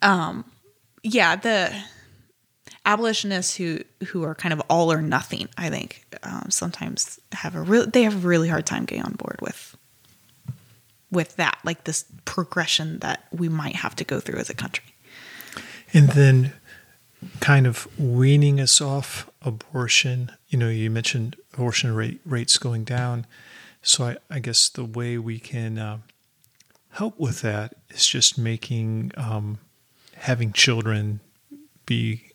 um, 0.01 0.45
yeah, 1.01 1.35
the 1.35 1.73
abolitionists 2.85 3.55
who 3.55 3.81
who 4.07 4.23
are 4.23 4.35
kind 4.35 4.53
of 4.53 4.61
all 4.69 4.91
or 4.91 5.01
nothing, 5.01 5.47
I 5.57 5.69
think, 5.69 6.05
um, 6.23 6.47
sometimes 6.49 7.19
have 7.31 7.55
a 7.55 7.61
real 7.61 7.85
they 7.85 8.03
have 8.03 8.23
a 8.23 8.27
really 8.27 8.49
hard 8.49 8.65
time 8.65 8.85
getting 8.85 9.03
on 9.03 9.13
board 9.13 9.39
with 9.41 9.75
with 11.11 11.35
that, 11.35 11.59
like 11.63 11.83
this 11.83 12.05
progression 12.25 12.99
that 12.99 13.25
we 13.31 13.49
might 13.49 13.75
have 13.75 13.95
to 13.97 14.03
go 14.03 14.19
through 14.19 14.39
as 14.39 14.49
a 14.49 14.53
country. 14.53 14.85
And 15.93 16.09
then 16.09 16.53
kind 17.39 17.67
of 17.67 17.87
weaning 17.99 18.59
us 18.59 18.81
off 18.81 19.29
abortion. 19.41 20.31
You 20.47 20.57
know, 20.57 20.69
you 20.69 20.89
mentioned 20.89 21.35
abortion 21.53 21.93
rate, 21.93 22.21
rates 22.25 22.57
going 22.57 22.83
down. 22.83 23.27
So 23.81 24.05
I, 24.05 24.17
I 24.29 24.39
guess 24.39 24.69
the 24.69 24.85
way 24.85 25.17
we 25.17 25.37
can 25.37 25.77
uh, 25.77 25.97
help 26.91 27.19
with 27.19 27.41
that 27.41 27.75
is 27.89 28.07
just 28.07 28.37
making 28.37 29.11
um, 29.17 29.59
having 30.15 30.53
children 30.53 31.19
be 31.85 32.30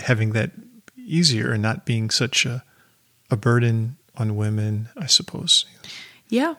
having 0.00 0.32
that 0.32 0.50
easier 0.96 1.52
and 1.52 1.62
not 1.62 1.84
being 1.84 2.10
such 2.10 2.46
a, 2.46 2.62
a 3.30 3.36
burden 3.36 3.96
on 4.16 4.36
women, 4.36 4.88
I 4.96 5.06
suppose. 5.06 5.64
Yeah. 6.28 6.54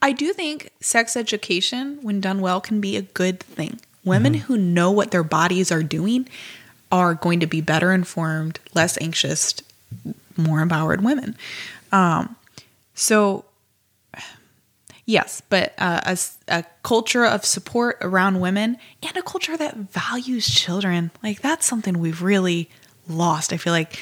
I 0.00 0.12
do 0.12 0.32
think 0.32 0.70
sex 0.80 1.16
education, 1.16 1.98
when 2.02 2.20
done 2.20 2.40
well, 2.40 2.60
can 2.60 2.80
be 2.80 2.96
a 2.96 3.02
good 3.02 3.40
thing. 3.40 3.80
Women 4.04 4.34
mm-hmm. 4.34 4.42
who 4.44 4.58
know 4.58 4.90
what 4.90 5.12
their 5.12 5.22
bodies 5.22 5.70
are 5.70 5.82
doing 5.82 6.28
are 6.90 7.14
going 7.14 7.40
to 7.40 7.46
be 7.46 7.60
better 7.60 7.92
informed, 7.92 8.58
less 8.74 8.98
anxious, 9.00 9.54
more 10.36 10.60
empowered 10.60 11.04
women. 11.04 11.36
Um, 11.92 12.36
so, 12.94 13.44
yes, 15.04 15.42
but 15.48 15.74
uh, 15.78 16.00
a, 16.04 16.18
a 16.48 16.64
culture 16.82 17.24
of 17.24 17.44
support 17.44 17.98
around 18.00 18.40
women 18.40 18.76
and 19.02 19.16
a 19.16 19.22
culture 19.22 19.56
that 19.56 19.76
values 19.76 20.46
children, 20.48 21.10
like 21.22 21.40
that's 21.40 21.66
something 21.66 21.98
we've 21.98 22.22
really 22.22 22.70
lost. 23.08 23.52
I 23.52 23.56
feel 23.56 23.72
like 23.72 23.98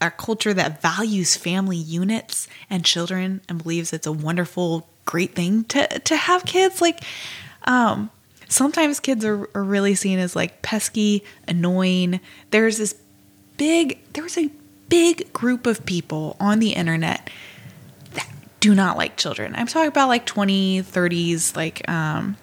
a 0.00 0.10
culture 0.10 0.52
that 0.54 0.82
values 0.82 1.36
family 1.36 1.76
units 1.76 2.48
and 2.68 2.84
children 2.84 3.40
and 3.48 3.62
believes 3.62 3.92
it's 3.92 4.06
a 4.06 4.12
wonderful, 4.12 4.88
great 5.04 5.34
thing 5.34 5.64
to 5.64 5.86
to 5.86 6.16
have 6.16 6.44
kids. 6.44 6.80
Like, 6.80 7.02
um, 7.64 8.10
sometimes 8.48 9.00
kids 9.00 9.24
are, 9.24 9.48
are 9.54 9.64
really 9.64 9.94
seen 9.94 10.18
as 10.18 10.36
like 10.36 10.62
pesky, 10.62 11.24
annoying. 11.48 12.20
There's 12.50 12.78
this 12.78 12.94
big, 13.56 13.98
there's 14.12 14.38
a 14.38 14.50
big 14.88 15.32
group 15.32 15.66
of 15.66 15.84
people 15.84 16.36
on 16.38 16.58
the 16.58 16.72
internet 16.72 17.28
do 18.66 18.74
not 18.74 18.96
like 18.96 19.16
children. 19.16 19.54
I'm 19.54 19.68
talking 19.68 19.86
about 19.86 20.08
like 20.08 20.26
20, 20.26 20.82
30s, 20.82 21.54
like 21.54 21.88
um, 21.88 22.36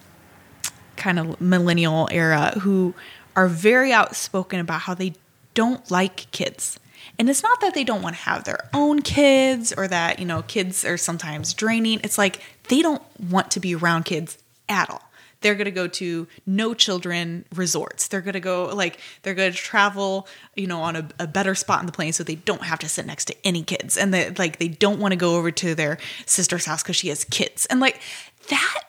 kind 0.95 1.19
of 1.19 1.41
millennial 1.41 2.07
era 2.13 2.57
who 2.61 2.93
are 3.35 3.49
very 3.49 3.91
outspoken 3.91 4.61
about 4.61 4.79
how 4.79 4.93
they 4.93 5.15
don't 5.53 5.91
like 5.91 6.31
kids. 6.31 6.79
And 7.19 7.29
it's 7.29 7.43
not 7.43 7.59
that 7.59 7.73
they 7.73 7.83
don't 7.83 8.01
want 8.01 8.15
to 8.15 8.21
have 8.21 8.45
their 8.45 8.69
own 8.73 9.01
kids 9.01 9.73
or 9.75 9.85
that, 9.89 10.19
you 10.19 10.25
know, 10.25 10.43
kids 10.43 10.85
are 10.85 10.95
sometimes 10.95 11.53
draining. 11.53 11.99
It's 12.05 12.17
like 12.17 12.39
they 12.69 12.81
don't 12.81 13.03
want 13.19 13.51
to 13.51 13.59
be 13.59 13.75
around 13.75 14.05
kids 14.05 14.37
at 14.69 14.89
all 14.89 15.03
they're 15.43 15.55
going 15.55 15.65
to 15.65 15.71
go 15.71 15.87
to 15.87 16.27
no 16.47 16.73
children 16.73 17.45
resorts. 17.53 18.07
They're 18.07 18.21
going 18.21 18.33
to 18.33 18.39
go 18.39 18.73
like 18.73 18.97
they're 19.21 19.35
going 19.35 19.51
to 19.51 19.57
travel, 19.57 20.27
you 20.55 20.65
know, 20.65 20.81
on 20.81 20.95
a, 20.95 21.07
a, 21.19 21.27
better 21.27 21.53
spot 21.53 21.81
in 21.81 21.85
the 21.85 21.91
plane 21.91 22.13
so 22.13 22.23
they 22.23 22.35
don't 22.35 22.63
have 22.63 22.79
to 22.79 22.89
sit 22.89 23.05
next 23.05 23.25
to 23.25 23.35
any 23.45 23.61
kids. 23.61 23.97
And 23.97 24.13
they 24.13 24.31
like 24.31 24.57
they 24.57 24.69
don't 24.69 24.99
want 24.99 25.11
to 25.11 25.15
go 25.15 25.35
over 25.35 25.51
to 25.51 25.75
their 25.75 25.99
sister's 26.25 26.65
house 26.65 26.81
cuz 26.81 26.95
she 26.95 27.09
has 27.09 27.25
kids. 27.25 27.65
And 27.67 27.79
like 27.79 28.01
that 28.49 28.83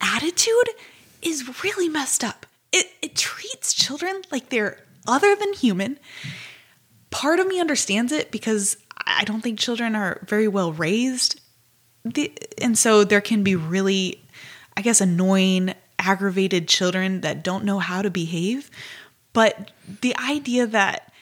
attitude 0.00 0.70
is 1.22 1.62
really 1.62 1.88
messed 1.88 2.24
up. 2.24 2.46
It 2.72 2.90
it 3.02 3.14
treats 3.14 3.72
children 3.74 4.22
like 4.32 4.48
they're 4.48 4.82
other 5.06 5.36
than 5.36 5.52
human. 5.52 5.98
Part 7.10 7.38
of 7.38 7.46
me 7.46 7.60
understands 7.60 8.12
it 8.12 8.30
because 8.30 8.76
I 9.06 9.24
don't 9.24 9.40
think 9.42 9.58
children 9.58 9.94
are 9.94 10.20
very 10.26 10.48
well 10.48 10.72
raised. 10.72 11.40
and 12.62 12.78
so 12.78 13.04
there 13.04 13.20
can 13.20 13.42
be 13.42 13.54
really 13.54 14.22
I 14.78 14.80
guess 14.80 15.00
annoying 15.00 15.74
aggravated 15.98 16.68
children 16.68 17.20
that 17.22 17.42
don't 17.42 17.64
know 17.64 17.78
how 17.78 18.02
to 18.02 18.10
behave. 18.10 18.70
But 19.32 19.70
the 20.00 20.16
idea 20.16 20.66
that 20.66 21.12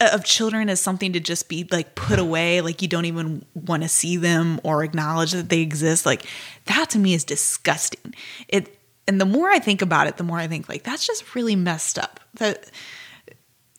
uh, 0.00 0.10
of 0.12 0.24
children 0.24 0.68
as 0.68 0.80
something 0.80 1.12
to 1.12 1.20
just 1.20 1.48
be 1.48 1.66
like 1.70 1.94
put 1.94 2.18
away, 2.18 2.60
like 2.60 2.82
you 2.82 2.88
don't 2.88 3.06
even 3.06 3.44
want 3.54 3.82
to 3.82 3.88
see 3.88 4.16
them 4.16 4.60
or 4.62 4.84
acknowledge 4.84 5.32
that 5.32 5.48
they 5.48 5.60
exist, 5.60 6.06
like 6.06 6.24
that 6.66 6.90
to 6.90 6.98
me 6.98 7.14
is 7.14 7.24
disgusting. 7.24 8.14
It 8.48 8.74
and 9.06 9.20
the 9.20 9.26
more 9.26 9.48
I 9.48 9.58
think 9.58 9.80
about 9.80 10.06
it, 10.06 10.18
the 10.18 10.22
more 10.22 10.38
I 10.38 10.46
think 10.46 10.68
like 10.68 10.84
that's 10.84 11.06
just 11.06 11.34
really 11.34 11.56
messed 11.56 11.98
up. 11.98 12.20
That 12.34 12.70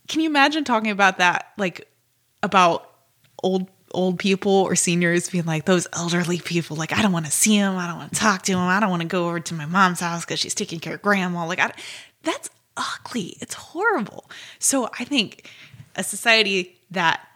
can 0.07 0.21
you 0.21 0.29
imagine 0.29 0.63
talking 0.63 0.91
about 0.91 1.19
that 1.19 1.53
like 1.57 1.87
about 2.43 2.91
old 3.43 3.69
old 3.91 4.19
people 4.19 4.51
or 4.51 4.75
seniors 4.75 5.29
being 5.29 5.45
like 5.45 5.65
those 5.65 5.87
elderly 5.93 6.39
people 6.39 6.75
like 6.75 6.91
i 6.91 7.01
don't 7.01 7.11
want 7.11 7.25
to 7.25 7.31
see 7.31 7.55
him 7.55 7.75
i 7.77 7.87
don't 7.87 7.97
want 7.97 8.13
to 8.13 8.19
talk 8.19 8.41
to 8.43 8.51
him 8.51 8.59
i 8.59 8.79
don't 8.79 8.89
want 8.89 9.01
to 9.01 9.07
go 9.07 9.27
over 9.27 9.39
to 9.39 9.53
my 9.53 9.65
mom's 9.65 9.99
house 9.99 10.25
because 10.25 10.39
she's 10.39 10.55
taking 10.55 10.79
care 10.79 10.95
of 10.95 11.01
grandma 11.01 11.45
like 11.45 11.59
I, 11.59 11.71
that's 12.23 12.49
ugly 12.77 13.37
it's 13.41 13.53
horrible. 13.53 14.29
So 14.59 14.89
i 14.99 15.03
think 15.03 15.49
a 15.95 16.03
society 16.03 16.77
that 16.91 17.27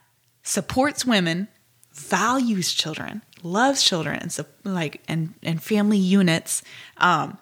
supports 0.44 1.06
women 1.06 1.48
values 1.94 2.74
children 2.74 3.22
loves 3.44 3.84
children 3.84 4.20
and 4.20 4.46
like 4.64 5.02
and 5.08 5.34
and 5.44 5.62
family 5.62 5.98
units 5.98 6.64
um 6.98 7.38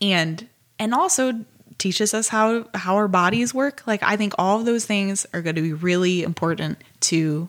and 0.00 0.46
and 0.78 0.94
also 0.94 1.44
teaches 1.78 2.12
us 2.12 2.28
how 2.28 2.66
how 2.74 2.96
our 2.96 3.08
bodies 3.08 3.54
work 3.54 3.82
like 3.86 4.02
i 4.02 4.16
think 4.16 4.34
all 4.38 4.60
of 4.60 4.66
those 4.66 4.84
things 4.84 5.26
are 5.32 5.40
going 5.40 5.56
to 5.56 5.62
be 5.62 5.72
really 5.72 6.22
important 6.22 6.78
to 7.00 7.48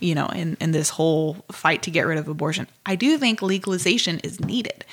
you 0.00 0.14
know 0.14 0.26
in 0.26 0.56
in 0.60 0.72
this 0.72 0.90
whole 0.90 1.44
fight 1.50 1.82
to 1.82 1.90
get 1.90 2.06
rid 2.06 2.18
of 2.18 2.28
abortion 2.28 2.66
i 2.86 2.94
do 2.94 3.18
think 3.18 3.42
legalization 3.42 4.18
is 4.20 4.40
needed 4.40 4.84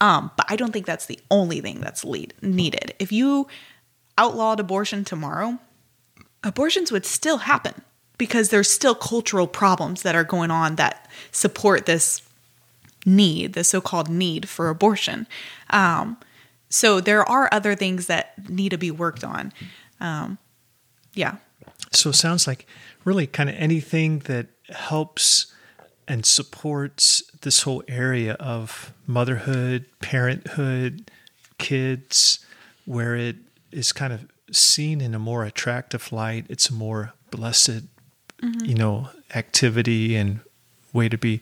um 0.00 0.30
but 0.36 0.46
i 0.48 0.56
don't 0.56 0.72
think 0.72 0.86
that's 0.86 1.06
the 1.06 1.18
only 1.30 1.60
thing 1.60 1.80
that's 1.80 2.04
lead, 2.04 2.34
needed 2.42 2.94
if 2.98 3.12
you 3.12 3.46
outlawed 4.18 4.60
abortion 4.60 5.04
tomorrow 5.04 5.58
abortions 6.44 6.92
would 6.92 7.06
still 7.06 7.38
happen 7.38 7.82
because 8.18 8.50
there's 8.50 8.70
still 8.70 8.94
cultural 8.94 9.46
problems 9.46 10.02
that 10.02 10.14
are 10.14 10.24
going 10.24 10.50
on 10.50 10.76
that 10.76 11.10
support 11.30 11.86
this 11.86 12.22
need 13.04 13.54
the 13.54 13.64
so-called 13.64 14.08
need 14.08 14.48
for 14.48 14.68
abortion 14.68 15.26
um 15.70 16.16
so 16.72 17.02
there 17.02 17.28
are 17.28 17.50
other 17.52 17.74
things 17.74 18.06
that 18.06 18.48
need 18.48 18.70
to 18.70 18.78
be 18.78 18.90
worked 18.90 19.22
on. 19.22 19.52
Um, 20.00 20.38
yeah. 21.12 21.36
So 21.92 22.08
it 22.10 22.14
sounds 22.14 22.46
like 22.46 22.66
really 23.04 23.26
kind 23.26 23.48
of 23.48 23.56
anything 23.56 24.20
that 24.20 24.48
helps 24.70 25.52
and 26.08 26.26
supports 26.26 27.22
this 27.42 27.62
whole 27.62 27.82
area 27.88 28.34
of 28.34 28.92
motherhood, 29.06 29.86
parenthood, 30.00 31.10
kids, 31.58 32.44
where 32.84 33.14
it 33.14 33.36
is 33.70 33.92
kind 33.92 34.12
of 34.12 34.26
seen 34.50 35.00
in 35.00 35.14
a 35.14 35.18
more 35.18 35.44
attractive 35.44 36.12
light. 36.12 36.44
It's 36.48 36.68
a 36.68 36.74
more 36.74 37.12
blessed, 37.30 37.84
mm-hmm. 38.42 38.64
you 38.64 38.74
know, 38.74 39.08
activity 39.34 40.16
and 40.16 40.40
way 40.92 41.08
to 41.08 41.16
be. 41.16 41.40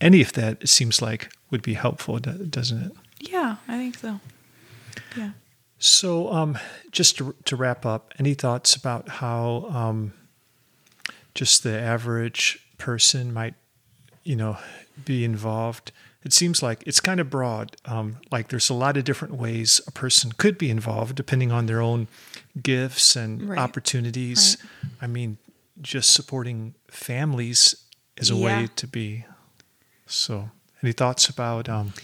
Any 0.00 0.20
of 0.20 0.32
that 0.32 0.62
it 0.62 0.68
seems 0.68 1.00
like 1.00 1.30
would 1.50 1.62
be 1.62 1.74
helpful, 1.74 2.18
doesn't 2.18 2.82
it? 2.82 2.92
Yeah, 3.20 3.56
I 3.68 3.78
think 3.78 3.96
so. 3.96 4.20
Yeah. 5.16 5.30
So, 5.78 6.32
um, 6.32 6.58
just 6.90 7.18
to, 7.18 7.34
to, 7.44 7.56
wrap 7.56 7.84
up, 7.84 8.14
any 8.18 8.34
thoughts 8.34 8.74
about 8.74 9.08
how 9.08 9.66
um, 9.68 10.12
just 11.34 11.62
the 11.62 11.78
average 11.78 12.66
person 12.78 13.32
might, 13.32 13.54
you 14.24 14.36
know, 14.36 14.58
be 15.04 15.24
involved? 15.24 15.92
It 16.24 16.32
seems 16.32 16.62
like 16.62 16.84
it's 16.86 17.00
kind 17.00 17.18
of 17.18 17.30
broad. 17.30 17.76
Um, 17.84 18.18
like 18.30 18.48
there's 18.48 18.70
a 18.70 18.74
lot 18.74 18.96
of 18.96 19.04
different 19.04 19.34
ways 19.34 19.80
a 19.86 19.90
person 19.90 20.32
could 20.32 20.56
be 20.56 20.70
involved 20.70 21.16
depending 21.16 21.50
on 21.50 21.66
their 21.66 21.80
own 21.80 22.06
gifts 22.62 23.16
and 23.16 23.48
right. 23.48 23.58
opportunities. 23.58 24.56
Right. 24.82 24.92
I 25.02 25.06
mean, 25.08 25.38
just 25.80 26.14
supporting 26.14 26.74
families 26.88 27.74
is 28.16 28.30
a 28.30 28.34
yeah. 28.34 28.44
way 28.60 28.68
to 28.76 28.86
be. 28.86 29.24
So, 30.06 30.50
any 30.82 30.92
thoughts 30.92 31.28
about? 31.28 31.68
Um, 31.68 31.94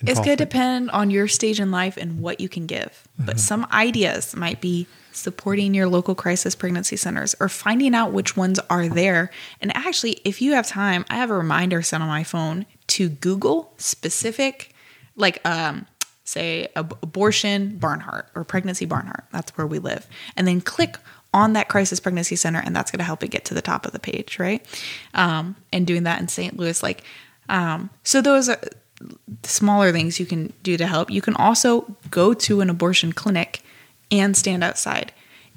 it's 0.00 0.18
going 0.18 0.36
to 0.36 0.44
depend 0.44 0.90
on 0.90 1.10
your 1.10 1.28
stage 1.28 1.60
in 1.60 1.70
life 1.70 1.96
and 1.96 2.20
what 2.20 2.40
you 2.40 2.48
can 2.48 2.66
give. 2.66 3.08
Mm-hmm. 3.16 3.26
But 3.26 3.40
some 3.40 3.66
ideas 3.72 4.34
might 4.34 4.60
be 4.60 4.86
supporting 5.16 5.74
your 5.74 5.88
local 5.88 6.14
crisis 6.14 6.54
pregnancy 6.54 6.96
centers 6.96 7.34
or 7.40 7.48
finding 7.48 7.94
out 7.94 8.12
which 8.12 8.36
ones 8.36 8.58
are 8.70 8.88
there. 8.88 9.30
And 9.60 9.74
actually, 9.76 10.20
if 10.24 10.42
you 10.42 10.52
have 10.52 10.66
time, 10.66 11.04
I 11.08 11.16
have 11.16 11.30
a 11.30 11.34
reminder 11.34 11.82
set 11.82 12.00
on 12.00 12.08
my 12.08 12.24
phone 12.24 12.66
to 12.88 13.08
Google 13.08 13.72
specific, 13.76 14.74
like, 15.16 15.46
um, 15.46 15.86
say, 16.24 16.68
ab- 16.76 16.98
abortion 17.02 17.76
Barnhart 17.76 18.28
or 18.34 18.44
pregnancy 18.44 18.86
Barnhart. 18.86 19.24
That's 19.32 19.56
where 19.56 19.66
we 19.66 19.78
live. 19.78 20.06
And 20.36 20.46
then 20.46 20.60
click 20.60 20.96
on 21.32 21.54
that 21.54 21.68
crisis 21.68 21.98
pregnancy 21.98 22.36
center, 22.36 22.60
and 22.64 22.74
that's 22.74 22.90
going 22.90 22.98
to 22.98 23.04
help 23.04 23.22
it 23.24 23.28
get 23.28 23.44
to 23.46 23.54
the 23.54 23.62
top 23.62 23.84
of 23.86 23.92
the 23.92 23.98
page, 23.98 24.38
right? 24.38 24.64
Um, 25.14 25.56
and 25.72 25.86
doing 25.86 26.04
that 26.04 26.20
in 26.20 26.28
St. 26.28 26.56
Louis, 26.56 26.82
like, 26.82 27.02
um, 27.48 27.90
so 28.04 28.22
those 28.22 28.48
are 28.48 28.60
smaller 29.42 29.92
things 29.92 30.20
you 30.20 30.26
can 30.26 30.52
do 30.62 30.76
to 30.76 30.86
help. 30.86 31.10
You 31.10 31.20
can 31.20 31.34
also 31.34 31.96
go 32.10 32.34
to 32.34 32.60
an 32.60 32.70
abortion 32.70 33.12
clinic 33.12 33.63
and 34.18 34.36
stand 34.36 34.64
outside. 34.64 35.12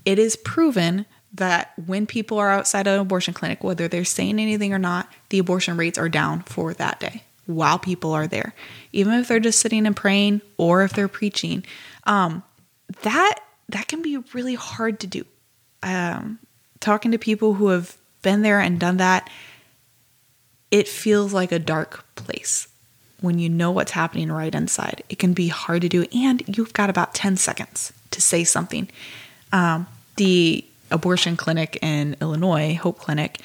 It 0.05 0.19
is 0.19 0.35
proven 0.35 1.05
that 1.33 1.73
when 1.85 2.07
people 2.07 2.37
are 2.37 2.49
outside 2.49 2.87
an 2.87 2.99
abortion 2.99 3.33
clinic, 3.33 3.63
whether 3.63 3.87
they're 3.87 4.05
saying 4.05 4.39
anything 4.39 4.73
or 4.73 4.79
not, 4.79 5.11
the 5.29 5.39
abortion 5.39 5.77
rates 5.77 5.97
are 5.97 6.09
down 6.09 6.41
for 6.43 6.73
that 6.73 6.99
day 6.99 7.23
while 7.45 7.79
people 7.79 8.11
are 8.13 8.27
there. 8.27 8.53
Even 8.91 9.13
if 9.13 9.27
they're 9.27 9.39
just 9.39 9.59
sitting 9.59 9.85
and 9.85 9.95
praying 9.95 10.41
or 10.57 10.83
if 10.83 10.93
they're 10.93 11.07
preaching, 11.07 11.63
um, 12.05 12.43
that 13.01 13.39
that 13.69 13.87
can 13.87 14.01
be 14.01 14.17
really 14.33 14.55
hard 14.55 14.99
to 15.01 15.07
do. 15.07 15.25
Um, 15.83 16.39
talking 16.79 17.11
to 17.11 17.17
people 17.17 17.55
who 17.55 17.67
have 17.67 17.97
been 18.21 18.41
there 18.41 18.59
and 18.59 18.79
done 18.79 18.97
that, 18.97 19.29
it 20.71 20.87
feels 20.87 21.33
like 21.33 21.51
a 21.51 21.59
dark 21.59 22.05
place 22.15 22.67
when 23.19 23.39
you 23.39 23.49
know 23.49 23.71
what's 23.71 23.91
happening 23.91 24.31
right 24.31 24.53
inside. 24.53 25.03
It 25.09 25.19
can 25.19 25.33
be 25.33 25.49
hard 25.49 25.81
to 25.81 25.89
do, 25.89 26.05
and 26.13 26.43
you've 26.57 26.73
got 26.73 26.89
about 26.89 27.13
10 27.13 27.35
seconds 27.35 27.91
to 28.11 28.21
say 28.21 28.43
something. 28.43 28.89
Um, 29.51 29.87
the 30.15 30.65
abortion 30.91 31.37
clinic 31.37 31.77
in 31.81 32.15
Illinois, 32.21 32.75
Hope 32.75 32.99
Clinic, 32.99 33.39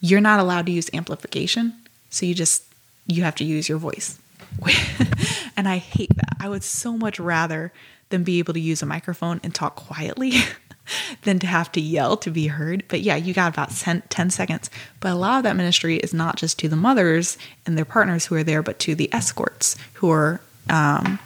you're 0.00 0.20
not 0.20 0.40
allowed 0.40 0.66
to 0.66 0.72
use 0.72 0.90
amplification. 0.92 1.74
So 2.10 2.26
you 2.26 2.34
just, 2.34 2.64
you 3.06 3.22
have 3.22 3.34
to 3.36 3.44
use 3.44 3.68
your 3.68 3.78
voice. 3.78 4.18
and 5.56 5.68
I 5.68 5.78
hate 5.78 6.14
that. 6.16 6.36
I 6.40 6.48
would 6.48 6.62
so 6.62 6.96
much 6.96 7.18
rather 7.18 7.72
than 8.10 8.22
be 8.22 8.38
able 8.38 8.54
to 8.54 8.60
use 8.60 8.82
a 8.82 8.86
microphone 8.86 9.40
and 9.42 9.54
talk 9.54 9.76
quietly 9.76 10.32
than 11.22 11.38
to 11.40 11.46
have 11.46 11.72
to 11.72 11.80
yell 11.80 12.16
to 12.18 12.30
be 12.30 12.48
heard. 12.48 12.84
But 12.88 13.00
yeah, 13.00 13.16
you 13.16 13.34
got 13.34 13.52
about 13.52 13.70
10, 13.70 14.02
10, 14.08 14.30
seconds. 14.30 14.70
But 15.00 15.12
a 15.12 15.16
lot 15.16 15.38
of 15.38 15.42
that 15.44 15.56
ministry 15.56 15.96
is 15.96 16.14
not 16.14 16.36
just 16.36 16.58
to 16.60 16.68
the 16.68 16.76
mothers 16.76 17.38
and 17.66 17.76
their 17.76 17.84
partners 17.84 18.26
who 18.26 18.34
are 18.36 18.44
there, 18.44 18.62
but 18.62 18.78
to 18.80 18.94
the 18.94 19.12
escorts 19.12 19.76
who 19.94 20.10
are 20.10 20.40
um, 20.70 21.18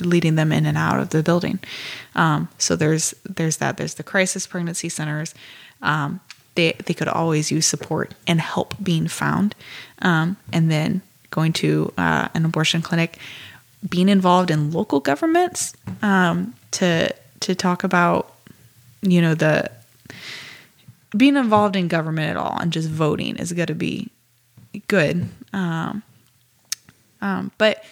leading 0.00 0.34
them 0.34 0.52
in 0.52 0.66
and 0.66 0.76
out 0.76 1.00
of 1.00 1.10
the 1.10 1.22
building. 1.22 1.58
Um, 2.14 2.48
so 2.58 2.76
there's 2.76 3.14
there's 3.24 3.58
that. 3.58 3.76
There's 3.76 3.94
the 3.94 4.02
crisis 4.02 4.46
pregnancy 4.46 4.88
centers. 4.88 5.34
Um, 5.82 6.20
they 6.54 6.72
they 6.84 6.94
could 6.94 7.08
always 7.08 7.50
use 7.50 7.66
support 7.66 8.14
and 8.26 8.40
help 8.40 8.74
being 8.82 9.08
found, 9.08 9.54
um, 10.02 10.36
and 10.52 10.70
then 10.70 11.02
going 11.30 11.52
to 11.54 11.92
uh, 11.98 12.28
an 12.34 12.44
abortion 12.44 12.82
clinic, 12.82 13.18
being 13.88 14.08
involved 14.08 14.50
in 14.50 14.70
local 14.70 15.00
governments 15.00 15.74
um, 16.02 16.54
to 16.72 17.14
to 17.40 17.54
talk 17.54 17.84
about 17.84 18.34
you 19.02 19.20
know 19.22 19.34
the 19.34 19.70
being 21.16 21.36
involved 21.36 21.76
in 21.76 21.88
government 21.88 22.30
at 22.30 22.36
all 22.36 22.58
and 22.60 22.72
just 22.72 22.88
voting 22.88 23.36
is 23.36 23.52
going 23.52 23.66
to 23.66 23.74
be 23.74 24.10
good. 24.88 25.28
Um, 25.52 26.02
um, 27.20 27.50
but 27.58 27.84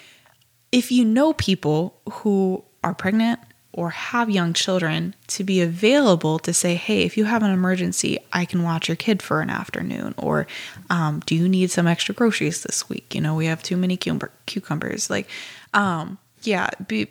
if 0.77 0.93
you 0.93 1.07
know 1.07 1.33
people 1.33 1.99
who 2.07 2.63
are 2.85 2.93
pregnant 2.93 3.41
or 3.73 3.89
have 3.89 4.29
young 4.29 4.53
children, 4.53 5.15
to 5.27 5.43
be 5.43 5.63
available 5.63 6.39
to 6.39 6.53
say, 6.53 6.75
hey, 6.75 7.03
if 7.03 7.17
you 7.17 7.25
have 7.25 7.43
an 7.43 7.51
emergency, 7.51 8.19
I 8.31 8.45
can 8.45 8.63
watch 8.63 8.87
your 8.87 8.97
kid 8.97 9.23
for 9.23 9.41
an 9.41 9.49
afternoon. 9.49 10.15
Or 10.19 10.47
um, 10.91 11.23
do 11.25 11.35
you 11.35 11.49
need 11.49 11.71
some 11.71 11.87
extra 11.87 12.15
groceries 12.15 12.63
this 12.63 12.91
week? 12.91 13.15
You 13.15 13.23
know, 13.23 13.35
we 13.35 13.47
have 13.47 13.63
too 13.63 13.79
many 13.79 13.97
cucumbers. 13.97 15.09
Like, 15.09 15.31
um, 15.73 16.19
yeah, 16.43 16.69
be 16.87 17.09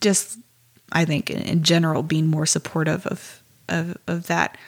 just 0.00 0.38
I 0.90 1.04
think 1.04 1.30
in 1.30 1.62
general 1.62 2.02
being 2.02 2.26
more 2.26 2.46
supportive 2.46 3.06
of, 3.06 3.40
of 3.68 3.96
of 4.08 4.26
that. 4.26 4.58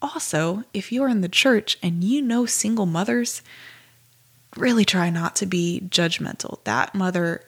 Also, 0.00 0.62
if 0.72 0.92
you're 0.92 1.08
in 1.08 1.20
the 1.20 1.28
church 1.28 1.78
and 1.82 2.04
you 2.04 2.22
know 2.22 2.46
single 2.46 2.86
mothers, 2.86 3.42
really 4.56 4.84
try 4.84 5.10
not 5.10 5.34
to 5.36 5.46
be 5.46 5.82
judgmental. 5.88 6.62
That 6.64 6.94
mother 6.94 7.42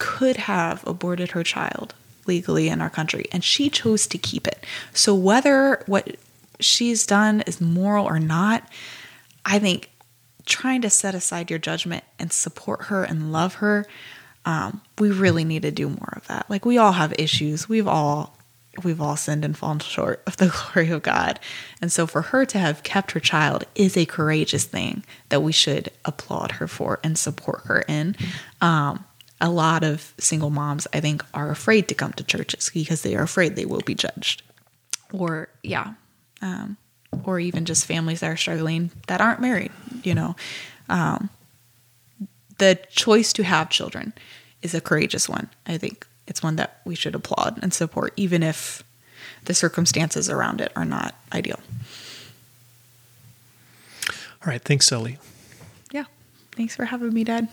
could 0.00 0.36
have 0.36 0.84
aborted 0.86 1.30
her 1.30 1.44
child 1.44 1.94
legally 2.26 2.68
in 2.68 2.80
our 2.80 2.90
country 2.90 3.26
and 3.30 3.44
she 3.44 3.70
chose 3.70 4.08
to 4.08 4.18
keep 4.18 4.48
it. 4.48 4.66
So 4.92 5.14
whether 5.14 5.84
what 5.86 6.16
she's 6.58 7.06
done 7.06 7.42
is 7.42 7.60
moral 7.60 8.06
or 8.06 8.18
not, 8.18 8.68
I 9.46 9.60
think 9.60 9.90
trying 10.46 10.82
to 10.82 10.90
set 10.90 11.14
aside 11.14 11.50
your 11.50 11.60
judgment 11.60 12.02
and 12.18 12.32
support 12.32 12.86
her 12.86 13.04
and 13.04 13.30
love 13.32 13.54
her 13.54 13.86
um, 14.44 14.80
we 14.98 15.10
really 15.10 15.44
need 15.44 15.62
to 15.62 15.70
do 15.70 15.88
more 15.88 16.14
of 16.16 16.26
that. 16.28 16.48
Like 16.48 16.64
we 16.64 16.78
all 16.78 16.92
have 16.92 17.12
issues. 17.18 17.68
We've 17.68 17.88
all 17.88 18.36
we've 18.84 19.00
all 19.00 19.16
sinned 19.16 19.44
and 19.44 19.58
fallen 19.58 19.80
short 19.80 20.22
of 20.26 20.36
the 20.38 20.46
glory 20.72 20.90
of 20.90 21.02
God. 21.02 21.38
And 21.82 21.90
so 21.92 22.06
for 22.06 22.22
her 22.22 22.46
to 22.46 22.58
have 22.58 22.82
kept 22.82 23.12
her 23.12 23.20
child 23.20 23.64
is 23.74 23.96
a 23.96 24.06
courageous 24.06 24.64
thing 24.64 25.04
that 25.28 25.42
we 25.42 25.52
should 25.52 25.90
applaud 26.04 26.52
her 26.52 26.68
for 26.68 27.00
and 27.02 27.18
support 27.18 27.62
her 27.64 27.82
in. 27.88 28.16
Um, 28.60 29.04
a 29.40 29.50
lot 29.50 29.82
of 29.82 30.14
single 30.18 30.50
moms, 30.50 30.86
I 30.92 31.00
think, 31.00 31.24
are 31.32 31.50
afraid 31.50 31.88
to 31.88 31.94
come 31.94 32.12
to 32.14 32.24
churches 32.24 32.70
because 32.72 33.02
they 33.02 33.16
are 33.16 33.22
afraid 33.22 33.56
they 33.56 33.64
will 33.64 33.80
be 33.80 33.94
judged. 33.94 34.42
Or, 35.12 35.48
yeah. 35.62 35.94
Um, 36.42 36.76
or 37.24 37.40
even 37.40 37.64
just 37.64 37.86
families 37.86 38.20
that 38.20 38.30
are 38.30 38.36
struggling 38.36 38.90
that 39.06 39.20
aren't 39.20 39.40
married, 39.40 39.72
you 40.04 40.14
know. 40.14 40.36
Um, 40.88 41.30
the 42.58 42.78
choice 42.90 43.32
to 43.34 43.42
have 43.42 43.70
children 43.70 44.12
is 44.62 44.74
a 44.74 44.80
courageous 44.80 45.28
one. 45.28 45.48
I 45.66 45.78
think 45.78 46.06
it's 46.26 46.42
one 46.42 46.56
that 46.56 46.80
we 46.84 46.94
should 46.94 47.14
applaud 47.14 47.58
and 47.62 47.72
support, 47.72 48.12
even 48.16 48.42
if 48.42 48.84
the 49.44 49.54
circumstances 49.54 50.28
around 50.28 50.60
it 50.60 50.70
are 50.76 50.84
not 50.84 51.14
ideal. 51.32 51.60
All 54.42 54.46
right. 54.46 54.62
Thanks, 54.62 54.90
Ellie. 54.92 55.18
Yeah. 55.92 56.04
Thanks 56.52 56.76
for 56.76 56.84
having 56.86 57.12
me, 57.12 57.24
Dad. 57.24 57.48